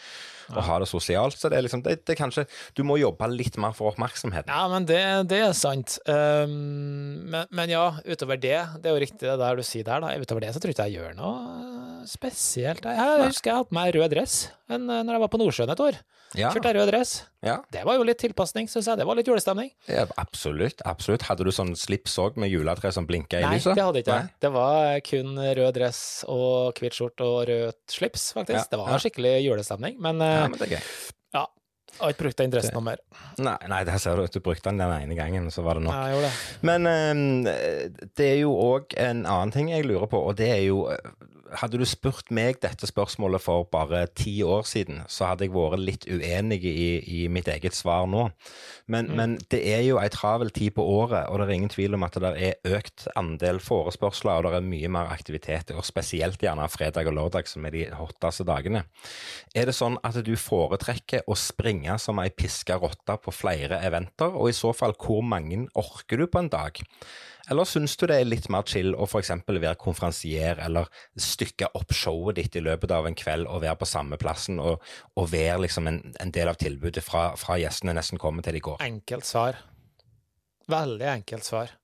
Og 0.52 0.60
ha 0.60 0.78
det 0.78 0.86
sosialt. 0.90 1.38
Så 1.40 1.50
det 1.50 1.58
er 1.58 1.66
liksom 1.66 1.82
det, 1.82 1.96
det 2.04 2.14
er 2.14 2.18
kanskje 2.18 2.42
Du 2.76 2.82
må 2.84 2.98
jobbe 3.00 3.26
litt 3.32 3.56
mer 3.58 3.72
for 3.74 3.90
oppmerksomheten. 3.90 4.52
Ja, 4.52 4.68
men 4.70 4.86
det, 4.86 5.00
det 5.30 5.40
er 5.40 5.54
sant. 5.56 5.96
Um, 6.06 7.24
men, 7.32 7.48
men 7.50 7.72
ja, 7.72 7.86
utover 8.04 8.38
det, 8.38 8.58
det 8.78 8.90
er 8.90 8.94
jo 8.94 9.04
riktig 9.06 9.24
det 9.24 9.38
der 9.40 9.58
du 9.58 9.64
sier 9.66 9.86
der, 9.88 10.04
da. 10.04 10.12
Utover 10.20 10.44
det 10.44 10.52
så 10.54 10.62
tror 10.62 10.74
jeg 10.74 10.78
ikke 10.78 10.90
jeg 10.90 11.00
gjør 11.00 11.16
noe 11.18 12.04
spesielt. 12.06 12.84
Jeg, 12.84 13.00
jeg 13.00 13.30
husker 13.32 13.50
jeg 13.50 13.62
hadde 13.62 13.70
på 13.72 13.78
meg 13.80 13.94
rød 13.96 14.12
dress 14.12 14.36
en, 14.68 14.84
når 14.86 15.16
jeg 15.16 15.24
var 15.24 15.32
på 15.32 15.40
Nordsjøen 15.40 15.74
et 15.74 15.88
år. 15.88 16.04
Ja, 16.34 16.50
Kjørte 16.54 16.72
rød 16.74 16.88
dress. 16.90 17.12
ja, 17.46 17.58
Det 17.70 17.84
var 17.86 17.94
jo 17.98 18.02
litt 18.02 18.18
tilpasning, 18.18 18.66
syns 18.68 18.86
jeg. 18.90 18.98
Det 18.98 19.06
var 19.06 19.14
litt 19.14 19.26
julestemning. 19.30 19.70
ja, 19.86 20.04
absolutt. 20.18 20.82
absolutt. 20.84 21.22
Hadde 21.28 21.44
du 21.46 21.50
sånn 21.54 21.74
slips 21.78 22.16
òg 22.18 22.36
med 22.36 22.50
juletre 22.50 22.90
som 22.92 23.06
blinka 23.06 23.38
i 23.38 23.44
lyset? 23.54 23.72
Nei, 23.72 23.74
det 23.78 23.84
hadde 23.84 24.02
ikke 24.02 24.14
Nei? 24.14 24.20
jeg. 24.20 24.34
Det 24.40 24.52
var 24.52 25.00
kun 25.10 25.36
rød 25.60 25.74
dress 25.74 26.00
og 26.28 26.74
hvitt 26.80 26.96
skjorte 26.98 27.20
og 27.28 27.46
rødt 27.48 27.94
slips, 27.98 28.32
faktisk. 28.34 28.70
Det 28.70 28.78
var 28.82 28.98
skikkelig 28.98 29.34
julestemning. 29.46 29.98
Men, 30.00 30.20
eh, 30.22 30.34
Ja, 30.40 30.48
men 30.48 30.58
det 30.58 30.66
er 30.72 30.76
gøy. 30.76 30.82
ja, 31.34 31.46
jeg 31.94 32.02
har 32.02 32.14
ikke 32.14 32.24
brukt 32.24 32.40
den 32.42 32.54
dressen 32.54 32.74
noe 32.74 32.86
mer. 32.90 33.02
Nei, 33.38 33.58
nei, 33.70 33.82
der 33.86 34.00
ser 34.02 34.18
du 34.18 34.26
at 34.26 34.34
du 34.34 34.42
brukte 34.44 34.68
den 34.70 34.82
den 34.82 34.94
ene 34.96 35.18
gangen, 35.18 35.50
så 35.54 35.62
var 35.62 35.78
det 35.78 35.86
nok. 35.86 35.94
Nei, 35.94 36.24
det. 36.24 36.32
Men 36.66 36.90
um, 36.90 37.22
det 38.18 38.26
er 38.32 38.40
jo 38.42 38.56
òg 38.58 38.96
en 39.00 39.22
annen 39.24 39.54
ting 39.54 39.70
jeg 39.72 39.86
lurer 39.86 40.10
på, 40.10 40.20
og 40.20 40.36
det 40.40 40.50
er 40.56 40.66
jo 40.66 40.88
eh, 40.92 41.30
Hadde 41.54 41.78
du 41.78 41.84
spurt 41.86 42.32
meg 42.34 42.56
dette 42.64 42.88
spørsmålet 42.88 43.38
for 43.38 43.68
bare 43.70 44.08
ti 44.18 44.32
år 44.42 44.64
siden, 44.66 45.04
så 45.06 45.28
hadde 45.28 45.46
jeg 45.46 45.52
vært 45.54 45.78
litt 45.78 46.06
uenig 46.10 46.56
i, 46.66 46.86
i 46.98 47.20
mitt 47.30 47.46
eget 47.52 47.76
svar 47.78 48.08
nå. 48.10 48.24
Men, 48.90 49.12
men 49.14 49.36
det 49.52 49.60
er 49.70 49.84
jo 49.86 50.00
ei 50.00 50.08
travel 50.12 50.50
tid 50.50 50.74
på 50.74 50.82
året, 50.82 51.28
og 51.30 51.38
det 51.38 51.46
er 51.46 51.54
ingen 51.54 51.72
tvil 51.72 51.94
om 51.94 52.02
at 52.04 52.18
det 52.20 52.32
er 52.48 52.74
økt 52.76 53.06
andel 53.16 53.60
forespørsler, 53.62 54.40
og 54.40 54.50
det 54.50 54.58
er 54.58 54.66
mye 54.66 54.90
mer 54.96 55.12
aktivitet, 55.14 55.70
og 55.76 55.86
spesielt 55.86 56.42
gjerne 56.42 56.66
fredag 56.72 57.08
og 57.12 57.16
lørdag, 57.20 57.46
som 57.48 57.64
er 57.64 57.76
de 57.76 57.84
hotteste 57.96 58.44
dagene. 58.48 58.82
Er 59.54 59.70
det 59.70 59.76
sånn 59.78 60.00
at 60.02 60.18
du 60.26 60.34
foretrekker 60.40 61.24
å 61.30 61.38
springe 61.38 61.83
som 62.00 62.18
ei 62.22 62.30
piska 62.32 62.78
rotte 62.80 63.16
på 63.20 63.32
flere 63.34 63.80
eventer, 63.84 64.32
og 64.32 64.50
i 64.50 64.56
så 64.56 64.72
fall 64.76 64.96
hvor 65.00 65.22
mange 65.24 65.64
orker 65.78 66.20
du 66.20 66.26
på 66.26 66.40
en 66.42 66.50
dag? 66.52 66.80
Eller 67.50 67.68
syns 67.68 67.96
du 68.00 68.06
det 68.08 68.16
er 68.22 68.28
litt 68.28 68.48
mer 68.52 68.64
chill 68.68 68.94
å 68.96 69.04
f.eks. 69.04 69.30
være 69.46 69.76
konferansier, 69.80 70.60
eller 70.64 70.88
stykke 71.20 71.68
opp 71.76 71.92
showet 71.92 72.38
ditt 72.40 72.56
i 72.56 72.64
løpet 72.64 72.94
av 72.96 73.08
en 73.08 73.16
kveld 73.18 73.48
og 73.50 73.62
være 73.66 73.76
på 73.82 73.88
samme 73.88 74.18
plassen, 74.20 74.60
og, 74.62 74.80
og 75.20 75.28
være 75.32 75.60
liksom 75.66 75.90
en, 75.90 76.00
en 76.20 76.32
del 76.34 76.50
av 76.50 76.58
tilbudet 76.60 77.04
fra, 77.04 77.30
fra 77.40 77.58
gjestene 77.60 77.96
nesten 77.96 78.20
kommer 78.20 78.46
til 78.46 78.56
de 78.56 78.64
går? 78.64 78.80
Enkelt 78.84 79.28
svar. 79.28 79.60
Veldig 80.72 81.10
enkelt 81.18 81.44
svar. 81.44 81.74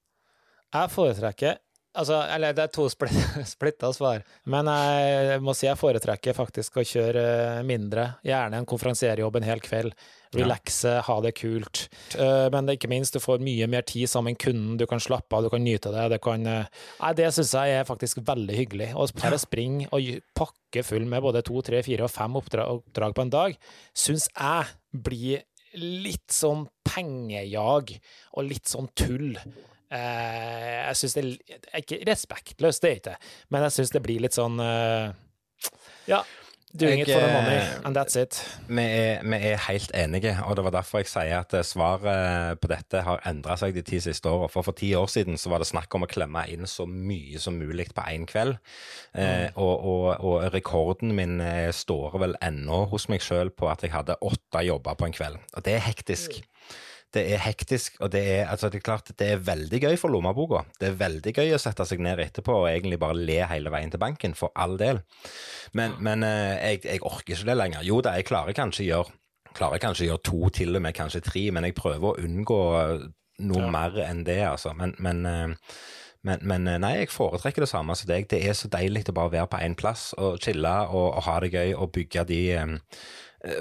Jeg 0.70 0.94
foretrekker 0.94 1.58
Altså, 1.98 2.20
eller 2.30 2.54
det 2.54 2.62
er 2.62 2.70
to 2.70 2.84
split, 2.92 3.16
splitta 3.54 3.88
svar, 3.96 4.22
men 4.46 4.68
jeg 4.70 5.40
må 5.42 5.54
si 5.58 5.66
jeg 5.66 5.78
foretrekker 5.80 6.36
faktisk 6.36 6.78
å 6.78 6.84
kjøre 6.86 7.24
mindre. 7.66 8.04
Gjerne 8.22 8.60
en 8.60 8.68
konferansierjobb 8.70 9.40
en 9.40 9.46
hel 9.48 9.62
kveld. 9.64 9.96
Relaxe, 10.30 10.92
ha 11.02 11.16
det 11.24 11.32
kult. 11.34 11.88
Eh, 12.14 12.46
Men 12.54 12.68
det 12.68 12.76
ikke 12.78 12.90
minst, 12.92 13.16
du 13.16 13.18
får 13.18 13.42
mye 13.42 13.66
mer 13.66 13.82
tid 13.82 14.06
sammen 14.06 14.36
med 14.36 14.38
kunden, 14.38 14.76
du 14.78 14.84
kan 14.86 15.02
slappe 15.02 15.34
av, 15.34 15.42
du 15.42 15.50
kan 15.50 15.64
nyte 15.66 15.90
det. 15.90 16.04
Det, 16.12 16.20
kan, 16.22 16.46
eh, 16.46 16.68
nei, 17.00 17.10
det 17.18 17.32
syns 17.34 17.50
jeg 17.58 17.80
er 17.80 17.88
faktisk 17.88 18.22
veldig 18.28 18.54
hyggelig. 18.60 18.92
Å 18.94 19.08
bare 19.18 19.40
springe 19.42 19.88
og 19.90 20.12
pakke 20.38 20.84
full 20.86 21.08
med 21.10 21.26
både 21.26 21.42
to, 21.42 21.58
tre, 21.66 21.82
fire 21.82 22.06
og 22.06 22.14
fem 22.14 22.38
oppdrag, 22.38 22.70
oppdrag 22.78 23.18
på 23.18 23.26
en 23.26 23.34
dag, 23.34 23.58
syns 23.98 24.28
jeg 24.30 25.02
blir 25.10 25.42
litt 25.74 26.30
sånn 26.34 26.68
pengejag 26.86 27.96
og 28.30 28.46
litt 28.46 28.70
sånn 28.70 28.86
tull. 28.94 29.34
Eh, 29.90 30.76
jeg 30.86 30.98
syns 31.00 31.16
det 31.16 31.24
er 31.72 31.82
ikke 31.82 32.02
respektløst, 32.06 32.82
det 32.82 32.90
er 32.90 33.00
ikke 33.00 33.08
det, 33.10 33.32
men 33.50 33.66
jeg 33.66 33.78
syns 33.78 33.90
det 33.96 34.04
blir 34.04 34.22
litt 34.22 34.36
sånn 34.36 34.60
eh, 34.62 35.10
Ja, 36.06 36.20
doing 36.70 37.00
Jeg, 37.00 37.08
it 37.08 37.10
for 37.10 37.24
the 37.24 37.30
eh, 37.30 37.34
money, 37.34 37.62
and 37.84 37.96
that's 37.96 38.14
it. 38.18 38.38
Vi 38.68 38.82
er, 38.84 39.24
vi 39.26 39.38
er 39.50 39.58
helt 39.66 39.90
enige, 39.96 40.36
og 40.46 40.54
det 40.56 40.64
var 40.64 40.74
derfor 40.76 41.02
jeg 41.02 41.10
sier 41.10 41.40
at 41.40 41.54
eh, 41.58 41.66
svaret 41.66 42.60
på 42.62 42.70
dette 42.70 43.02
har 43.06 43.22
endra 43.26 43.56
seg 43.58 43.74
de 43.74 43.82
ti 43.86 43.98
siste 44.02 44.30
åra. 44.30 44.46
For 44.52 44.66
for 44.66 44.78
ti 44.78 44.92
år 44.94 45.10
siden 45.10 45.40
så 45.40 45.50
var 45.50 45.62
det 45.62 45.70
snakk 45.72 45.94
om 45.98 46.06
å 46.06 46.10
klemme 46.10 46.44
inn 46.52 46.68
så 46.70 46.86
mye 46.86 47.42
som 47.42 47.58
mulig 47.58 47.88
på 47.96 48.04
én 48.12 48.28
kveld. 48.30 48.60
Eh, 49.18 49.48
og, 49.56 49.74
og, 49.74 50.06
og 50.22 50.46
rekorden 50.54 51.16
min 51.18 51.40
eh, 51.42 51.72
står 51.74 52.14
vel 52.22 52.38
ennå 52.46 52.84
hos 52.94 53.08
meg 53.10 53.26
sjøl 53.26 53.50
på 53.50 53.70
at 53.72 53.82
jeg 53.82 53.94
hadde 53.96 54.20
åtte 54.22 54.62
jobber 54.66 54.98
på 54.98 55.10
en 55.10 55.18
kveld. 55.18 55.42
Og 55.56 55.66
det 55.66 55.80
er 55.80 55.88
hektisk. 55.88 56.42
Det 57.10 57.24
er 57.34 57.40
hektisk, 57.42 57.96
og 58.00 58.12
det 58.14 58.20
er, 58.22 58.44
altså 58.52 58.68
det 58.70 58.78
er 58.78 58.84
klart 58.86 59.08
det 59.18 59.26
er 59.34 59.40
veldig 59.42 59.80
gøy 59.82 59.96
for 59.98 60.12
lommeboka. 60.14 60.60
Det 60.78 60.92
er 60.92 60.98
veldig 61.00 61.32
gøy 61.34 61.54
å 61.56 61.58
sette 61.58 61.82
seg 61.88 62.02
ned 62.04 62.20
etterpå 62.22 62.54
og 62.60 62.68
egentlig 62.70 63.00
bare 63.02 63.18
le 63.18 63.40
hele 63.50 63.72
veien 63.74 63.90
til 63.90 63.98
banken, 64.02 64.36
for 64.38 64.52
all 64.54 64.76
del. 64.78 65.00
Men, 65.74 65.96
men 65.98 66.22
eh, 66.26 66.54
jeg, 66.76 66.84
jeg 66.86 67.02
orker 67.02 67.34
ikke 67.34 67.48
det 67.50 67.56
lenger. 67.58 67.82
Jo 67.88 67.98
da, 68.06 68.14
jeg 68.18 68.28
klarer 68.30 68.54
kanskje 68.56 68.86
å 68.86 68.90
gjøre 68.92 69.16
Klarer 69.50 69.80
kanskje 69.82 70.04
å 70.04 70.06
gjøre 70.12 70.22
to, 70.28 70.38
til 70.54 70.76
og 70.78 70.82
med 70.84 70.94
kanskje 70.94 71.24
tre, 71.26 71.40
men 71.50 71.64
jeg 71.66 71.74
prøver 71.74 72.12
å 72.12 72.18
unngå 72.22 72.58
noe 73.42 73.62
Ja. 73.64 73.70
mer 73.74 73.96
enn 74.04 74.20
det, 74.22 74.36
altså. 74.46 74.70
Men, 74.78 74.92
men, 75.02 75.24
eh, 75.26 75.72
men, 76.22 76.44
men 76.46 76.68
eh, 76.70 76.76
nei, 76.78 76.92
jeg 77.00 77.10
foretrekker 77.10 77.64
det 77.64 77.70
samme 77.72 77.96
som 77.98 78.06
deg. 78.12 78.28
Det 78.30 78.38
er 78.46 78.54
så 78.54 78.70
deilig 78.70 79.08
å 79.10 79.16
bare 79.16 79.32
være 79.34 79.48
på 79.50 79.58
én 79.66 79.74
plass 79.74 80.12
og 80.22 80.38
chille 80.44 80.70
og, 80.92 81.08
og 81.16 81.26
ha 81.26 81.34
det 81.42 81.50
gøy 81.56 81.74
og 81.74 81.90
bygge 81.98 82.24
de 82.30 82.38
eh, 82.60 82.76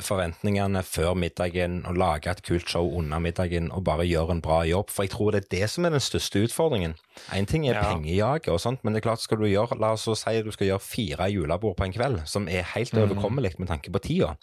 forventningene 0.04 0.82
før 0.84 1.14
middagen 1.16 1.86
og 1.88 1.96
lage 2.00 2.32
et 2.32 2.42
kult 2.46 2.70
show 2.70 2.90
under 3.00 3.20
middagen 3.24 3.72
og 3.72 3.84
bare 3.88 4.08
gjøre 4.08 4.36
en 4.36 4.42
bra 4.44 4.62
jobb. 4.68 4.90
For 4.92 5.04
jeg 5.06 5.14
tror 5.14 5.32
det 5.32 5.44
er 5.46 5.50
det 5.58 5.70
som 5.70 5.86
er 5.86 5.96
den 5.96 6.04
største 6.04 6.44
utfordringen. 6.44 6.96
Én 7.32 7.46
ting 7.48 7.68
er 7.68 7.76
Ja. 7.76 7.84
pengejaget 7.94 8.50
og 8.50 8.60
sånt, 8.60 8.84
men 8.84 8.94
det 8.94 9.04
er 9.04 9.10
klart 9.10 9.22
skal 9.22 9.38
du 9.38 9.46
gjøre, 9.46 9.80
la 9.80 9.94
oss 9.94 10.04
si 10.04 10.16
si 10.16 10.42
du 10.42 10.52
skal 10.52 10.68
gjøre 10.68 10.80
fire 10.84 11.32
julebord 11.32 11.78
på 11.78 11.86
en 11.86 11.94
kveld, 11.94 12.22
som 12.28 12.48
er 12.48 12.64
helt 12.76 12.92
overkommelig 12.94 13.60
med 13.60 13.68
tanke 13.68 13.92
på 13.92 14.00
tida. 14.00 14.36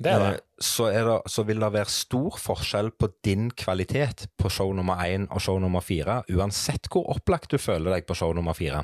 Det 0.00 0.12
er 0.14 0.22
det. 0.22 0.30
Eh, 0.38 0.46
Så, 0.60 0.90
er 0.92 1.06
det, 1.08 1.14
så 1.32 1.40
vil 1.48 1.62
det 1.62 1.70
være 1.72 1.88
stor 1.88 2.34
forskjell 2.36 2.90
på 3.00 3.08
din 3.24 3.46
kvalitet 3.56 4.26
på 4.36 4.50
show 4.52 4.74
nummer 4.76 5.00
én 5.00 5.22
og 5.32 5.40
show 5.40 5.56
nummer 5.56 5.80
fire, 5.80 6.18
uansett 6.28 6.84
hvor 6.92 7.06
opplagt 7.14 7.48
du 7.48 7.56
føler 7.56 7.94
deg 7.94 8.04
på 8.04 8.12
show 8.18 8.34
nummer 8.36 8.52
fire. 8.52 8.82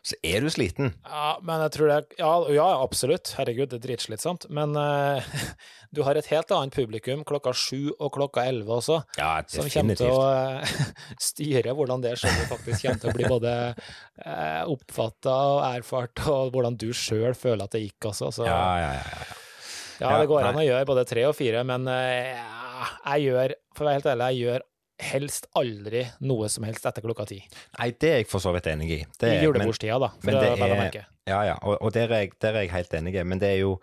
Så 0.00 0.16
er 0.24 0.40
du 0.40 0.48
sliten. 0.48 0.94
Ja, 1.04 1.34
men 1.44 1.60
jeg 1.66 1.74
tror 1.76 1.92
det 1.92 1.98
Ja, 2.16 2.30
ja 2.56 2.68
absolutt. 2.80 3.34
Herregud, 3.36 3.68
det 3.68 3.76
er 3.76 3.82
dritslitsomt. 3.84 4.46
Men 4.48 4.72
uh, 4.72 5.20
du 5.94 6.00
har 6.06 6.16
et 6.16 6.30
helt 6.32 6.54
annet 6.56 6.72
publikum 6.72 7.26
klokka 7.28 7.52
sju 7.52 7.92
og 7.98 8.08
klokka 8.16 8.46
elleve 8.48 8.78
også, 8.80 9.02
Ja, 9.20 9.42
som 9.52 9.68
kommer 9.68 10.00
til 10.00 10.08
å 10.08 10.22
uh, 10.24 10.78
styre 11.28 11.76
hvordan 11.76 12.06
det 12.06 12.14
showet 12.22 12.48
faktisk 12.54 12.86
kommer 12.86 13.04
til 13.04 13.12
å 13.12 13.18
bli 13.18 13.28
både 13.28 13.52
uh, 14.24 14.64
oppfatta 14.64 15.36
og 15.52 15.60
erfart, 15.74 16.24
og 16.24 16.56
hvordan 16.56 16.80
du 16.80 16.88
sjøl 16.96 17.36
føler 17.36 17.68
at 17.68 17.76
det 17.76 17.84
gikk 17.84 18.08
også. 18.14 18.32
Så 18.40 18.48
Ja, 18.48 18.64
ja, 18.80 18.96
ja. 18.96 19.12
ja. 19.12 19.37
Ja, 20.00 20.18
det 20.20 20.28
går 20.30 20.48
an 20.48 20.60
å 20.60 20.64
gjøre 20.66 20.86
både 20.88 21.04
tre 21.08 21.24
og 21.28 21.34
fire, 21.36 21.64
men 21.68 21.86
eh, 21.92 22.40
jeg 23.14 23.28
gjør, 23.28 23.54
for 23.74 23.84
å 23.84 23.88
være 23.90 23.98
helt 24.00 24.10
ærlig, 24.14 24.28
jeg 24.32 24.44
gjør 24.46 24.66
helst 24.98 25.46
aldri 25.54 26.00
noe 26.26 26.48
som 26.50 26.64
helst 26.66 26.86
etter 26.90 27.04
klokka 27.04 27.26
ti. 27.30 27.36
Nei, 27.78 27.90
det 28.02 28.08
er 28.10 28.16
jeg 28.22 28.26
for 28.30 28.42
så 28.42 28.50
vidt 28.56 28.66
enig 28.72 28.88
i. 28.96 29.00
Det, 29.18 29.28
I 29.30 29.36
er- 29.38 29.44
julebordstida, 29.46 29.98
da, 30.02 30.08
for 30.18 30.26
men 30.26 30.34
å 30.38 30.40
det 30.42 30.50
å 30.56 30.66
er- 30.66 30.80
merke. 30.82 31.04
Ja, 31.28 31.42
ja, 31.44 31.56
og, 31.62 31.76
og 31.84 31.92
der, 31.94 32.08
er 32.10 32.24
jeg, 32.26 32.36
der 32.42 32.56
er 32.56 32.64
jeg 32.66 32.72
helt 32.76 32.94
enig. 32.96 33.18
Men 33.28 33.40
det 33.42 33.48
er, 33.52 33.58
jo, 33.62 33.74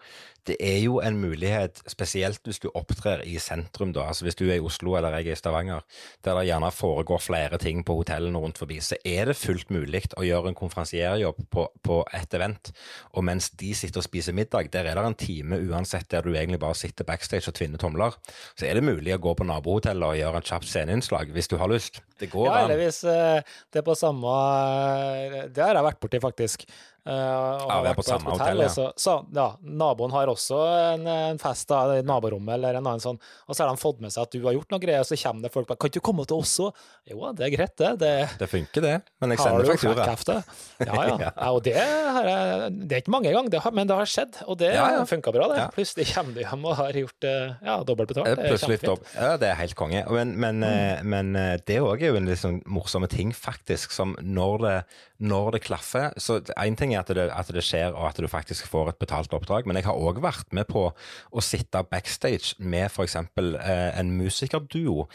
det 0.50 0.56
er 0.62 0.80
jo 0.84 1.00
en 1.06 1.18
mulighet, 1.22 1.80
spesielt 1.90 2.42
hvis 2.46 2.60
du 2.64 2.68
opptrer 2.78 3.22
i 3.26 3.36
sentrum, 3.42 3.92
da. 3.94 4.08
Altså 4.10 4.26
hvis 4.26 4.38
du 4.40 4.44
er 4.48 4.58
i 4.58 4.64
Oslo 4.66 4.96
eller 4.98 5.14
jeg 5.20 5.30
er 5.30 5.38
i 5.38 5.40
Stavanger, 5.40 5.84
der 6.26 6.40
det 6.40 6.48
gjerne 6.50 6.72
foregår 6.74 7.22
flere 7.22 7.60
ting 7.62 7.84
på 7.86 7.98
hotellene 8.00 8.42
rundt 8.42 8.58
forbi, 8.62 8.80
så 8.82 8.98
er 9.06 9.30
det 9.30 9.38
fullt 9.38 9.70
mulig 9.74 10.04
å 10.18 10.26
gjøre 10.26 10.52
en 10.52 10.58
konferansierjobb 10.58 11.44
på, 11.54 11.68
på 11.86 12.00
et 12.18 12.34
event. 12.40 12.72
Og 13.14 13.26
mens 13.30 13.52
de 13.62 13.72
sitter 13.78 14.02
og 14.02 14.08
spiser 14.10 14.38
middag, 14.38 14.72
der 14.74 14.90
er 14.90 14.98
det 14.98 15.06
en 15.12 15.20
time 15.22 15.62
uansett 15.70 16.10
der 16.14 16.26
du 16.26 16.34
egentlig 16.34 16.62
bare 16.66 16.78
sitter 16.82 17.06
backstage 17.10 17.50
og 17.52 17.58
tvinner 17.60 17.82
tomler. 17.82 18.18
Så 18.58 18.66
er 18.70 18.78
det 18.80 18.86
mulig 18.90 19.14
å 19.18 19.22
gå 19.22 19.36
på 19.38 19.46
nabohotellet 19.50 20.10
og 20.10 20.18
gjøre 20.22 20.42
et 20.42 20.50
kjapt 20.54 20.70
sceneinnslag 20.72 21.34
hvis 21.36 21.50
du 21.54 21.58
har 21.62 21.70
lyst. 21.74 22.02
Det 22.22 22.30
går 22.32 22.46
Ja, 22.48 22.58
an. 22.58 22.66
eller 22.70 22.80
hvis 22.86 23.02
eh, 23.12 23.42
det 23.74 23.82
er 23.82 23.84
på 23.84 23.96
samme 24.00 24.32
eh, 24.32 25.50
Det 25.52 25.60
har 25.66 25.76
jeg 25.76 25.84
vært 25.90 26.00
borti, 26.00 26.22
faktisk. 26.24 26.64
Eh, 27.06 27.14
og 27.14 27.70
Ja, 27.70 27.70
har 27.70 27.84
vi 27.84 27.86
er 27.86 27.92
vært 27.92 28.00
på 28.00 28.02
et 28.02 28.08
samme 28.10 28.32
hotell, 28.34 28.40
hotell, 28.42 28.62
ja. 28.66 28.70
så, 28.74 28.86
så, 28.98 29.14
ja, 29.38 29.48
naboen 29.62 30.14
har 30.16 30.30
også 30.32 30.58
en, 30.96 31.04
en 31.06 31.38
fest 31.42 31.70
da, 31.70 32.00
i 32.00 32.06
naborommet, 32.06 32.56
eller 32.58 32.80
en 32.80 32.88
annen 32.88 33.04
sånn, 33.04 33.20
og 33.46 33.54
så 33.54 33.62
har 33.62 33.70
de 33.76 33.82
fått 33.82 34.00
med 34.02 34.14
seg 34.16 34.24
at 34.26 34.34
du 34.34 34.40
har 34.48 34.56
gjort 34.58 34.74
noe 34.74 34.82
greier, 34.82 35.04
og 35.04 35.10
så 35.10 35.18
kommer 35.22 35.46
det 35.46 35.52
folk 35.54 35.68
bare 35.70 35.78
'Kan 35.78 35.92
ikke 35.92 36.02
du 36.02 36.06
komme 36.10 36.26
til 36.26 36.38
oss 36.42 36.56
òg?' 36.66 36.74
Jo, 37.12 37.32
det 37.38 37.46
er 37.46 37.54
greit, 37.54 37.76
det. 37.78 37.92
det 38.02 38.14
Det 38.42 38.50
funker, 38.50 38.82
det. 38.82 38.96
Men 39.22 39.36
jeg 39.36 39.40
sender 39.40 39.70
faktura. 39.70 40.42
Ja, 40.82 41.04
ja. 41.12 41.18
Ja. 41.30 41.52
Og 41.52 41.62
det, 41.64 41.76
her, 41.78 42.70
det 42.74 42.92
er 42.98 43.02
ikke 43.04 43.14
mange 43.14 43.30
ganger, 43.32 43.50
det 43.54 43.62
har, 43.62 43.72
men 43.72 43.88
det 43.88 43.96
har 43.96 44.10
skjedd, 44.10 44.42
og 44.48 44.58
det 44.58 44.74
Ja, 44.74 45.06
funka 45.06 45.32
bra, 45.32 45.48
det. 45.54 45.62
Plutselig 45.78 46.10
kommer 46.10 46.34
du 46.34 46.42
hjem 46.42 46.66
og 46.66 46.76
har 46.82 46.92
gjort 46.98 47.24
eh, 47.30 47.54
ja, 47.62 47.78
dobbelt 47.86 48.10
betalt. 48.10 48.28
Eh, 48.28 48.36
Det 48.36 48.46
er 48.46 48.58
Plutselig. 48.58 48.98
Ja, 49.14 49.38
det 49.38 49.50
er 49.52 49.56
helt 49.62 49.76
konge. 49.78 50.02
Men, 50.10 50.34
men, 50.40 50.64
eh, 50.66 51.04
men 51.04 51.34
det 51.68 51.78
òg 51.86 52.02
er 52.02 52.16
jo 52.16 52.18
en 52.18 52.34
sånn 52.36 52.62
morsomme 52.66 53.08
ting, 53.12 53.30
faktisk, 53.32 53.92
som 53.94 54.18
når 54.26 54.58
det, 54.66 54.76
når 55.20 55.52
det 55.56 55.62
klaffer 55.64 56.12
Så 56.20 56.42
én 56.58 56.76
ting 56.76 56.94
er 56.94 56.95
at 57.00 57.12
det, 57.16 57.28
at 57.32 57.50
det 57.54 57.64
skjer, 57.66 57.94
og 57.94 58.08
at 58.10 58.20
du 58.22 58.28
faktisk 58.32 58.68
får 58.72 58.92
et 58.92 59.00
betalt 59.02 59.34
oppdrag, 59.36 59.68
men 59.68 59.80
jeg 59.80 59.88
har 59.88 59.98
òg 59.98 60.22
vært 60.24 60.54
med 60.56 60.68
på 60.70 60.88
å 60.92 61.44
sitte 61.44 61.84
backstage 61.92 62.56
med 62.60 62.88
f.eks. 62.90 63.18
Eh, 63.18 64.00
en 64.00 64.12
musikerduo. 64.18 65.08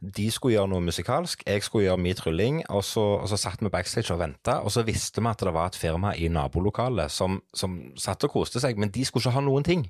De 0.00 0.28
skulle 0.32 0.56
gjøre 0.56 0.72
noe 0.72 0.84
musikalsk, 0.84 1.44
jeg 1.46 1.66
skulle 1.66 1.88
gjøre 1.88 2.02
min 2.04 2.18
trylling, 2.18 2.62
og 2.68 2.84
så, 2.86 3.04
og 3.22 3.28
så 3.30 3.40
satt 3.40 3.64
vi 3.64 3.72
backstage 3.72 4.12
og 4.14 4.22
venta, 4.22 4.60
og 4.62 4.72
så 4.74 4.84
visste 4.86 5.22
vi 5.22 5.30
at 5.30 5.44
det 5.46 5.54
var 5.54 5.72
et 5.72 5.80
firma 5.80 6.14
i 6.16 6.30
nabolokalet 6.32 7.12
som, 7.12 7.40
som 7.56 7.78
satt 8.00 8.26
og 8.28 8.34
koste 8.38 8.62
seg, 8.62 8.80
men 8.80 8.92
de 8.94 9.04
skulle 9.04 9.24
ikke 9.24 9.38
ha 9.38 9.44
noen 9.44 9.66
ting. 9.66 9.88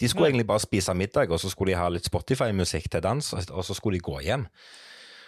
De 0.00 0.08
skulle 0.08 0.30
egentlig 0.30 0.48
bare 0.48 0.64
spise 0.64 0.94
middag, 0.96 1.30
og 1.30 1.40
så 1.40 1.50
skulle 1.52 1.74
de 1.74 1.80
ha 1.80 1.90
litt 1.92 2.08
Spotify-musikk 2.08 2.88
til 2.90 3.04
dans, 3.04 3.34
og 3.38 3.64
så 3.64 3.76
skulle 3.76 3.98
de 3.98 4.06
gå 4.06 4.22
hjem. 4.24 4.48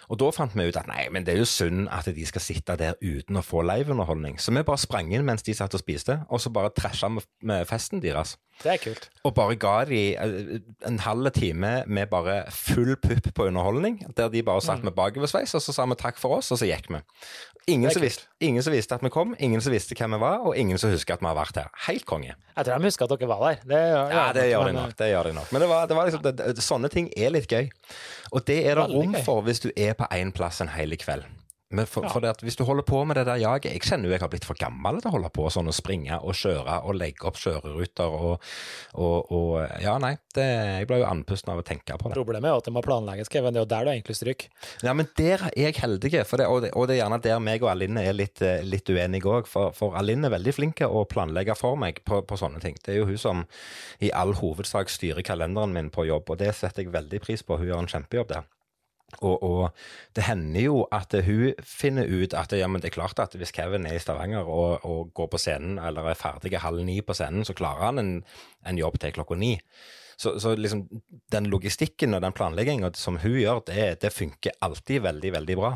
Og 0.09 0.19
da 0.21 0.29
fant 0.35 0.53
vi 0.55 0.67
ut 0.69 0.77
at 0.77 0.87
nei, 0.89 1.07
men 1.13 1.25
det 1.25 1.33
er 1.33 1.41
jo 1.41 1.47
synd 1.49 1.87
at 1.93 2.05
de 2.13 2.25
skal 2.29 2.43
sitte 2.43 2.75
der 2.77 2.97
uten 3.01 3.39
å 3.39 3.43
få 3.45 3.63
liveunderholdning. 3.65 4.37
Så 4.41 4.53
vi 4.55 4.63
bare 4.67 4.81
sprang 4.81 5.11
inn 5.15 5.25
mens 5.25 5.43
de 5.45 5.55
satt 5.57 5.73
og 5.73 5.81
spiste, 5.81 6.19
og 6.29 6.41
så 6.43 6.51
bare 6.53 6.73
trasha 6.75 7.09
med 7.09 7.65
festen 7.69 8.03
deres. 8.03 8.35
Det 8.63 8.71
er 8.71 8.77
kult. 8.79 9.09
Og 9.27 9.33
bare 9.35 9.57
ga 9.59 9.73
de 9.89 10.01
eh, 10.15 10.59
en 10.87 10.99
halv 11.03 11.27
time 11.35 11.81
med 11.91 12.07
bare 12.13 12.45
full 12.55 12.93
pupp 13.03 13.27
på 13.35 13.49
underholdning, 13.49 13.97
der 14.15 14.29
de 14.31 14.43
bare 14.47 14.63
satt 14.63 14.85
med 14.85 14.95
bakoversveis, 14.95 15.51
og 15.57 15.63
så 15.65 15.75
sa 15.75 15.83
vi 15.91 15.97
takk 15.99 16.21
for 16.21 16.37
oss, 16.37 16.53
og 16.55 16.61
så 16.61 16.69
gikk 16.69 16.87
vi. 16.93 17.01
Ingen 17.67 17.89
som, 17.91 18.03
visste, 18.05 18.27
ingen 18.45 18.61
som 18.63 18.71
visste 18.71 18.93
at 18.95 19.01
vi 19.03 19.09
kom, 19.09 19.33
ingen 19.41 19.59
som 19.65 19.73
visste 19.73 19.97
hvem 19.97 20.13
vi 20.15 20.19
var, 20.21 20.43
og 20.45 20.55
ingen 20.55 20.77
som 20.79 20.91
husker 20.93 21.17
at 21.17 21.23
vi 21.23 21.27
har 21.27 21.35
vært 21.35 21.57
her. 21.59 21.71
Helt 21.87 22.05
konge. 22.07 22.35
Jeg 22.55 22.67
tror 22.69 22.77
de 22.79 22.87
husker 22.87 23.07
at 23.09 23.15
dere 23.19 23.29
var 23.31 23.41
der. 23.43 23.63
Det, 23.65 23.79
Ja, 24.13 24.25
det 24.37 24.43
gjør 24.51 24.69
de 24.69 24.75
nok. 24.77 24.93
det 25.01 25.07
gjør 25.09 25.27
de 25.27 25.33
nok. 25.35 25.51
Men 25.51 25.65
det 25.65 25.69
var, 25.73 25.87
det 25.89 25.97
var 25.97 26.11
liksom, 26.11 26.61
sånne 26.63 26.91
ting 26.93 27.09
er 27.17 27.33
litt 27.33 27.49
gøy. 27.51 27.67
Og 28.31 28.45
det 28.47 28.59
er 28.69 28.77
det 28.79 28.85
rom 28.93 29.17
for 29.25 29.41
hvis 29.49 29.63
du 29.65 29.71
er 29.73 29.94
på 29.97 30.07
én 30.15 30.31
plass 30.35 30.61
en 30.61 30.71
hel 30.75 30.95
kveld. 30.99 31.25
Men 31.73 31.87
for, 31.89 32.03
Ja. 32.05 32.09
for 32.13 32.25
at 32.29 32.43
hvis 32.45 32.55
du 32.55 32.61
holder 32.63 32.85
på 32.85 32.99
med 33.09 33.17
det 33.17 33.23
der 33.25 33.39
jaget 33.41 33.71
Jeg 33.73 33.81
kjenner 33.81 34.05
jo 34.05 34.11
jeg 34.13 34.21
har 34.21 34.29
blitt 34.29 34.45
for 34.45 34.53
gammel 34.53 34.99
til 35.01 35.09
å 35.09 35.13
holde 35.15 35.31
på 35.33 35.47
sånn 35.49 35.67
å 35.67 35.73
springe 35.73 36.19
og 36.21 36.35
kjøre 36.37 36.75
og 36.85 36.93
legge 36.93 37.25
opp 37.25 37.39
kjøreruter 37.41 38.05
og, 38.05 38.43
og, 38.93 39.31
og 39.33 39.81
Ja, 39.81 39.95
nei. 39.97 40.13
Det, 40.35 40.45
jeg 40.45 40.87
ble 40.87 40.99
jo 41.01 41.07
andpusten 41.09 41.51
av 41.51 41.63
å 41.63 41.65
tenke 41.65 41.97
på 41.97 42.11
det. 42.11 42.15
Problemet 42.19 42.45
er 42.45 42.53
jo 42.53 42.61
at 42.61 42.69
det 42.69 42.73
må 42.75 42.83
planlegges, 42.85 43.31
Kevin. 43.33 43.55
Det 43.55 43.59
er 43.59 43.65
jo 43.65 43.71
der 43.73 43.83
du 43.87 43.91
egentlig 43.95 44.15
stryker. 44.19 44.49
Ja, 44.85 44.93
men 44.93 45.09
der 45.17 45.47
er 45.49 45.57
jeg 45.57 45.77
heldig, 45.81 46.11
det, 46.13 46.47
og, 46.47 46.61
det, 46.61 46.71
og 46.77 46.87
det 46.87 46.99
er 46.99 47.01
gjerne 47.01 47.21
der 47.25 47.39
meg 47.39 47.65
og 47.65 47.71
Aline 47.73 48.03
er 48.05 48.13
litt, 48.13 48.41
eh, 48.45 48.61
litt 48.61 48.85
uenige 48.93 49.31
òg. 49.31 49.49
For, 49.49 49.73
for 49.75 49.97
Aline 49.97 50.29
er 50.29 50.35
veldig 50.37 50.53
flink 50.53 50.77
til 50.83 50.93
å 50.93 51.05
planlegge 51.09 51.57
for 51.57 51.75
meg 51.81 52.03
på, 52.05 52.21
på 52.29 52.37
sånne 52.37 52.61
ting. 52.61 52.77
Det 52.85 52.93
er 52.93 53.01
jo 53.01 53.09
hun 53.09 53.17
som 53.17 53.45
i 54.05 54.13
all 54.13 54.35
hovedsak 54.37 54.93
styrer 54.93 55.25
kalenderen 55.25 55.73
min 55.73 55.89
på 55.89 56.05
jobb, 56.05 56.29
og 56.29 56.37
det 56.43 56.53
setter 56.55 56.85
jeg 56.85 56.93
veldig 56.93 57.23
pris 57.25 57.41
på. 57.41 57.57
Hun 57.57 57.71
gjør 57.71 57.83
en 57.87 57.95
kjempejobb 57.97 58.35
der. 58.35 58.45
Og, 59.21 59.43
og 59.43 60.15
det 60.17 60.25
hender 60.27 60.65
jo 60.67 60.79
at 60.95 61.13
hun 61.25 61.53
finner 61.63 62.09
ut 62.09 62.35
at 62.37 62.55
ja, 62.57 62.67
men 62.71 62.83
det 62.83 62.91
er 62.91 62.97
klart 62.97 63.19
at 63.23 63.35
hvis 63.37 63.53
Kevin 63.55 63.87
er 63.87 63.97
i 63.97 64.01
Stavanger 64.03 64.47
og, 64.47 64.85
og 64.87 65.13
går 65.15 65.29
på 65.31 65.41
scenen, 65.41 65.77
eller 65.79 66.11
er 66.11 66.19
ferdig 66.19 66.57
halv 66.63 66.83
ni 66.87 66.99
på 67.05 67.15
scenen, 67.15 67.45
så 67.47 67.55
klarer 67.57 67.89
han 67.89 68.01
en, 68.01 68.11
en 68.65 68.81
jobb 68.81 68.99
til 69.01 69.15
klokka 69.15 69.37
ni. 69.39 69.55
Så, 70.17 70.37
så 70.39 70.53
liksom 70.55 70.85
den 71.31 71.49
logistikken 71.51 72.15
og 72.15 72.21
den 72.23 72.35
planlegginga 72.35 72.93
som 72.95 73.19
hun 73.19 73.39
gjør, 73.39 73.65
det, 73.67 73.89
det 74.03 74.13
funker 74.15 74.55
alltid 74.63 75.03
veldig, 75.03 75.33
veldig 75.35 75.57
bra. 75.59 75.73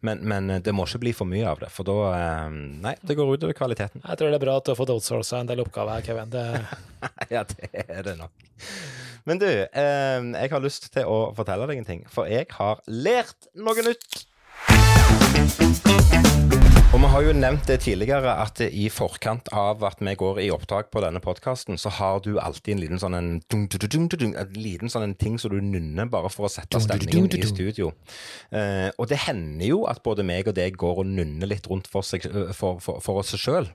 Men, 0.00 0.22
men 0.24 0.48
det 0.64 0.72
må 0.72 0.86
ikke 0.88 1.02
bli 1.02 1.12
for 1.12 1.28
mye 1.28 1.44
av 1.44 1.60
det, 1.60 1.68
for 1.74 1.84
da 1.84 1.96
eh, 2.16 2.54
Nei, 2.86 2.94
det 3.04 3.16
går 3.18 3.34
utover 3.36 3.56
kvaliteten. 3.56 4.00
Jeg 4.00 4.18
tror 4.18 4.32
det 4.32 4.38
er 4.38 4.46
bra 4.46 4.56
at 4.56 4.66
du 4.66 4.72
har 4.72 4.78
fått 4.78 4.92
outsourca 4.94 5.42
en 5.42 5.50
del 5.50 5.60
oppgaver 5.60 5.98
her, 5.98 6.06
Kevin. 6.06 6.32
Det, 6.32 6.44
ja, 7.34 7.44
det 7.44 7.84
er 7.84 8.06
det 8.08 8.16
nok. 8.18 8.32
Men 9.28 9.40
du, 9.40 9.46
eh, 9.46 10.20
jeg 10.42 10.50
har 10.52 10.64
lyst 10.64 10.92
til 10.94 11.08
å 11.08 11.30
fortelle 11.36 11.68
deg 11.70 11.82
en 11.82 11.88
ting, 11.88 12.04
for 12.10 12.30
jeg 12.30 12.48
har 12.56 12.80
lært 12.86 13.50
noe 13.58 13.84
nytt. 13.84 14.26
Og 16.90 16.98
vi 16.98 17.08
har 17.12 17.22
jo 17.22 17.32
nevnt 17.38 17.68
det 17.70 17.76
tidligere 17.84 18.32
at 18.42 18.58
i 18.66 18.88
forkant 18.90 19.46
av 19.54 19.84
at 19.86 20.00
vi 20.02 20.14
går 20.18 20.40
i 20.42 20.48
opptak 20.50 20.88
på 20.90 21.02
denne 21.04 21.20
podkasten, 21.22 21.78
så 21.78 21.92
har 22.00 22.18
du 22.24 22.32
alltid 22.42 22.74
en 22.74 22.82
liten 22.82 23.02
sånn 23.02 23.14
en, 23.14 23.28
dun, 23.52 23.68
dun, 23.70 24.08
dun, 24.10 24.34
en 24.34 24.56
liten 24.58 24.90
sånn 24.90 25.06
en 25.06 25.14
ting 25.14 25.38
som 25.38 25.54
du 25.54 25.60
nynner 25.62 26.10
bare 26.10 26.32
for 26.34 26.48
å 26.48 26.50
sette 26.50 26.82
stemningen 26.82 27.30
i 27.38 27.46
studio. 27.46 27.92
Eh, 28.50 28.88
og 28.96 29.06
det 29.12 29.20
hender 29.28 29.70
jo 29.70 29.84
at 29.90 30.02
både 30.02 30.26
meg 30.26 30.50
og 30.50 30.58
deg 30.58 30.80
går 30.80 31.04
og 31.04 31.12
nynner 31.12 31.52
litt 31.52 31.70
rundt 31.70 31.86
for, 31.90 32.02
seg, 32.02 32.26
for, 32.58 32.82
for, 32.82 32.98
for 33.04 33.22
oss 33.22 33.36
sjøl. 33.38 33.70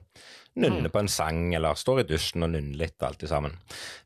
Nynner 0.56 0.88
på 0.88 1.02
en 1.02 1.08
sang, 1.12 1.54
eller 1.54 1.76
står 1.76 2.00
i 2.00 2.06
dusjen 2.08 2.46
og 2.46 2.50
nynner 2.54 2.78
litt, 2.80 2.96
alt 3.04 3.20
sammen. 3.28 3.52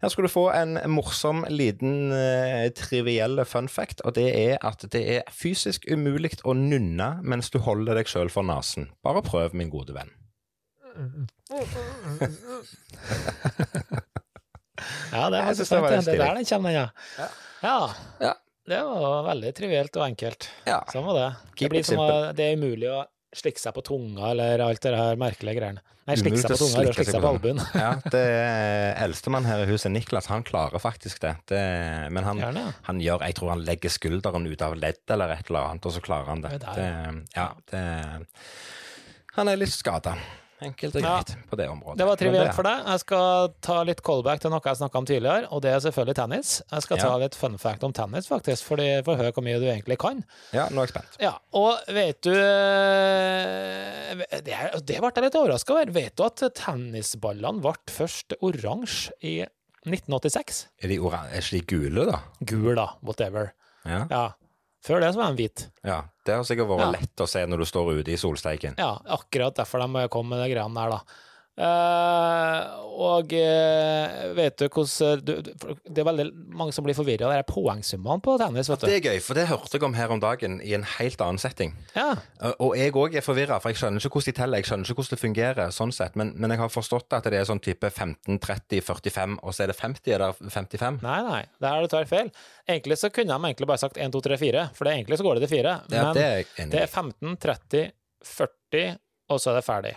Her 0.02 0.10
skal 0.10 0.26
du 0.26 0.30
få 0.32 0.50
en 0.50 0.74
morsom, 0.90 1.44
liten, 1.46 2.10
eh, 2.10 2.66
triviell 2.74 3.44
fun 3.46 3.68
fact, 3.70 4.02
og 4.04 4.16
det 4.18 4.28
er 4.34 4.58
at 4.66 4.82
det 4.90 5.02
er 5.14 5.30
fysisk 5.30 5.86
umulig 5.86 6.32
å 6.42 6.56
nynne 6.58 7.22
mens 7.22 7.50
du 7.54 7.58
holder 7.62 7.94
deg 8.00 8.10
sjøl 8.10 8.30
for 8.34 8.42
nesen. 8.46 8.90
Bare 9.06 9.22
prøv, 9.22 9.54
min 9.54 9.70
gode 9.70 9.94
venn. 9.94 10.10
ja, 15.14 15.30
det 15.30 15.38
Jeg 15.38 15.56
synes 15.56 15.68
det 15.68 15.80
var 15.80 15.90
Det, 15.90 16.04
det 16.04 16.14
er 16.14 16.18
der 16.18 16.34
den 16.34 16.48
kommer, 16.50 16.70
ja. 16.74 16.86
ja. 17.62 17.78
Ja. 18.20 18.34
Det 18.70 18.82
var 18.86 19.24
veldig 19.26 19.54
trivielt 19.56 19.96
og 19.98 20.04
enkelt. 20.04 20.50
Ja. 20.66 20.82
Sånn 20.92 21.06
var 21.06 21.14
det. 21.16 21.30
Det, 21.58 21.70
blir 21.72 21.86
som 21.86 22.02
å, 22.02 22.10
det 22.36 22.44
er 22.50 22.58
umulig 22.58 22.90
å 22.90 23.00
slikke 23.36 23.62
seg 23.62 23.74
på 23.76 23.82
tunga 23.86 24.32
eller 24.32 24.62
alt 24.64 24.82
det 24.82 24.92
her 24.98 25.18
merkelige 25.20 25.60
greiene. 25.60 25.84
Nei, 26.08 26.16
slikke 26.18 26.40
seg 26.40 26.50
på 26.50 26.58
tunga 26.64 26.80
eller 26.80 26.96
slikke 26.96 27.12
seg 27.14 27.22
på 27.22 27.30
albuen. 27.30 27.60
Ja, 27.78 27.90
det 28.14 28.24
eldstemann 29.04 29.46
her 29.46 29.62
i 29.62 29.68
huset, 29.70 29.92
Niklas, 29.94 30.30
han 30.32 30.42
klarer 30.46 30.82
faktisk 30.82 31.22
det. 31.22 31.36
det 31.52 31.62
men 32.10 32.26
han, 32.26 32.42
Gjerne. 32.42 32.64
han 32.88 33.02
gjør 33.04 33.22
Jeg 33.28 33.38
tror 33.38 33.54
han 33.54 33.64
legger 33.68 33.94
skulderen 33.94 34.48
ut 34.50 34.66
av 34.66 34.74
ledd 34.80 35.14
eller 35.14 35.36
et 35.36 35.46
eller 35.52 35.70
annet, 35.70 35.86
og 35.86 35.94
så 35.94 36.02
klarer 36.04 36.32
han 36.32 36.42
det. 36.46 36.56
Det 36.58 36.74
er 36.74 36.80
det 36.80 37.24
ja, 37.36 37.48
det 37.70 37.84
Han 39.36 39.52
er 39.52 39.60
litt 39.60 39.74
skada. 39.74 40.16
Enkelt 40.60 40.96
og 40.96 41.02
Ja. 41.02 41.14
greit 41.22 41.30
på 41.48 41.56
det 41.56 41.66
området. 41.72 41.96
Det 41.98 42.06
var 42.06 42.16
trivielt 42.20 42.54
for 42.54 42.62
deg. 42.68 42.82
Jeg 42.86 43.00
skal 43.00 43.48
ta 43.64 43.82
litt 43.88 44.02
callback 44.04 44.40
til 44.42 44.50
noe 44.52 44.60
jeg 44.64 44.76
snakka 44.76 44.98
om 45.00 45.06
tidligere, 45.08 45.48
og 45.50 45.62
det 45.64 45.70
er 45.72 45.80
selvfølgelig 45.80 46.14
tennis. 46.18 46.50
Jeg 46.70 46.82
skal 46.84 46.98
ta 47.00 47.12
litt 47.16 47.34
fun 47.34 47.56
fact 47.58 47.84
om 47.84 47.92
tennis, 47.96 48.28
faktisk, 48.28 48.62
for 48.68 48.76
å 48.76 49.16
høre 49.16 49.32
hvor 49.32 49.42
mye 49.46 49.58
du 49.62 49.66
egentlig 49.66 49.96
kan. 49.98 50.22
Ja, 50.52 50.66
nå 50.68 50.82
er 50.82 50.86
jeg 50.86 50.94
spent. 50.94 51.16
Ja, 51.22 51.32
og 51.56 51.78
vet 51.88 52.20
du 52.22 52.32
eh, 52.34 54.14
Det, 54.44 54.56
det 54.86 54.98
ble 55.00 55.10
jeg 55.14 55.24
litt 55.26 55.38
overraska 55.40 55.74
over. 55.76 55.92
Vet 55.94 56.16
du 56.18 56.24
at 56.26 56.42
tennisballene 56.60 57.62
ble 57.64 57.74
først 57.90 58.36
oransje 58.40 59.14
i 59.22 59.34
1986? 59.86 60.66
Er, 60.82 60.88
de 60.92 60.98
oransje, 61.00 61.36
er 61.40 61.48
de 61.56 61.62
gule, 61.72 62.06
da? 62.10 62.20
Gul, 62.44 62.74
da. 62.78 62.88
Whatever. 63.06 63.52
Ja. 63.88 64.02
Ja. 64.10 64.24
Før 64.84 65.00
det 65.04 65.10
så 65.14 65.20
var 65.20 65.32
de 65.34 65.42
hvit. 65.42 65.66
ja. 65.84 66.02
Det 66.24 66.34
har 66.36 66.44
sikkert 66.44 66.68
vært 66.68 66.80
Ja. 66.84 66.90
lett 66.92 67.16
å 67.24 67.26
se 67.26 67.40
når 67.46 67.58
du 67.58 67.64
står 67.66 67.88
ute 68.00 68.12
i 68.12 68.16
solsteiken. 68.20 68.74
Ja, 68.78 69.00
akkurat 69.08 69.54
derfor 69.56 69.80
de 69.82 70.08
kom 70.12 70.28
med 70.28 70.38
de 70.38 70.54
greiene 70.54 70.74
der, 70.74 70.90
da. 70.90 71.00
Eh, 71.60 72.76
og 73.00 73.32
uh, 73.32 74.34
vet 74.36 74.56
du 74.60 74.66
hvordan 74.68 75.20
du- 75.24 75.40
Det 75.42 75.98
er 76.00 76.04
veldig 76.08 76.26
mange 76.56 76.72
som 76.72 76.84
blir 76.84 76.96
forvirra 76.96 77.28
av 77.36 77.44
poengsummene 77.48 78.20
på 78.24 78.36
tennis, 78.40 78.68
vet 78.68 78.80
du. 78.80 78.86
Det 78.86 78.96
er 78.98 79.06
gøy, 79.14 79.20
for 79.24 79.34
det 79.38 79.46
hørte 79.48 79.72
jeg 79.76 79.82
om 79.86 79.94
her 79.96 80.12
om 80.12 80.20
dagen 80.20 80.58
i 80.64 80.72
en 80.76 80.84
helt 80.98 81.20
annen 81.20 81.38
setting. 81.40 81.74
Ja. 81.96 82.14
Uh, 82.42 82.52
Og 82.60 82.76
jeg 82.76 82.92
òg 82.92 83.16
er 83.16 83.24
forvirra, 83.24 83.60
for 83.60 83.70
jeg 83.72 83.80
skjønner 83.80 84.00
ikke 84.00 84.12
hvordan 84.16 84.32
de 84.32 84.36
teller. 84.40 84.60
Jeg 84.62 84.68
skjønner 84.70 84.88
ikke 84.88 84.98
hvordan 85.00 85.16
det 85.16 85.20
fungerer, 85.24 85.70
sånn 85.76 85.92
sett. 85.96 86.16
Men, 86.16 86.32
men 86.36 86.50
jeg 86.54 86.60
har 86.62 86.68
forstått 86.72 87.12
at 87.16 87.24
det 87.30 87.40
er 87.40 87.44
sånn 87.48 87.60
type 87.64 87.90
15, 87.90 88.38
30, 88.40 88.80
45, 88.88 89.38
og 89.42 89.54
så 89.56 89.64
er 89.64 89.72
det 89.72 89.78
50 89.80 90.14
eller 90.16 90.32
55. 90.40 91.00
Nei, 91.04 91.20
nei, 91.28 91.42
der 91.60 91.68
har 91.76 91.80
du 91.84 91.88
tar 91.92 92.04
feil. 92.10 92.30
Egentlig 92.68 92.98
så 93.00 93.10
kunne 93.12 93.32
de 93.36 93.48
egentlig 93.52 93.68
bare 93.68 93.78
sagt 93.84 93.96
1, 94.00 94.12
2, 94.12 94.20
3, 94.28 94.36
4, 94.44 94.66
for 94.76 94.84
det, 94.88 94.96
egentlig 94.96 95.20
så 95.20 95.24
går 95.28 95.40
det 95.40 95.48
til 95.48 95.56
4. 95.58 95.76
Ja, 95.92 96.04
Men 96.04 96.14
det 96.16 96.26
er 96.26 96.70
det 96.74 96.82
er 96.84 96.86
15, 96.90 97.36
30, 97.36 97.90
40, 98.24 98.98
og 99.30 99.40
så 99.40 99.52
er 99.52 99.60
det 99.60 99.64
ferdig. 99.66 99.94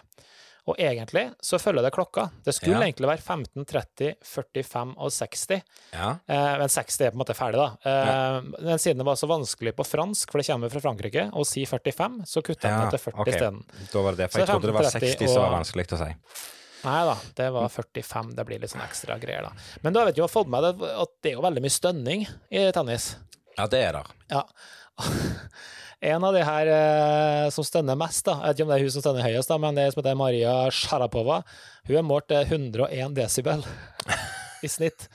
Og 0.65 0.77
egentlig 0.79 1.25
så 1.43 1.57
følger 1.59 1.83
det 1.83 1.91
klokka. 1.91 2.29
Det 2.45 2.53
skulle 2.55 2.77
Ja. 2.79 2.85
egentlig 2.85 3.07
være 3.09 3.19
15, 3.21 3.65
30, 3.67 4.13
45 4.23 4.93
og 4.97 5.11
60. 5.11 5.61
Ja. 5.91 6.11
Eh, 6.25 6.57
men 6.61 6.69
60 6.69 7.01
er 7.01 7.11
på 7.11 7.17
en 7.19 7.19
måte 7.25 7.35
ferdig, 7.35 7.59
da. 7.59 7.75
Eh, 7.83 8.41
Men 8.63 8.77
siden 8.79 8.97
det 8.97 9.05
var 9.05 9.15
så 9.19 9.27
vanskelig 9.27 9.73
på 9.75 9.83
fransk, 9.85 10.31
for 10.31 10.39
det 10.39 10.47
kommer 10.47 10.71
fra 10.71 10.79
Frankrike, 10.79 11.25
å 11.33 11.45
si 11.45 11.65
45, 11.65 12.21
så 12.25 12.41
kutta 12.41 12.69
jeg 12.69 12.79
Ja, 12.79 12.89
til 12.89 12.99
40 12.99 13.19
okay. 13.21 13.33
isteden. 13.33 13.63
Da 13.91 14.01
var 14.01 14.11
det 14.11 14.17
det, 14.23 14.31
for 14.31 14.39
jeg 14.39 14.47
trodde 14.47 14.61
det 14.71 14.73
var 14.73 14.83
15, 14.83 15.01
60 15.01 15.27
som 15.27 15.41
var 15.41 15.51
og- 15.51 15.57
vanskelig 15.59 15.87
å 15.91 15.97
si. 16.07 16.15
Nei 16.85 17.05
da, 17.05 17.15
det 17.35 17.51
var 17.53 17.69
45. 17.69 18.35
Det 18.35 18.45
blir 18.45 18.59
litt 18.59 18.69
sånn 18.71 18.81
ekstra 18.87 19.19
greier, 19.19 19.41
da. 19.43 19.51
Men 19.83 19.93
du 19.93 19.99
har 19.99 20.05
vet 20.05 20.15
jo 20.17 20.27
fått 20.27 20.47
med 20.47 20.63
at 20.63 21.09
det 21.21 21.31
er 21.31 21.35
jo 21.35 21.41
veldig 21.41 21.61
mye 21.61 21.71
stønning 21.71 22.27
i 22.51 22.71
tennis. 22.71 23.15
Ja, 23.57 23.67
det 23.67 23.83
er 23.83 23.91
det. 23.93 24.03
Ja. 24.31 24.43
En 26.03 26.23
av 26.27 26.33
de 26.35 26.41
her 26.43 26.67
eh, 26.73 27.45
som 27.55 27.63
stønner 27.63 27.95
mest, 27.99 28.25
da, 28.27 28.33
jeg 28.41 28.49
vet 28.51 28.57
ikke 28.59 28.65
om 28.67 28.71
det 28.73 28.77
er 28.79 28.83
hun 28.83 28.93
som 28.97 29.03
stønner 29.05 29.23
høyest, 29.27 29.51
da, 29.53 29.57
men 29.63 29.77
det 29.77 29.85
er 29.87 29.93
som 29.93 30.01
heter 30.01 30.17
Maria 30.19 30.53
Sharapova. 30.75 31.37
Hun 31.87 31.99
er 32.01 32.03
målt 32.07 32.27
til 32.31 32.43
101 32.43 33.15
desibel 33.15 33.63
i 34.63 34.69
snitt. 34.71 35.07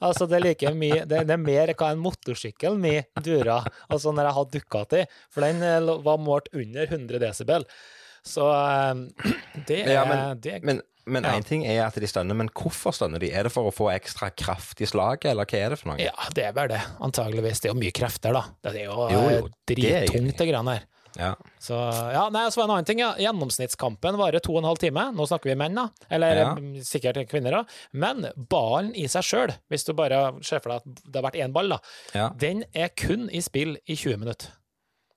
Altså, 0.00 0.26
det 0.30 0.38
er 0.38 0.44
like 0.48 0.70
mye 0.74 1.02
Det, 1.06 1.20
det 1.28 1.34
er 1.36 1.42
mer 1.42 1.70
hva 1.78 1.92
en 1.94 2.00
motorsykkel 2.02 2.78
mi 2.78 2.94
durer. 3.22 3.66
Altså, 3.90 4.10
når 4.14 4.28
jeg 4.30 4.36
hadde 4.38 4.54
Ducati, 4.60 5.02
for 5.34 5.46
den 5.46 5.62
eh, 5.66 5.92
var 6.06 6.22
målt 6.22 6.50
under 6.54 6.86
100 6.90 7.22
desibel. 7.26 7.66
Så 8.26 8.46
eh, 8.50 9.32
det 9.68 9.82
er, 9.84 9.92
Ja, 9.98 10.04
men- 10.10 10.40
det 10.42 10.56
er 10.60 10.66
Men 10.66 10.82
men 11.06 11.22
Ja. 11.24 11.40
ting 11.40 11.64
er 11.66 11.86
at 11.86 11.94
de 11.94 12.06
stønner, 12.06 12.34
men 12.34 12.48
hvorfor 12.48 12.92
stønner 12.92 13.18
de? 13.20 13.30
Er 13.32 13.44
det 13.44 13.52
for 13.52 13.70
å 13.70 13.74
få 13.74 13.90
ekstra 13.94 14.30
kraft 14.34 14.80
i 14.80 14.86
slaget, 14.86 15.26
eller 15.30 15.44
hva 15.46 15.58
er 15.58 15.70
det 15.70 15.78
for 15.78 15.88
noe? 15.92 15.98
Ja, 16.02 16.12
det 16.34 16.44
er 16.44 16.52
bare 16.52 16.68
det, 16.68 16.82
antageligvis. 17.00 17.60
Det 17.60 17.70
er 17.70 17.74
jo 17.74 17.80
mye 17.80 17.92
krefter, 17.92 18.32
da. 18.32 18.44
Det 18.62 18.74
er 18.80 18.84
jo, 18.86 19.08
Jo, 19.10 19.22
jo, 19.30 19.46
eh, 19.46 19.50
drittungt, 19.66 20.36
det 20.36 20.48
greiene 20.48 20.72
her. 20.78 20.84
Ja. 21.16 21.34
Så 21.58 21.72
ja, 22.12 22.28
nei, 22.28 22.42
så 22.50 22.56
var 22.60 22.66
det 22.66 22.68
en 22.68 22.74
annen 22.76 22.84
ting, 22.84 22.98
ja. 22.98 23.14
Gjennomsnittskampen 23.16 24.18
varer 24.20 24.38
to 24.44 24.52
og 24.52 24.58
en 24.58 24.68
halv 24.68 24.76
time. 24.82 25.12
Nå 25.16 25.24
snakker 25.26 25.44
vi 25.48 25.54
menn, 25.54 25.74
da. 25.74 25.88
Eller 26.10 26.36
Ja. 26.36 26.54
mm, 26.54 26.74
sikkert 26.84 27.26
kvinner 27.30 27.50
da. 27.52 27.64
Men 27.94 28.26
ballen 28.36 28.92
i 28.94 29.06
seg 29.06 29.22
sjøl, 29.24 29.54
hvis 29.70 29.86
du 29.86 29.94
bare 29.94 30.34
ser 30.44 30.60
for 30.60 30.70
deg 30.74 30.76
at 30.82 30.84
det 31.10 31.14
har 31.22 31.30
vært 31.30 31.40
én 31.40 31.52
ball, 31.54 31.70
da, 32.12 32.28
den 32.36 32.64
er 32.74 32.88
kun 32.90 33.30
i 33.32 33.40
spill 33.40 33.78
i 33.88 33.94
20 33.96 34.18
minutter. 34.18 34.48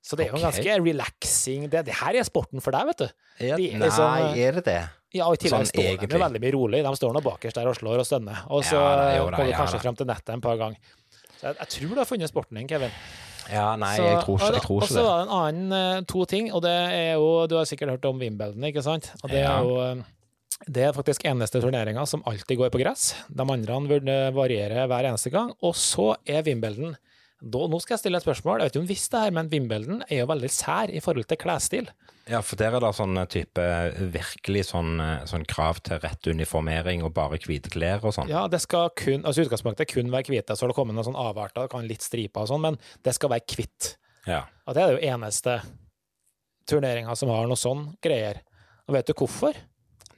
Så 0.01 0.15
det 0.15 0.27
er 0.27 0.31
jo 0.31 0.37
en 0.37 0.51
ganske 0.51 0.79
relaxing 0.81 1.69
det, 1.69 1.83
det 1.85 1.93
her 1.95 2.15
er 2.15 2.23
sporten 2.23 2.61
for 2.63 2.71
deg, 2.71 2.85
vet 2.87 2.97
du. 2.97 3.09
De 3.39 3.51
Nei, 3.51 3.87
liksom- 3.89 4.37
er 4.37 4.51
det 4.53 4.63
det? 4.65 4.89
Ja, 5.13 5.25
og 5.25 5.33
i 5.33 5.37
tillegg 5.41 5.65
Sånn 5.65 5.71
står 5.71 6.03
de 6.03 6.07
jo 6.13 6.19
veldig 6.21 6.41
mye 6.43 6.53
rolig. 6.53 6.83
De 6.85 6.91
står 6.99 7.13
nå 7.15 7.21
bakerst 7.25 7.55
der 7.57 7.67
og 7.71 7.75
slår 7.79 8.03
og 8.03 8.05
stønner. 8.05 8.43
Og 8.53 8.61
så 8.63 8.75
Ja, 8.77 8.95
da, 8.95 9.07
jo 9.17 9.23
går 9.25 9.37
de 9.41 9.49
ja, 9.49 9.57
kanskje 9.57 9.79
frem 9.81 9.95
til 9.97 10.05
nettet 10.05 10.29
en 10.35 10.41
par 10.41 10.57
ganger. 10.59 10.77
Så 11.39 11.47
jeg, 11.47 11.55
jeg 11.59 11.67
tror 11.73 11.89
du 11.95 11.95
har 12.03 12.05
funnet 12.05 12.29
sporten 12.29 12.59
din, 12.59 12.67
Kevin. 12.69 12.91
Ja, 13.49 13.75
nei, 13.75 13.95
Så- 13.97 14.03
jeg 14.05 14.21
tror 14.25 14.37
ikke, 14.37 14.53
jeg 14.53 14.61
tror 14.61 14.83
Og 14.83 14.87
så 14.89 15.01
var 15.03 15.17
det 15.17 15.25
en 15.25 15.33
annen 15.39 15.73
eh, 15.97 16.01
to 16.05 16.25
ting, 16.25 16.51
og 16.53 16.61
det 16.61 16.69
er 16.93 17.13
jo 17.15 17.47
Du 17.47 17.55
har 17.57 17.65
sikkert 17.65 17.89
hørt 17.89 18.05
om 18.05 18.19
Wimbledon, 18.19 18.61
ikke 18.69 18.83
sant? 18.83 19.11
Og 19.23 19.29
det 19.31 19.41
Ja. 19.41 19.57
er 19.57 19.63
jo 19.63 19.79
eh, 19.81 20.03
det 20.67 20.83
er 20.83 20.91
faktisk 20.93 21.23
eneste 21.25 21.61
turneringa 21.63 22.05
som 22.05 22.21
alltid 22.27 22.57
går 22.59 22.69
på 22.69 22.81
gress. 22.83 23.15
De 23.33 23.41
andre 23.41 23.79
burde 23.87 24.33
variere 24.35 24.85
hver 24.87 25.05
eneste 25.09 25.31
gang. 25.31 25.53
Og 25.63 25.73
så 25.73 26.17
er 26.27 26.43
Wimbledon 26.43 26.97
da, 27.39 27.59
Nå 27.71 27.79
skal 27.79 27.95
jeg 27.95 28.01
stille 28.03 28.19
et 28.19 28.25
spørsmål. 28.25 28.59
Jeg 28.59 28.67
vet 28.67 28.75
ikke 28.75 28.83
om 28.83 28.89
visste 28.89 29.15
det 29.15 29.21
her, 29.23 29.33
men 29.37 29.49
Wimbledon 29.51 30.01
er 30.09 30.21
jo 30.21 30.29
veldig 30.29 30.49
sær 30.51 30.91
i 30.91 31.01
forhold 31.03 31.27
til 31.29 31.39
klesstil. 31.39 31.91
Ja, 32.29 32.41
for 32.45 32.59
der 32.59 32.75
er 32.75 32.83
det 32.83 32.91
sånn 32.97 33.15
type 33.31 33.63
virkelig 34.13 34.65
sånn, 34.69 34.99
eh, 35.01 35.23
sånn 35.29 35.47
krav 35.49 35.79
til 35.87 36.01
rett 36.03 36.27
uniformering 36.29 37.01
og 37.07 37.13
bare 37.15 37.39
hvite 37.39 37.71
klær 37.73 38.03
og 38.03 38.13
sånn. 38.13 38.29
Ja, 38.29 38.43
det 38.51 38.59
skal 38.61 38.91
kun 38.99 39.23
altså 39.23 39.47
utgangspunktet 39.47 39.89
kun 39.93 40.11
være 40.11 40.29
hvite, 40.29 40.53
så 40.53 40.65
har 40.65 40.73
det 40.73 40.77
kommet 40.77 40.97
noen 40.97 41.07
sånn 41.07 41.19
avarter, 41.19 41.65
det 41.65 41.73
kan 41.73 41.87
litt 41.87 42.05
striper 42.05 42.43
og 42.43 42.51
sånn, 42.51 42.65
men 42.67 42.79
det 43.07 43.15
skal 43.15 43.31
være 43.33 43.47
hvitt. 43.55 43.95
Ja. 44.27 44.43
Og 44.67 44.75
det 44.75 44.83
er 44.83 44.91
det 44.91 44.99
jo 44.99 45.15
eneste 45.15 45.57
turneringa 46.69 47.15
som 47.17 47.31
har 47.33 47.47
noe 47.49 47.57
sånn 47.57 47.87
greier. 48.03 48.43
Og 48.85 48.97
vet 48.97 49.09
du 49.09 49.15
hvorfor? 49.15 49.57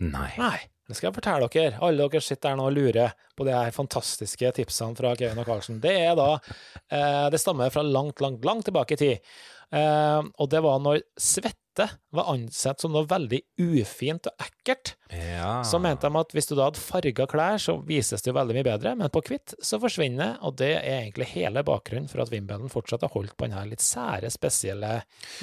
Nei. 0.02 0.32
Nei, 0.42 0.58
det 0.92 1.00
skal 1.00 1.10
jeg 1.10 1.18
fortelle 1.18 1.48
dere. 1.54 1.80
Alle 1.82 2.10
dere 2.12 2.24
sitter 2.26 2.50
der 2.50 2.60
nå 2.60 2.68
og 2.70 2.76
lurer 2.76 3.16
på 3.38 3.48
de 3.48 3.56
her 3.56 3.72
fantastiske 3.76 4.52
tipsene 4.58 4.98
fra 4.98 5.16
Kevin 5.20 5.42
og 5.42 5.48
Karlsen. 5.48 5.80
Det 5.84 5.96
er 6.04 6.14
da 6.20 6.34
eh, 6.36 7.26
Det 7.32 7.40
stammer 7.42 7.72
fra 7.74 7.84
langt, 7.86 8.22
langt, 8.24 8.46
langt 8.46 8.68
tilbake 8.68 8.98
i 8.98 9.02
tid. 9.02 9.34
Eh, 9.72 10.22
og 10.36 10.52
det 10.52 10.60
var 10.64 10.82
når 10.84 11.02
svette 11.20 11.88
var 12.12 12.28
ansett 12.34 12.84
som 12.84 12.92
noe 12.92 13.08
veldig 13.08 13.40
ufint 13.64 14.28
og 14.28 14.44
ekkelt. 14.44 14.96
Ja. 15.16 15.62
Så 15.68 15.80
mente 15.80 16.10
de 16.10 16.20
at 16.20 16.36
hvis 16.36 16.50
du 16.50 16.58
da 16.58 16.68
hadde 16.68 16.84
farga 16.84 17.28
klær, 17.32 17.62
så 17.64 17.78
vises 17.88 18.22
det 18.22 18.34
jo 18.34 18.36
veldig 18.36 18.58
mye 18.58 18.68
bedre, 18.68 18.96
men 19.00 19.14
på 19.14 19.24
hvitt 19.30 19.56
så 19.64 19.80
forsvinner 19.80 20.36
og 20.44 20.58
det 20.60 20.74
er 20.82 21.06
egentlig 21.06 21.32
hele 21.32 21.64
bakgrunnen 21.68 22.12
for 22.12 22.26
at 22.26 22.34
Wimbledon 22.34 22.72
fortsatt 22.74 23.08
har 23.08 23.14
holdt 23.16 23.38
på 23.38 23.48
denne 23.48 23.64
litt 23.72 23.84
sære, 23.86 24.32
spesielle, 24.34 24.98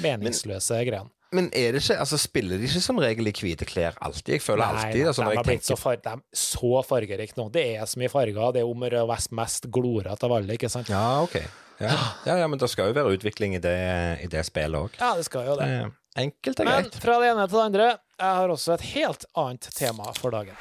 meningsløse 0.05 0.83
greiene. 0.85 1.09
Men 1.31 1.45
er 1.53 1.75
det 1.75 1.83
ikke, 1.83 1.99
altså 2.01 2.17
spiller 2.17 2.57
de 2.57 2.65
ikke 2.65 2.81
som 2.81 2.97
regel 2.97 3.29
i 3.29 3.33
hvite 3.35 3.65
klær 3.69 3.97
alltid? 4.01 4.39
Jeg 4.39 4.41
føler 4.41 4.65
alltid 4.65 5.11
altså, 5.11 5.27
de 5.27 5.37
har 5.37 5.45
blitt 5.45 5.67
så, 5.67 5.75
tenker, 5.75 5.81
far, 5.83 5.99
de 6.01 6.13
er 6.15 6.41
så 6.41 6.81
fargerike 6.87 7.37
nå. 7.37 7.45
Det 7.53 7.65
er 7.75 7.85
så 7.85 8.01
mye 8.01 8.09
farger, 8.09 8.39
det 8.55 8.63
er 8.63 8.69
om 8.69 8.81
å 8.81 8.89
gjøre 8.89 9.03
å 9.05 9.09
være 9.11 9.37
mest 9.37 9.69
glorete 9.69 10.25
av 10.25 10.33
alle, 10.39 10.57
ikke 10.57 10.71
sant? 10.73 10.89
Ja, 10.89 11.21
ok. 11.21 11.37
Ja. 11.79 11.93
ja, 12.25 12.39
ja, 12.41 12.47
men 12.49 12.59
det 12.59 12.67
skal 12.73 12.89
jo 12.89 12.95
være 12.97 13.13
utvikling 13.15 13.53
i 13.55 13.61
det, 13.63 13.77
i 14.25 14.27
det 14.31 14.41
spillet 14.49 14.89
òg. 14.89 14.97
Ja, 14.97 15.13
det 15.15 15.27
skal 15.29 15.45
jo 15.47 15.59
det. 15.61 15.69
Enkelt 16.19 16.59
og 16.59 16.67
Men 16.67 16.89
fra 16.97 17.19
det 17.21 17.29
ene 17.29 17.45
til 17.45 17.59
det 17.59 17.65
andre, 17.67 17.91
jeg 18.17 18.39
har 18.41 18.55
også 18.55 18.73
et 18.73 18.87
helt 18.89 19.29
annet 19.37 19.69
tema 19.77 20.09
for 20.17 20.33
dagen. 20.33 20.57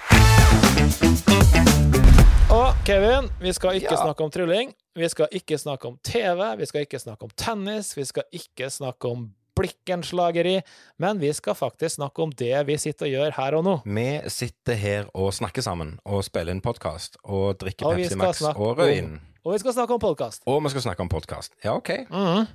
Og 2.53 2.77
Kevin, 2.85 3.33
vi 3.41 3.57
skal 3.57 3.81
ikke 3.81 3.97
snakke 3.97 4.29
om 4.29 4.31
trylling, 4.37 4.77
vi 5.01 5.09
skal 5.09 5.33
ikke 5.33 5.59
snakke 5.59 5.89
om 5.89 5.97
TV, 6.05 6.45
vi 6.61 6.69
skal 6.69 6.85
ikke 6.85 7.01
snakke 7.01 7.25
om 7.25 7.33
tennis, 7.41 7.97
vi 7.97 8.05
skal 8.09 8.29
ikke 8.37 8.69
snakke 8.73 9.17
om 9.17 9.31
blikkenslageri, 9.59 10.57
men 11.03 11.19
vi 11.23 11.33
skal 11.37 11.57
faktisk 11.59 11.99
snakke 11.99 12.23
om 12.25 12.31
det 12.39 12.55
vi 12.69 12.77
sitter 12.81 13.09
og 13.09 13.13
gjør 13.17 13.37
her 13.39 13.57
og 13.59 13.65
nå. 13.67 13.75
Vi 13.87 14.07
sitter 14.33 14.79
her 14.79 15.11
og 15.15 15.33
snakker 15.37 15.65
sammen 15.67 15.97
og 16.07 16.23
spiller 16.27 16.55
inn 16.57 16.63
podkast 16.65 17.19
og 17.25 17.59
drikker 17.63 17.91
Og 17.91 17.99
Pepsi 18.01 18.19
Max 18.21 18.43
og 18.55 18.79
rødvin. 18.79 19.19
Og 19.47 19.55
vi 19.55 19.61
skal 19.63 19.73
snakke 19.79 19.95
om 19.97 20.01
podkast. 20.03 20.43
Og 20.51 20.63
vi 20.65 20.73
skal 20.75 20.85
snakke 20.89 21.05
om 21.07 21.13
podkast. 21.13 21.55
Ja, 21.65 21.77
OK. 21.79 21.93
Mhm. 22.09 22.49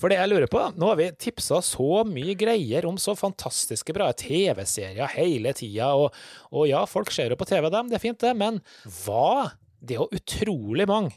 For 0.00 0.08
det 0.08 0.16
jeg 0.18 0.28
lurer 0.28 0.48
på, 0.48 0.60
nå 0.76 0.88
har 0.88 0.96
vi 0.96 1.06
tipsa 1.20 1.58
så 1.64 2.02
mye 2.08 2.32
greier 2.36 2.84
om 2.88 2.96
så 3.00 3.12
fantastiske 3.16 3.92
bra 3.96 4.06
TV-serier 4.16 5.08
hele 5.16 5.52
tida, 5.56 5.90
og, 5.96 6.14
og 6.52 6.64
ja, 6.68 6.80
folk 6.88 7.12
ser 7.12 7.32
jo 7.32 7.36
på 7.40 7.44
TV, 7.48 7.68
dem, 7.72 7.88
det 7.90 7.98
er 7.98 8.02
fint 8.04 8.20
det, 8.24 8.32
men 8.36 8.60
hva? 9.04 9.50
Det 9.82 9.96
er 9.96 10.00
jo 10.04 10.08
utrolig 10.16 10.86
mange 10.88 11.12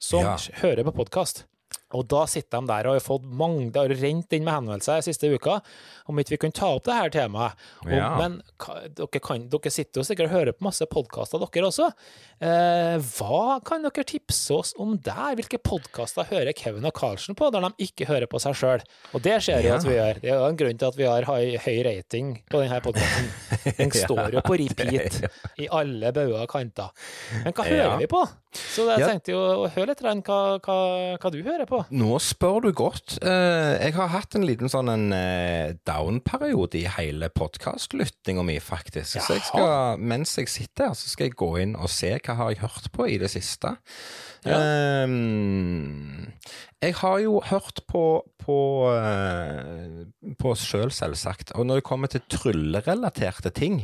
som 0.00 0.24
Ja. 0.24 0.36
hører 0.60 0.84
på 0.88 0.92
podkast. 1.00 1.44
Og 1.96 2.02
da 2.10 2.26
sitter 2.28 2.60
de 2.60 2.68
der 2.68 2.86
og 2.90 2.98
har 2.98 3.00
fått 3.00 3.24
mange, 3.24 3.70
det 3.72 3.80
har 3.80 3.94
rent 4.02 4.32
inn 4.36 4.44
med 4.44 4.52
henvendelser 4.52 5.00
siste 5.06 5.30
uka 5.32 5.54
om 6.08 6.18
ikke 6.20 6.34
vi 6.34 6.38
kunne 6.42 6.52
ta 6.56 6.68
opp 6.76 6.84
det 6.84 6.96
her 6.98 7.08
temaet. 7.14 7.54
Og, 7.86 7.92
Ja. 7.92 8.10
Men 8.18 8.42
dere, 8.96 9.20
kan, 9.24 9.46
dere 9.48 9.70
sitter 9.72 10.00
jo 10.00 10.04
sikkert 10.04 10.28
og 10.28 10.34
hører 10.36 10.52
på 10.52 10.64
masse 10.68 10.84
podkaster, 10.88 11.40
dere 11.40 11.68
også. 11.70 11.88
Eh, 12.44 12.98
hva 13.18 13.58
kan 13.66 13.82
dere 13.82 14.04
tipse 14.06 14.52
oss 14.54 14.74
om 14.78 14.96
der? 15.02 15.34
Hvilke 15.38 15.58
podkaster 15.64 16.28
hører 16.28 16.52
Kevin 16.56 16.84
og 16.88 16.92
Carlsen 16.94 17.34
på, 17.38 17.48
der 17.52 17.64
de 17.66 17.72
ikke 17.88 18.06
hører 18.08 18.28
på 18.30 18.40
seg 18.42 18.54
sjøl? 18.60 18.84
Og 19.14 19.22
det 19.24 19.38
ser 19.42 19.62
jo 19.64 19.68
Ja. 19.72 19.76
at 19.80 19.84
vi 19.88 19.96
gjør. 19.96 20.20
Det 20.20 20.30
er 20.30 20.38
jo 20.38 20.46
en 20.46 20.56
grunn 20.60 20.78
til 20.78 20.88
at 20.92 20.96
vi 20.96 21.04
har 21.08 21.22
høy, 21.24 21.56
høy 21.64 21.78
rating 21.88 22.34
på 22.50 22.60
denne 22.62 22.80
podkasten. 22.84 23.32
Den 23.78 23.90
står 24.04 24.32
jo 24.36 24.40
på 24.44 24.58
repeat 24.60 25.18
i 25.64 25.68
alle 25.72 26.12
bauger 26.12 26.42
og 26.44 26.48
kanter. 26.52 26.92
Men 27.44 27.52
hva 27.56 27.64
hører 27.64 27.84
Ja. 27.92 27.96
vi 27.96 28.06
på? 28.06 28.22
Så 28.54 28.86
jeg 28.88 29.04
tenkte 29.04 29.32
jo 29.34 29.40
å 29.64 29.68
høre 29.72 29.90
litt 29.92 30.00
hva, 30.00 30.14
hva, 30.62 30.78
hva 31.20 31.30
du 31.32 31.42
hører 31.44 31.66
på. 31.68 31.77
Nå 31.90 32.18
spør 32.22 32.60
du 32.66 32.70
godt. 32.76 33.18
Eh, 33.22 33.74
jeg 33.78 33.94
har 33.96 34.10
hatt 34.12 34.36
en 34.38 34.46
liten 34.46 34.70
sånn 34.72 34.90
en 34.92 35.06
eh, 35.14 35.74
down-periode 35.88 36.80
i 36.80 36.86
hele 36.98 37.30
podkastlyttinga 37.32 38.44
mi, 38.46 38.58
faktisk. 38.62 39.18
Så 39.18 39.38
jeg 39.38 39.46
skal, 39.48 40.00
mens 40.00 40.36
jeg 40.38 40.50
sitter 40.52 40.90
her, 40.90 40.98
så 40.98 41.12
skal 41.12 41.28
jeg 41.28 41.38
gå 41.38 41.52
inn 41.62 41.76
og 41.78 41.90
se 41.92 42.14
hva 42.16 42.38
har 42.40 42.54
jeg 42.54 42.62
hørt 42.64 42.90
på 42.94 43.08
i 43.08 43.18
det 43.20 43.30
siste. 43.32 43.76
Ehm, 44.46 46.32
jeg 46.82 46.94
har 46.94 47.18
jo 47.24 47.40
hørt 47.44 47.82
på 47.88 48.02
på, 48.48 48.88
eh, 48.96 50.06
på 50.40 50.52
oss 50.54 50.62
sjøl, 50.64 50.88
selvsagt. 50.88 51.50
Og 51.60 51.66
når 51.68 51.74
det 51.82 51.84
kommer 51.84 52.08
til 52.08 52.22
tryllerelaterte 52.32 53.50
ting, 53.52 53.82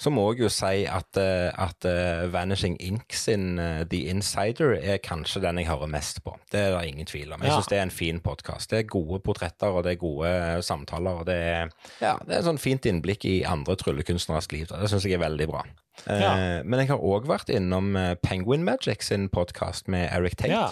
så 0.00 0.10
må 0.10 0.24
jeg 0.32 0.40
jo 0.40 0.48
si 0.50 0.80
at, 0.90 1.16
eh, 1.20 1.52
at 1.54 1.86
eh, 1.86 2.24
Vanishing 2.32 2.74
Ink 2.82 3.12
sin 3.14 3.54
The 3.88 4.00
Insider 4.10 4.72
er 4.82 4.98
kanskje 4.98 5.44
den 5.44 5.58
jeg 5.62 5.68
hører 5.70 5.86
mest 5.86 6.24
på. 6.24 6.34
Det 6.50 6.58
er 6.58 6.74
det 6.74 6.88
ingen 6.90 7.06
tvil 7.06 7.32
om. 7.36 7.40
Jeg 7.40 7.52
Ja. 7.52 7.60
syns 7.60 7.68
det 7.70 7.78
er 7.78 7.82
en 7.82 7.90
fin 8.00 8.18
podkast. 8.18 8.70
Det 8.70 8.78
er 8.80 8.88
gode 8.90 9.20
portretter, 9.22 9.68
og 9.70 9.84
det 9.84 9.92
er 9.92 10.02
gode 10.02 10.62
samtaler. 10.66 11.20
og 11.20 11.26
Det 11.26 11.34
er, 11.36 11.70
ja, 12.00 12.16
det 12.26 12.34
er 12.34 12.38
et 12.40 12.44
sånn 12.50 12.58
fint 12.58 12.82
innblikk 12.90 13.24
i 13.26 13.44
andre 13.44 13.76
tryllekunstneres 13.76 14.50
liv. 14.50 14.66
Det 14.66 14.90
syns 14.90 15.04
jeg 15.04 15.12
er 15.20 15.28
veldig 15.28 15.46
bra. 15.46 15.62
Eh, 16.06 16.20
Ja. 16.20 16.62
Men 16.64 16.80
jeg 16.80 16.88
har 16.88 16.98
òg 16.98 17.26
vært 17.26 17.50
innom 17.52 17.96
eh, 17.96 18.14
Penguin 18.22 18.64
Magic 18.64 19.02
sin 19.02 19.28
podkast 19.28 19.88
med 19.88 20.08
Eric 20.12 20.36
Tate. 20.36 20.50
Ja. 20.52 20.68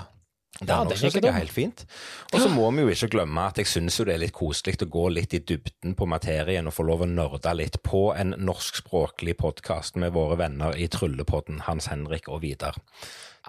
Den 0.59 0.69
Ja, 0.69 0.85
det 0.85 0.97
er 0.97 1.07
ikke 1.07 1.21
jeg 1.23 1.29
er 1.29 1.39
helt 1.39 1.53
fint. 1.53 1.85
Og 2.33 2.41
så 2.41 2.49
må 2.51 2.71
vi 2.75 2.83
jo 2.83 2.89
ikke 2.91 3.11
glemme 3.13 3.45
at 3.47 3.59
jeg 3.61 3.67
syns 3.71 4.01
det 4.03 4.15
er 4.15 4.19
litt 4.25 4.33
koselig 4.35 4.81
å 4.83 4.89
gå 4.91 5.05
litt 5.13 5.35
i 5.37 5.39
dybden 5.39 5.95
på 5.95 6.09
materien 6.09 6.67
og 6.67 6.75
få 6.75 6.83
lov 6.89 7.05
å 7.05 7.07
nerde 7.07 7.53
litt 7.55 7.79
på 7.87 8.09
en 8.17 8.35
norskspråklig 8.39 9.37
podkast 9.39 9.97
med 9.97 10.17
våre 10.17 10.39
venner 10.41 10.75
i 10.75 10.89
Tryllepodden, 10.89 11.61
Hans 11.69 11.87
Henrik 11.93 12.27
og 12.29 12.43
Vidar. 12.43 12.75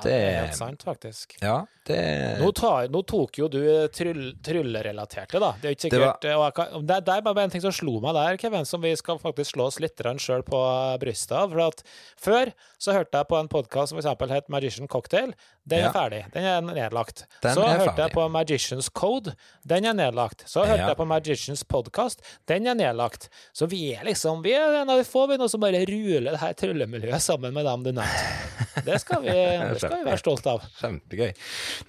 Det 0.04 0.14
er 0.14 0.46
helt 0.46 0.56
sant, 0.58 0.84
faktisk. 0.84 1.36
Ja, 1.42 1.66
det 1.90 2.40
Nå, 2.40 2.52
tar, 2.54 2.88
nå 2.94 3.02
tok 3.08 3.38
jo 3.40 3.48
du 3.50 3.60
tryll, 3.90 4.36
tryllerelaterte, 4.46 5.40
da. 5.42 5.52
Det 5.62 5.66
er 5.66 5.74
jo 5.74 5.78
ikke 5.78 5.90
Det 6.22 6.36
var- 6.36 6.52
jeg 6.52 6.54
kan, 6.54 6.86
det, 6.86 6.98
det 7.06 7.14
er 7.16 7.22
bare 7.22 7.44
en 7.44 7.50
ting 7.50 7.62
som 7.62 7.72
slo 7.72 8.00
meg 8.00 8.14
der, 8.14 8.38
Kevin, 8.38 8.66
som 8.66 8.82
vi 8.82 8.96
skal 8.96 9.18
faktisk 9.20 9.56
slå 9.56 9.66
oss 9.68 9.80
litt 9.80 9.98
sjøl 9.98 10.44
på 10.44 10.60
brystet 11.00 11.32
av. 11.36 11.50
For 11.52 11.60
at 11.68 11.84
før 12.20 12.54
så 12.78 12.94
hørte 12.94 13.18
jeg 13.18 13.28
på 13.28 13.40
en 13.40 13.48
podkast 13.48 13.90
som 13.90 13.98
f.eks. 14.00 14.32
het 14.32 14.50
Magician 14.50 14.88
Cocktail. 14.88 15.34
Den 15.68 15.80
Ja. 15.84 15.90
er 15.90 15.94
ferdig. 15.94 16.32
Den 16.34 16.44
er 16.46 16.62
nedlagt. 16.62 17.26
Den 17.42 17.56
så 17.56 17.62
er 17.64 17.78
hørte 17.78 17.90
ferdig. 17.96 17.98
jeg 18.08 18.12
på 18.14 18.30
Magicians 18.32 18.90
Code. 18.90 19.36
Den 19.68 19.86
er 19.86 19.94
nedlagt. 19.94 20.44
Så 20.48 20.66
hørte 20.66 20.80
Ja. 20.80 20.88
jeg 20.88 20.98
på 20.98 21.06
Magicians 21.08 21.64
Podcast. 21.64 22.22
Den 22.48 22.66
er 22.68 22.74
nedlagt. 22.76 23.30
Så 23.54 23.68
vi 23.70 23.94
er 23.96 24.04
liksom 24.06 24.42
Vi 24.44 24.54
er 24.54 24.82
en 24.82 24.90
av 24.90 24.98
de 24.98 25.04
få 25.04 25.28
vi 25.28 25.38
nå 25.38 25.50
som 25.50 25.60
bare 25.60 25.86
ruler 25.86 26.32
det 26.32 26.40
her 26.40 26.54
tryllemiljøet 26.54 27.22
sammen 27.22 27.54
med 27.54 27.66
dem 27.66 27.84
du 27.84 27.92
nevnte. 27.92 28.68
Det 28.86 29.00
skal 29.02 29.22
vi, 29.24 29.34
det 29.74 29.80
skal 29.82 29.96
vi 30.00 30.08
være 30.10 30.22
stolte 30.22 30.54
av. 30.56 30.66
Kjempegøy. 30.82 31.32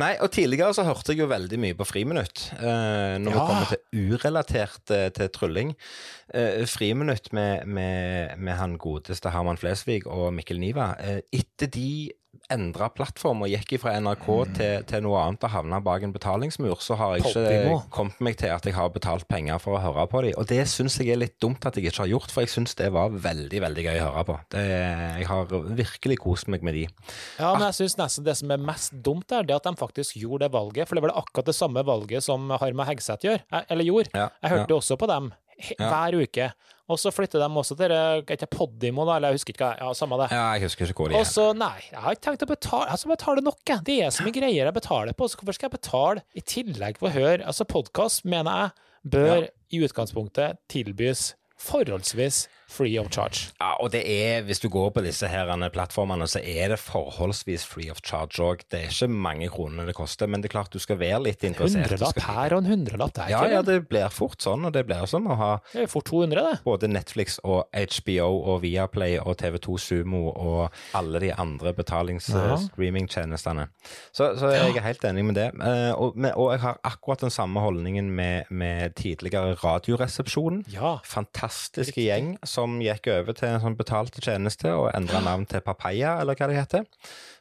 Nei, 0.03 0.13
og 0.25 0.31
tidligere 0.35 0.75
så 0.77 0.85
hørte 0.89 1.13
jeg 1.15 1.23
jo 1.23 1.29
veldig 1.31 1.59
mye 1.63 1.77
på 1.79 1.87
Friminutt. 1.89 2.47
Eh, 2.59 3.17
når 3.21 3.31
Ja. 3.31 3.37
det 3.37 3.49
kommer 3.51 3.73
til 3.75 4.11
urelatert 4.15 4.95
eh, 4.97 5.09
til 5.17 5.29
trylling. 5.35 5.75
Eh, 6.35 6.63
friminutt 6.71 7.33
med, 7.37 7.67
med, 7.67 8.37
med 8.39 8.55
han 8.61 8.79
godeste 8.81 9.33
Herman 9.35 9.59
Flesvig 9.61 10.05
og 10.07 10.31
Mikkel 10.37 10.61
Niva. 10.63 10.93
Eh, 11.03 11.21
etter 11.41 11.67
de 11.75 11.89
endra 12.51 12.89
plattform 12.95 13.43
og 13.45 13.51
gikk 13.51 13.77
fra 13.83 13.93
NRK 14.01 14.27
Mm. 14.47 14.55
til, 14.55 14.83
til 14.87 15.03
noe 15.03 15.19
annet 15.23 15.45
og 15.47 15.51
havna 15.51 15.81
bak 15.83 16.03
en 16.03 16.13
betalingsmur, 16.13 16.79
så 16.83 16.97
har 16.99 17.17
jeg 17.17 17.27
ikke 17.27 17.91
kommet 17.91 18.21
meg 18.21 18.37
til 18.39 18.49
at 18.55 18.65
jeg 18.67 18.75
har 18.75 18.89
betalt 18.91 19.27
penger 19.29 19.59
for 19.63 19.77
å 19.79 19.83
høre 19.83 20.07
på 20.11 20.23
dem. 20.23 20.35
Og 20.39 20.47
det 20.51 20.65
syns 20.71 20.97
jeg 20.99 21.11
er 21.11 21.21
litt 21.21 21.39
dumt 21.43 21.65
at 21.67 21.75
jeg 21.77 21.87
ikke 21.91 22.05
har 22.05 22.11
gjort, 22.13 22.31
for 22.31 22.41
jeg 22.43 22.51
syns 22.55 22.75
det 22.79 22.91
var 22.93 23.11
veldig, 23.11 23.61
veldig 23.67 23.85
gøy 23.87 23.99
å 24.01 24.07
høre 24.13 24.25
på. 24.31 24.39
Det, 24.51 24.65
jeg 25.21 25.27
har 25.31 25.45
virkelig 25.83 26.19
kost 26.23 26.49
meg 26.49 26.63
med 26.67 26.75
de. 26.75 26.87
Ja, 27.39 27.53
men 27.55 27.67
jeg 27.69 27.79
syns 27.83 27.97
nesten 27.99 28.25
det 28.25 28.37
som 28.37 28.51
er 28.51 28.59
mest 28.59 28.93
dumt, 29.03 29.29
der, 29.29 29.43
det 29.43 29.55
er 29.55 29.63
at 29.63 29.69
de 29.71 29.75
faktisk 29.77 30.17
gjorde 30.17 30.47
det 30.47 30.53
valget. 30.55 30.89
For 30.89 30.95
det 30.99 31.03
var 31.07 31.17
akkurat 31.23 31.47
det 31.51 31.55
samme 31.59 31.85
valget 31.87 32.23
som 32.27 32.51
Harma 32.51 32.85
Hegseth 32.87 33.27
gjør, 33.27 33.43
eh, 33.53 33.63
eller 33.71 33.85
gjorde. 33.85 34.11
Ja, 34.15 34.29
Jeg 34.43 34.51
hørte 34.51 34.71
ja. 34.75 34.77
også 34.81 34.97
på 34.99 35.07
dem 35.11 35.33
he- 35.61 35.75
Ja. 35.79 35.89
hver 35.91 36.23
uke. 36.23 36.53
Og 36.91 36.99
så 36.99 37.13
flytter 37.15 37.39
de 37.43 37.47
også 37.63 37.77
til 37.79 37.93
det, 37.93 38.49
Podimo, 38.51 39.05
da, 39.07 39.17
eller 39.21 39.31
jeg 39.31 39.39
husker 39.41 39.55
ikke 39.55 39.69
hva, 39.69 39.77
ja, 39.79 39.91
samme 39.95 40.19
det. 40.19 40.27
Ja, 40.35 40.45
jeg 40.59 40.65
husker 40.67 40.91
ikke 40.91 41.05
hvor 41.05 41.13
det 41.13 41.17
er. 41.17 41.23
Og 41.23 41.29
så, 41.31 41.45
nei, 41.55 41.77
jeg 41.87 42.03
har 42.03 42.17
ikke 42.17 42.25
tenkt 42.27 42.43
å 42.43 42.51
betale 42.51 42.89
Jeg 42.91 43.03
skal 43.05 43.13
betale 43.15 43.45
nok, 43.47 43.61
jeg. 43.71 43.85
Det 43.87 43.99
er 44.05 44.15
så 44.17 44.27
mye 44.27 44.35
greier 44.35 44.67
jeg 44.67 44.75
betaler 44.77 45.15
på, 45.15 45.29
så 45.31 45.39
hvorfor 45.39 45.57
skal 45.59 45.69
jeg 45.71 45.77
betale 45.79 46.25
i 46.35 46.43
tillegg 46.55 46.99
for 46.99 47.11
å 47.11 47.15
høre 47.15 47.47
Altså, 47.47 47.67
podkast, 47.71 48.25
mener 48.27 48.65
jeg, 48.65 48.87
bør 49.15 49.37
Ja. 49.37 49.47
i 49.71 49.79
utgangspunktet 49.87 50.59
tilbys 50.69 51.31
forholdsvis 51.61 52.49
free 52.71 52.97
of 53.01 53.09
charge. 53.13 53.51
Ja, 53.61 53.73
og 53.83 53.91
det 53.93 54.03
er, 54.07 54.43
hvis 54.47 54.61
du 54.63 54.69
går 54.73 54.91
på 54.95 55.03
disse 55.05 55.29
her 55.29 55.51
plattformene, 55.75 56.27
så 56.31 56.41
er 56.43 56.69
det 56.73 56.79
forholdsvis 56.79 57.65
free 57.67 57.91
of 57.91 57.99
charge 58.07 58.39
òg. 58.41 58.63
Det 58.71 58.81
er 58.85 58.89
ikke 58.93 59.09
mange 59.11 59.49
kronene 59.51 59.87
det 59.89 59.95
koster, 59.99 60.27
men 60.31 60.41
det 60.43 60.51
er 60.51 60.55
klart 60.59 60.71
du 60.73 60.79
skal 60.79 60.99
være 61.01 61.21
litt 61.25 61.43
interessert. 61.45 61.83
En 61.83 61.91
Hundrelapp 61.91 62.15
skal- 62.21 62.35
her 62.35 62.55
og 62.55 62.63
en 62.65 62.71
hundrelapp 62.71 63.13
der. 63.19 63.29
Ja, 63.35 63.43
ja, 63.51 63.63
det 63.67 63.89
blir 63.91 64.09
fort 64.15 64.39
sånn, 64.43 64.65
og 64.67 64.73
det 64.73 64.87
blir 64.87 65.07
som 65.11 65.27
å 65.27 65.37
ha 65.37 65.51
Det 65.73 65.83
er 65.83 65.87
fort 65.91 66.05
200, 66.07 66.43
det. 66.51 66.61
både 66.65 66.89
Netflix 66.89 67.39
og 67.45 67.67
HBO 67.75 68.29
og 68.55 68.63
Viaplay 68.63 69.19
og 69.19 69.37
TV2 69.43 69.79
Sumo 69.79 70.29
og 70.31 70.71
alle 70.95 71.19
de 71.21 71.33
andre 71.35 71.73
betalings-streamingtjenestene. 71.75 73.67
Så, 74.13 74.31
så 74.39 74.51
jeg 74.55 74.77
er 74.77 74.85
helt 74.85 75.05
enig 75.09 75.25
med 75.31 75.35
det. 75.39 75.49
Eh, 75.61 75.91
Og, 76.01 76.15
og 76.37 76.51
jeg 76.55 76.61
har 76.63 76.79
akkurat 76.87 77.21
den 77.25 77.31
samme 77.35 77.61
holdningen 77.61 78.11
med, 78.15 78.45
med 78.51 78.95
tidligere 78.95 79.55
Radioresepsjonen. 79.61 80.65
Ja. 80.73 80.99
fantastiske 81.05 82.01
gjeng 82.05 82.35
som 82.47 82.60
gikk 82.81 83.07
over 83.09 83.33
til 83.33 83.49
en 83.49 83.61
sånn 83.61 83.77
betalt 83.77 84.13
tjeneste 84.21 84.67
og 84.77 84.93
endra 84.95 85.21
navn 85.25 85.47
til 85.47 85.61
Papaya, 85.61 86.19
eller 86.21 86.35
hva 86.35 86.47
det 86.49 86.57
heter. 86.57 86.87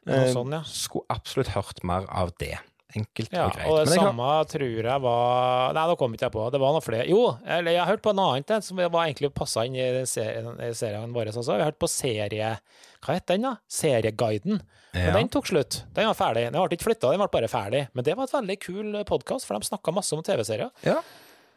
Noe 0.05 0.15
Eh, 0.15 0.34
sånn, 0.34 0.51
ja. 0.51 0.61
Skulle 0.63 1.05
absolutt 1.09 1.47
hørt 1.49 1.84
mer 1.84 2.05
av 2.09 2.32
det. 2.39 2.57
Enkelt 2.95 3.30
Ja, 3.32 3.45
og 3.45 3.53
greit. 3.53 3.67
og 3.70 3.86
det 3.86 3.93
samme 3.93 4.17
jeg 4.17 4.17
har- 4.17 4.45
tror 4.45 4.84
jeg 4.84 5.01
var 5.01 5.74
Nei, 5.74 5.88
nå 5.88 5.95
kom 5.97 6.13
ikke 6.13 6.22
jeg 6.26 6.32
på. 6.32 6.51
Det 6.51 6.59
var 6.59 6.72
noe 6.74 6.82
flere. 6.82 7.07
Jo, 7.07 7.38
eller 7.45 7.72
jeg 7.72 7.80
har 7.86 7.91
hørt 7.95 8.01
på 8.01 8.15
noe 8.15 8.34
annet 8.34 8.63
som 8.63 8.78
var 8.78 8.89
egentlig 9.05 9.32
passa 9.36 9.63
inn 9.65 9.76
i 9.76 10.05
serien, 10.05 10.57
serien 10.74 11.13
vår 11.13 11.28
også. 11.28 11.45
Vi 11.53 11.61
har 11.61 11.72
hørt 11.72 11.78
på 11.80 11.88
serie 11.88 12.59
Hva 13.01 13.13
het 13.13 13.28
den, 13.28 13.41
da? 13.43 13.57
Serieguiden. 13.70 14.59
Men 14.93 15.05
Ja. 15.05 15.13
den 15.13 15.30
tok 15.30 15.45
slutt. 15.45 15.84
Den 15.93 16.07
var 16.07 16.15
ferdig. 16.15 16.51
Den 16.51 16.53
ble 16.53 16.76
ikke 16.76 16.84
flytta, 16.89 17.11
den 17.11 17.20
ble 17.20 17.28
bare 17.28 17.47
ferdig. 17.47 17.88
Men 17.93 18.03
det 18.03 18.15
var 18.17 18.24
et 18.24 18.32
veldig 18.32 18.59
kul 18.59 19.03
podkast, 19.05 19.45
for 19.45 19.53
de 19.59 19.65
snakka 19.67 19.93
masse 19.93 20.11
om 20.13 20.24
TV-serier. 20.24 20.72
Ja. 20.84 21.01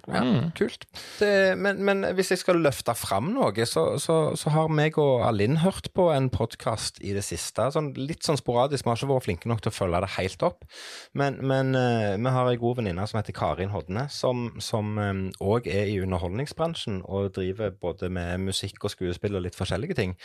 Ja, 0.08 0.22
Mm. 0.22 0.50
Kult. 0.56 0.86
Det, 1.18 1.58
men, 1.58 1.82
men 1.84 2.04
hvis 2.16 2.32
jeg 2.32 2.40
skal 2.40 2.58
løfte 2.62 2.94
fram 2.98 3.32
noe, 3.34 3.66
så, 3.68 3.98
så, 4.02 4.16
så 4.38 4.52
har 4.54 4.70
meg 4.72 4.96
og 4.98 5.22
Alinn 5.26 5.60
hørt 5.62 5.90
på 5.94 6.08
en 6.14 6.28
podkast 6.32 6.98
i 7.04 7.12
det 7.14 7.24
siste. 7.26 7.68
Sånn, 7.74 7.92
litt 7.98 8.26
sånn 8.26 8.40
sporadisk. 8.40 8.86
Vi 8.86 8.90
har 8.90 8.98
ikke 8.98 9.10
vært 9.12 9.26
flinke 9.26 9.50
nok 9.50 9.62
til 9.62 9.72
å 9.72 9.76
følge 9.76 10.02
det 10.04 10.12
helt 10.16 10.46
opp. 10.46 10.66
Men, 11.18 11.38
men 11.46 11.74
uh, 11.76 12.16
vi 12.16 12.34
har 12.34 12.50
ei 12.50 12.58
god 12.60 12.80
venninne 12.80 13.06
som 13.06 13.20
heter 13.20 13.36
Karin 13.36 13.74
Hodne, 13.74 14.08
som 14.10 14.50
òg 15.42 15.70
er 15.70 15.90
i 15.92 16.00
underholdningsbransjen 16.02 17.02
og 17.06 17.32
driver 17.36 17.74
både 17.74 18.10
med 18.12 18.46
musikk 18.48 18.82
og 18.86 18.94
skuespill 18.94 19.38
og 19.38 19.46
litt 19.46 19.58
forskjellige 19.58 19.98
ting. 19.98 20.16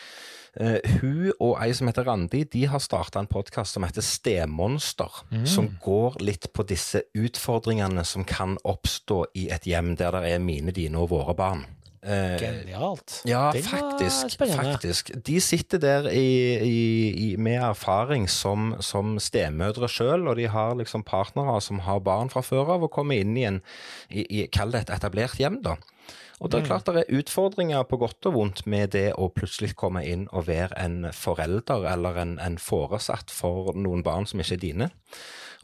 Eh, 0.58 0.99
hun 1.01 1.32
og 1.38 1.60
ei 1.62 1.74
som 1.78 1.89
heter 1.89 2.08
Randi, 2.08 2.41
de 2.49 2.66
har 2.72 2.82
starta 2.82 3.22
en 3.22 3.30
podkast 3.30 3.78
som 3.78 3.86
heter 3.86 4.05
Stemonster. 4.05 5.22
Som 5.45 5.70
går 5.84 6.18
litt 6.24 6.49
på 6.53 6.66
disse 6.68 7.03
utfordringene 7.18 8.05
som 8.08 8.26
kan 8.28 8.58
oppstå 8.66 9.24
i 9.38 9.49
et 9.53 9.68
hjem 9.70 9.95
der 9.99 10.18
det 10.18 10.32
er 10.34 10.41
mine, 10.41 10.74
dine 10.74 11.03
og 11.03 11.12
våre 11.14 11.38
barn. 11.38 11.66
Uh, 12.08 12.38
Genialt. 12.39 13.22
ja, 13.26 13.49
var 13.51 13.62
faktisk. 13.62 14.38
faktisk. 14.39 15.10
De 15.26 15.41
sitter 15.41 15.82
der 15.82 16.08
i, 16.08 16.55
i, 16.64 16.78
i, 17.12 17.36
med 17.36 17.58
erfaring 17.60 18.30
som, 18.30 18.76
som 18.80 19.18
stemødre 19.20 19.89
sjøl, 19.91 20.28
og 20.30 20.38
de 20.39 20.45
har 20.47 20.78
liksom 20.80 21.03
partnere 21.03 21.58
som 21.62 21.82
har 21.84 21.99
barn 22.05 22.32
fra 22.32 22.45
før 22.45 22.78
av, 22.78 22.86
og 22.88 22.93
kommer 22.93 23.20
inn 23.20 23.36
i 23.36 23.43
en 23.49 23.60
i, 24.08 24.24
i, 24.24 24.45
Kall 24.53 24.72
det 24.72 24.86
et 24.86 24.93
etablert 24.95 25.41
hjem, 25.41 25.60
da. 25.66 25.76
Og 26.38 26.51
det 26.51 26.60
er 26.60 26.68
klart 26.68 26.86
det 26.86 27.01
er 27.01 27.18
utfordringer 27.20 27.88
på 27.89 27.97
godt 27.97 28.30
og 28.30 28.36
vondt 28.36 28.66
med 28.70 28.91
det 28.93 29.10
å 29.18 29.32
plutselig 29.34 29.74
komme 29.80 30.03
inn 30.05 30.28
og 30.30 30.45
være 30.51 30.78
en 30.84 31.10
forelder 31.16 31.88
eller 31.89 32.22
en, 32.22 32.38
en 32.43 32.60
foresatt 32.62 33.34
for 33.34 33.74
noen 33.74 34.05
barn 34.05 34.30
som 34.30 34.43
ikke 34.43 34.60
er 34.60 34.64
dine. 34.64 34.91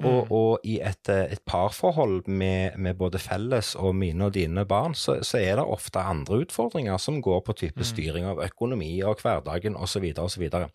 Og, 0.02 0.32
og 0.34 0.66
i 0.66 0.80
et, 0.82 1.10
et 1.10 1.42
parforhold 1.46 2.26
med, 2.26 2.78
med 2.82 2.98
både 2.98 3.20
felles 3.22 3.74
og 3.78 3.94
mine 3.96 4.26
og 4.26 4.34
dine 4.34 4.66
barn, 4.66 4.96
så, 4.98 5.20
så 5.22 5.38
er 5.38 5.60
det 5.60 5.66
ofte 5.70 6.02
andre 6.02 6.40
utfordringer 6.44 6.98
som 6.98 7.22
går 7.22 7.44
på 7.46 7.56
type 7.62 7.86
styring 7.86 8.26
av 8.26 8.42
økonomi 8.42 8.90
og 9.06 9.22
hverdagen 9.22 9.78
osv. 9.78 10.02
Videre. 10.44 10.68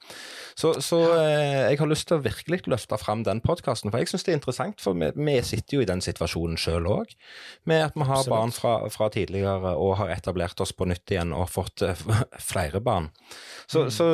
så 0.57 0.73
Så 0.81 1.01
eh, 1.19 1.67
jeg 1.73 1.79
har 1.81 1.91
lyst 1.91 2.09
til 2.09 2.19
å 2.19 2.23
virkelig 2.25 2.63
løfte 2.71 2.99
fram 2.99 3.25
den 3.27 3.43
podkasten, 3.45 3.91
for 3.91 3.99
jeg 3.99 4.09
syns 4.09 4.25
det 4.25 4.33
er 4.33 4.39
interessant. 4.39 4.81
For 4.81 4.95
vi, 4.95 5.11
vi 5.17 5.37
sitter 5.43 5.79
jo 5.79 5.83
i 5.83 5.89
den 5.91 6.01
situasjonen 6.05 6.57
sjøl 6.57 6.87
òg, 6.87 7.13
med 7.67 7.89
at 7.91 7.99
vi 7.99 8.07
har 8.07 8.23
Absolutt. 8.23 8.37
barn 8.37 8.55
fra, 8.55 8.75
fra 8.95 9.11
tidligere 9.13 9.58
og 9.67 9.97
har 10.01 10.09
etablert 10.15 10.61
oss 10.61 10.73
på 10.73 10.87
nytt 10.89 11.11
igjen 11.11 11.33
og 11.37 11.49
fått 11.51 11.83
eh, 11.83 11.95
flere 12.51 12.81
barn. 12.81 13.11
Så, 13.69 13.85
Mm. 13.89 13.91
så 13.91 14.05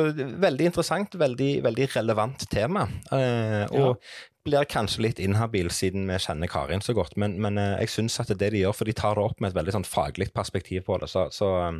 veldig 0.41 0.65
interessant, 0.71 1.15
veldig, 1.15 1.51
veldig 1.63 1.89
relevant 1.95 2.47
tema. 2.51 2.87
Eh, 3.11 3.65
og 3.71 3.99
blir 4.45 4.61
kanskje 4.69 5.01
litt 5.01 5.19
inhabil 5.19 5.71
siden 5.73 6.03
vi 6.05 6.19
kjenner 6.21 6.45
Karin 6.51 6.81
så 6.85 6.93
godt, 6.93 7.15
men, 7.17 7.39
men 7.41 7.57
eh, 7.57 7.79
jeg 7.81 7.89
syns 7.89 8.19
at 8.21 8.27
det 8.29 8.35
er 8.35 8.41
det 8.43 8.49
de 8.53 8.59
gjør, 8.61 8.75
for 8.77 8.85
de 8.85 8.93
tar 8.93 9.15
det 9.17 9.23
opp 9.25 9.39
med 9.41 9.49
et 9.49 9.55
veldig 9.57 9.73
sånn 9.73 9.87
faglig 9.89 10.27
perspektiv 10.35 10.83
på 10.85 10.99
det. 11.01 11.09
Så, 11.09 11.23
så 11.33 11.47
um, 11.71 11.79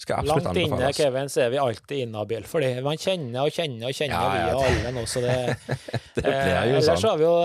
skal 0.00 0.14
jeg 0.14 0.24
absolutt 0.24 0.46
Langt 0.48 0.62
inne. 0.62 0.92
Kevin, 0.96 1.28
så 1.28 1.42
er 1.44 1.50
vi 1.52 1.58
alltid 1.60 2.06
inhabile. 2.06 2.48
Fordi 2.48 2.70
man 2.86 2.96
kjenner 3.02 3.44
og 3.44 3.52
kjenner 3.52 3.90
og 3.90 3.98
kjenner 3.98 4.16
Ja, 4.16 4.38
ja, 4.38 4.46
vi 4.46 4.54
og 4.54 4.70
alle 4.70 4.94
nå, 4.96 5.04
så 5.10 5.20
det 5.26 5.36
Det 6.16 6.24
blir 6.24 6.32
Eh, 6.32 6.54
jo 6.70 6.78
ellers 6.78 6.88
sånn. 6.94 7.10
har 7.10 7.20
vi 7.20 7.28
jo 7.28 7.36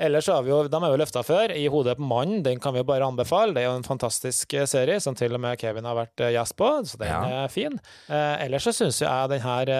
Ellers 0.00 0.26
har 0.32 0.42
vi 0.46 0.50
jo, 0.52 0.62
De 0.72 0.78
er 0.80 0.92
jo 0.94 0.98
løfta 1.00 1.20
før. 1.26 1.52
I 1.52 1.66
hodet 1.68 1.98
på 1.98 2.06
mannen, 2.08 2.42
den 2.46 2.60
kan 2.62 2.72
vi 2.72 2.80
jo 2.80 2.86
bare 2.88 3.04
anbefale. 3.04 3.52
Det 3.52 3.62
er 3.64 3.68
jo 3.68 3.76
en 3.80 3.84
fantastisk 3.84 4.54
eh, 4.56 4.64
serie 4.70 4.96
som 5.04 5.14
til 5.18 5.34
og 5.36 5.42
med 5.44 5.58
Kevin 5.60 5.84
har 5.84 5.98
vært 5.98 6.22
eh, 6.24 6.32
gjest 6.38 6.56
på, 6.56 6.70
så 6.88 7.00
den 7.02 7.10
Ja. 7.12 7.44
er 7.44 7.52
fin. 7.52 7.76
Eh, 8.08 8.44
ellers 8.46 8.64
så 8.64 8.72
syns 8.72 9.02
jeg 9.04 9.28
den 9.34 9.44
her 9.44 9.74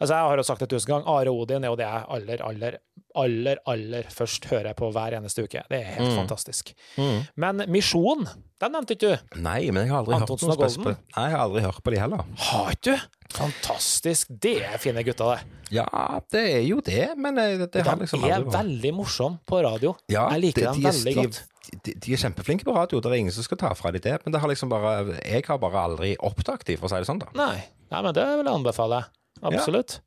Altså, 0.00 0.14
jeg 0.14 0.24
har 0.28 0.36
jo 0.36 0.42
sagt 0.42 0.60
det 0.60 0.68
tusen 0.70 0.90
ganger, 0.90 1.06
Are 1.08 1.30
Odin 1.32 1.64
er 1.64 1.68
jo 1.72 1.76
det 1.76 1.86
jeg 1.86 2.04
aller, 2.16 2.42
aller, 2.42 2.78
aller, 3.14 3.56
aller 3.70 4.08
først 4.10 4.44
hører 4.50 4.74
på 4.74 4.88
hver 4.92 5.14
eneste 5.20 5.44
uke. 5.46 5.62
Det 5.70 5.78
er 5.80 5.84
helt 5.98 6.10
Mm. 6.12 6.16
fantastisk. 6.26 6.72
Mm. 6.98 7.20
Men 7.36 7.62
Misjon, 7.70 8.26
den 8.60 8.72
nevnte 8.74 8.96
ikke 8.96 9.12
du. 9.14 9.40
Nei, 9.40 9.70
men 9.70 9.84
jeg 9.86 9.92
har 9.92 10.00
aldri 10.02 10.14
hørt 10.14 10.22
Antonsen 10.26 10.48
noe 10.48 10.56
og 10.56 10.58
Golden? 10.64 10.74
spesielt 10.82 10.98
på 10.98 11.16
Nei, 11.20 11.28
jeg 11.30 11.36
har 11.36 11.44
aldri 11.46 11.62
hørt 11.62 11.82
på 11.84 11.90
de 11.94 12.00
heller. 12.02 12.24
Har 12.48 12.70
ikke 12.74 12.82
du? 12.96 13.06
Fantastisk. 13.34 14.28
Det 14.30 14.56
er 14.64 14.78
fine 14.82 15.02
gutter, 15.06 15.36
det. 15.36 15.62
Ja, 15.78 15.86
det 16.30 16.42
er 16.54 16.62
jo 16.66 16.80
det, 16.84 17.06
men 17.18 17.38
eh, 17.38 17.56
det, 17.58 17.70
det 17.74 17.82
har 17.86 17.96
De 17.98 18.04
liksom 18.04 18.22
er 18.24 18.36
aldri 18.36 18.50
vært 18.50 18.58
veldig 18.60 18.92
morsomme 18.94 19.38
på 19.46 19.62
radio. 19.64 19.94
ja, 20.10 20.28
jeg 20.34 20.40
liker 20.48 20.68
dem 20.72 20.80
de 20.80 20.86
er- 20.86 20.92
veldig 20.92 21.14
godt. 21.20 21.42
De, 21.82 21.94
de 21.96 22.12
er 22.12 22.20
kjempeflinke 22.20 22.64
på 22.66 22.74
radio, 22.76 23.00
det 23.00 23.10
er 23.10 23.14
ingen 23.22 23.32
som 23.32 23.42
skal 23.46 23.56
ta 23.56 23.70
fra 23.74 23.90
dem 23.90 24.02
det. 24.04 24.18
Men 24.24 24.32
det 24.34 24.40
har 24.42 24.48
liksom 24.50 24.68
bare, 24.68 25.16
jeg 25.24 25.44
har 25.48 25.58
bare 25.58 25.80
aldri 25.88 26.16
oppdaget 26.20 26.64
dem, 26.68 26.76
for 26.78 26.86
å 26.86 26.90
si 26.92 26.96
det 27.00 27.08
sånn. 27.08 27.18
da. 27.22 27.30
Nei, 27.34 27.64
nei 27.90 28.02
men 28.04 28.12
det 28.14 28.24
vil 28.26 28.44
jeg 28.44 28.54
anbefale. 28.54 29.04
Absolutt. 29.42 30.00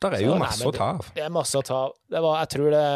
Der 0.00 0.14
er 0.16 0.22
jo 0.24 0.36
masse 0.40 0.64
å 0.64 0.72
ta 0.72 0.94
av. 0.96 1.10
Det 1.14 1.22
er 1.26 1.32
masse 1.32 1.58
å 1.60 1.62
ta 1.66 1.82
av. 1.88 1.92
Det 2.08 2.22
var, 2.24 2.38
jeg 2.40 2.48
tror 2.56 2.70
det 2.72 2.86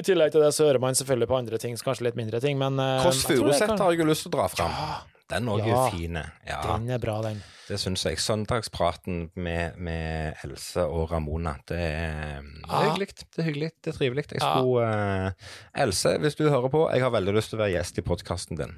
I 0.00 0.02
tillegg 0.06 0.32
til 0.34 0.42
det 0.42 0.50
så 0.54 0.66
hører 0.66 0.78
man 0.82 0.94
selvfølgelig 0.98 1.28
på 1.30 1.38
andre 1.38 1.58
ting, 1.62 1.76
kanskje 1.78 2.04
litt 2.08 2.18
mindre 2.18 2.40
ting, 2.42 2.58
men 2.58 2.78
eh, 2.78 3.00
Kåss 3.06 3.24
Furuseth 3.26 3.74
har 3.78 3.90
jeg 3.94 3.98
jo 4.02 4.06
lyst 4.10 4.26
til 4.26 4.30
å 4.30 4.36
dra 4.36 4.48
fram. 4.50 4.70
Ja, 4.70 4.98
Den 5.30 5.46
òg 5.50 5.62
Ja. 5.66 5.86
er 5.86 5.90
fin. 5.94 6.18
Ja, 6.46 6.60
den 6.76 6.90
er 6.90 6.98
bra, 6.98 7.20
den. 7.22 7.40
det 7.68 7.78
syns 7.78 8.02
jeg. 8.04 8.18
Søndagspraten 8.18 9.30
med, 9.34 9.76
med 9.78 10.34
Else 10.44 10.82
og 10.86 11.10
Ramona, 11.12 11.56
det 11.70 11.78
er, 11.78 12.42
er 12.66 12.86
hyggelig. 12.88 13.08
Det 13.30 13.38
er 13.38 13.46
hyggelig, 13.46 13.70
det 13.82 13.92
er 13.94 13.98
trivelig. 13.98 14.24
Jeg 14.34 14.42
skulle 14.42 14.86
eh, 14.90 15.82
Else, 15.86 16.16
hvis 16.18 16.34
du 16.38 16.48
hører 16.50 16.68
på, 16.70 16.88
jeg 16.90 17.02
har 17.06 17.10
veldig 17.14 17.34
lyst 17.38 17.50
til 17.54 17.58
å 17.58 17.62
være 17.62 17.76
gjest 17.78 17.98
i 18.02 18.06
podkasten 18.10 18.58
din. 18.58 18.74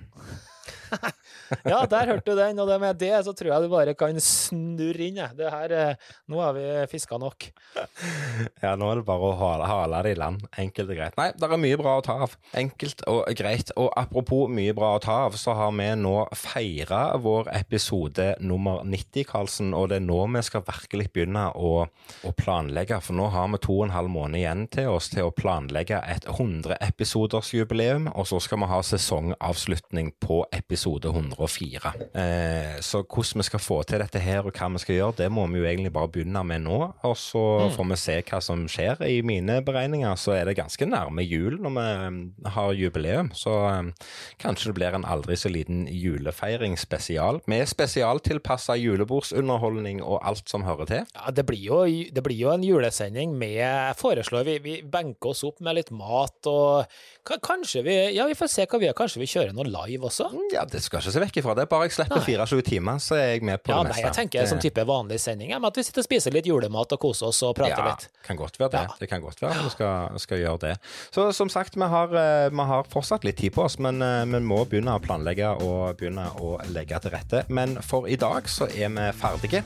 Ja, 1.68 1.82
der 1.88 2.08
hørte 2.08 2.32
du 2.32 2.38
den, 2.38 2.60
og 2.62 2.68
det 2.68 2.78
med 2.80 2.98
det 3.00 3.12
så 3.26 3.34
tror 3.36 3.50
jeg 3.52 3.64
du 3.64 3.72
bare 3.72 3.94
kan 3.98 4.16
snurre 4.22 5.08
inn. 5.08 5.20
Det 5.36 5.50
her, 5.52 5.74
eh, 5.76 6.12
Nå 6.30 6.40
har 6.40 6.54
vi 6.56 6.64
fiska 6.90 7.18
nok. 7.20 7.50
Ja, 8.62 8.74
nå 8.78 8.88
er 8.88 9.00
det 9.00 9.06
bare 9.06 9.28
å 9.28 9.36
hale, 9.36 9.66
hale 9.68 10.00
det 10.06 10.14
i 10.14 10.18
land. 10.18 10.44
Enkelt 10.58 10.90
og 10.92 10.96
greit. 10.96 11.16
Nei, 11.18 11.28
det 11.36 11.48
er 11.48 11.60
mye 11.60 11.78
bra 11.80 11.96
å 11.98 12.04
ta 12.04 12.16
av. 12.24 12.36
Enkelt 12.56 13.02
og 13.10 13.26
greit. 13.36 13.72
Og 13.80 13.90
apropos 13.98 14.50
mye 14.52 14.74
bra 14.76 14.94
å 14.96 15.02
ta 15.02 15.16
av, 15.26 15.36
så 15.40 15.54
har 15.58 15.72
vi 15.76 15.88
nå 15.98 16.14
feira 16.38 17.02
vår 17.20 17.50
episode 17.58 18.28
nummer 18.40 18.82
90, 18.86 19.26
Karlsen. 19.28 19.72
Og 19.76 19.90
det 19.92 20.00
er 20.00 20.06
nå 20.06 20.20
vi 20.32 20.44
skal 20.46 20.64
virkelig 20.66 21.10
begynne 21.12 21.48
å, 21.58 21.72
å 21.88 22.34
planlegge. 22.38 23.00
For 23.04 23.18
nå 23.18 23.28
har 23.34 23.50
vi 23.52 23.62
to 23.66 23.76
og 23.80 23.88
en 23.88 23.96
halv 23.96 24.12
måned 24.14 24.40
igjen 24.40 24.66
til 24.72 24.92
oss 24.94 25.10
til 25.12 25.28
å 25.28 25.34
planlegge 25.36 26.00
et 26.08 26.28
100-episodersjubileum. 26.30 28.08
Og 28.14 28.30
så 28.30 28.40
skal 28.42 28.62
vi 28.62 28.70
ha 28.72 28.80
sesongavslutning 28.86 30.14
på 30.22 30.42
episode 30.52 31.08
104. 31.08 31.92
Eh, 32.14 32.80
så 32.84 33.02
hvordan 33.02 33.40
vi 33.40 33.46
skal 33.46 33.62
få 33.62 33.80
til 33.88 34.02
dette 34.02 34.20
her, 34.22 34.44
og 34.44 34.56
hva 34.56 34.68
vi 34.74 34.82
skal 34.82 34.98
gjøre, 34.98 35.16
det 35.22 35.28
må 35.32 35.46
vi 35.50 35.62
jo 35.62 35.68
egentlig 35.68 35.92
bare 35.94 36.10
begynne 36.12 36.44
med 36.46 36.64
nå. 36.66 36.78
Og 37.08 37.16
så 37.18 37.42
får 37.74 37.88
vi 37.92 37.98
se 38.00 38.16
hva 38.28 38.40
som 38.44 38.64
skjer. 38.70 39.02
I 39.08 39.20
mine 39.26 39.60
beregninger 39.64 40.18
så 40.20 40.36
er 40.36 40.48
det 40.48 40.58
ganske 40.60 40.88
nærme 40.88 41.24
jul 41.24 41.58
når 41.62 41.74
vi 41.76 41.86
mm, 42.16 42.20
har 42.54 42.76
jubileum. 42.78 43.32
Så 43.36 43.56
eh, 43.70 44.10
kanskje 44.42 44.70
det 44.70 44.76
blir 44.80 44.98
en 44.98 45.08
aldri 45.08 45.38
så 45.40 45.52
liten 45.52 45.86
julefeiring 45.88 46.76
spesial. 46.80 47.40
Med 47.50 47.66
spesialtilpassa 47.70 48.76
julebordsunderholdning 48.80 50.02
og 50.02 50.20
alt 50.28 50.52
som 50.52 50.66
hører 50.68 50.90
til. 50.90 51.08
Ja, 51.16 51.34
det 51.34 51.46
blir, 51.48 51.62
jo, 51.62 51.82
det 51.86 52.24
blir 52.24 52.38
jo 52.38 52.52
en 52.52 52.66
julesending 52.66 53.36
med 53.38 53.96
foreslår 53.98 54.46
vi, 54.46 54.58
vi 54.62 54.76
benker 54.86 55.32
oss 55.32 55.44
opp 55.46 55.60
med 55.64 55.78
litt 55.78 55.92
mat 55.94 56.50
og 56.50 56.84
Kanskje 57.22 57.82
vi 57.86 57.94
Ja, 58.16 58.26
vi 58.26 58.34
får 58.34 58.50
se 58.50 58.64
hva 58.66 58.80
vi 58.80 58.88
gjør. 58.88 58.96
Kanskje 58.98 59.20
vi 59.22 59.28
kjører 59.30 59.54
noe 59.54 59.68
live 59.68 60.08
også? 60.08 60.26
Ja, 60.52 60.64
det 60.68 60.82
skal 60.84 61.00
ikke 61.00 61.12
se 61.14 61.20
vekk 61.22 61.36
ifra 61.40 61.54
det. 61.56 61.64
Bare 61.70 61.86
jeg 61.86 61.94
slipper 61.96 62.20
24 62.26 62.62
timer, 62.66 62.98
så 63.00 63.14
er 63.16 63.28
jeg 63.36 63.44
med 63.46 63.62
på 63.62 63.70
Ja, 63.72 63.78
det 63.82 63.92
nei, 63.92 63.92
meste. 63.94 64.02
jeg 64.08 64.16
tenker 64.18 64.48
som 64.50 64.58
type 64.60 64.82
vanlig 64.88 65.18
sending. 65.22 65.52
At 65.54 65.78
vi 65.78 65.84
sitter 65.86 66.02
og 66.02 66.06
spiser 66.08 66.34
litt 66.34 66.48
julemat 66.50 66.92
og 66.92 67.00
koser 67.00 67.28
oss 67.30 67.38
og 67.46 67.54
prater 67.56 67.78
ja, 67.78 67.92
litt. 67.94 68.08
kan 68.26 68.36
godt 68.36 68.58
være 68.60 68.72
det. 68.74 68.82
Ja. 68.84 68.96
Det 69.00 69.08
kan 69.08 69.22
godt 69.24 69.40
være 69.40 69.62
vi 69.62 69.70
skal, 69.72 70.18
skal 70.24 70.42
gjøre 70.42 70.58
det. 70.66 70.72
Så 71.14 71.28
som 71.36 71.48
sagt, 71.52 71.76
vi 71.78 71.88
har, 71.94 72.12
eh, 72.18 72.48
vi 72.52 72.66
har 72.72 72.84
fortsatt 72.92 73.24
litt 73.24 73.38
tid 73.40 73.54
på 73.56 73.64
oss, 73.64 73.78
men 73.78 74.02
eh, 74.02 74.24
vi 74.28 74.40
må 74.44 74.60
begynne 74.68 74.96
å 74.98 75.02
planlegge 75.04 75.54
og 75.62 75.96
begynne 76.00 76.26
å 76.42 76.56
legge 76.74 76.98
til 77.06 77.14
rette. 77.14 77.44
Men 77.48 77.78
for 77.80 78.08
i 78.10 78.16
dag 78.20 78.48
så 78.50 78.68
er 78.72 78.92
vi 78.92 79.08
ferdige, 79.22 79.62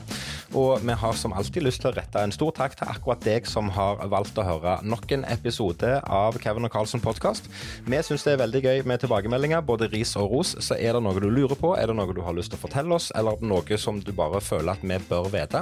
og 0.55 0.85
vi 0.87 0.93
har 1.03 1.13
som 1.19 1.33
alltid 1.35 1.63
lyst 1.67 1.81
til 1.83 1.91
å 1.91 1.95
rette 1.97 2.23
en 2.23 2.31
stor 2.31 2.53
takk 2.55 2.77
til 2.79 2.87
akkurat 2.93 3.25
deg 3.27 3.47
som 3.49 3.69
har 3.75 3.99
valgt 4.07 4.37
å 4.39 4.45
høre 4.47 4.77
nok 4.87 5.11
en 5.17 5.25
episode 5.33 5.97
av 6.07 6.37
Kevin 6.39 6.69
og 6.69 6.71
Carlsen 6.71 7.03
podkast. 7.03 7.49
Vi 7.87 7.99
syns 8.07 8.23
det 8.23 8.37
er 8.37 8.41
veldig 8.45 8.63
gøy 8.63 8.85
med 8.87 9.03
tilbakemeldinger, 9.03 9.61
både 9.67 9.89
ris 9.91 10.15
og 10.15 10.31
ros. 10.31 10.55
Så 10.67 10.75
er 10.75 10.97
det 10.97 10.99
noe 11.03 11.15
du 11.21 11.29
lurer 11.31 11.55
på, 11.55 11.71
er 11.79 11.87
det 11.87 11.95
noe 11.95 12.11
du 12.11 12.19
har 12.25 12.35
lyst 12.35 12.51
til 12.51 12.59
å 12.59 12.63
fortelle 12.65 12.95
oss, 12.97 13.07
eller 13.15 13.39
noe 13.39 13.77
som 13.79 14.01
du 14.03 14.11
bare 14.15 14.41
føler 14.43 14.73
at 14.73 14.83
vi 14.83 14.97
bør 15.07 15.29
vite, 15.31 15.61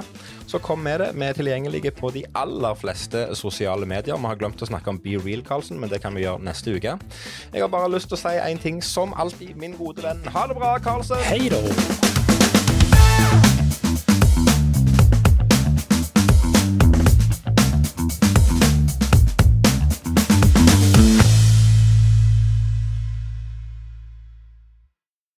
så 0.50 0.58
kom 0.62 0.82
med 0.82 0.98
det. 1.02 1.12
Vi 1.14 1.28
er 1.28 1.38
tilgjengelige 1.38 1.92
på 1.94 2.10
de 2.16 2.24
aller 2.34 2.74
fleste 2.78 3.28
sosiale 3.38 3.86
medier. 3.86 4.18
Vi 4.18 4.30
har 4.32 4.40
glemt 4.40 4.62
å 4.62 4.70
snakke 4.70 4.90
om 4.90 4.98
Be 5.02 5.14
Real, 5.20 5.44
Carlsen, 5.46 5.78
men 5.78 5.92
det 5.92 6.02
kan 6.02 6.16
vi 6.16 6.26
gjøre 6.26 6.42
neste 6.48 6.74
uke. 6.74 6.96
Jeg 7.52 7.62
har 7.62 7.70
bare 7.70 7.92
lyst 7.94 8.10
til 8.10 8.18
å 8.18 8.22
si 8.24 8.34
én 8.34 8.62
ting, 8.62 8.82
som 8.82 9.14
alltid, 9.14 9.54
min 9.60 9.78
gode 9.78 10.02
venn. 10.02 10.26
Ha 10.34 10.46
det 10.50 10.58
bra, 10.58 10.74
Carlsen! 10.82 11.22
Hei 11.30 11.46
då! 11.52 11.62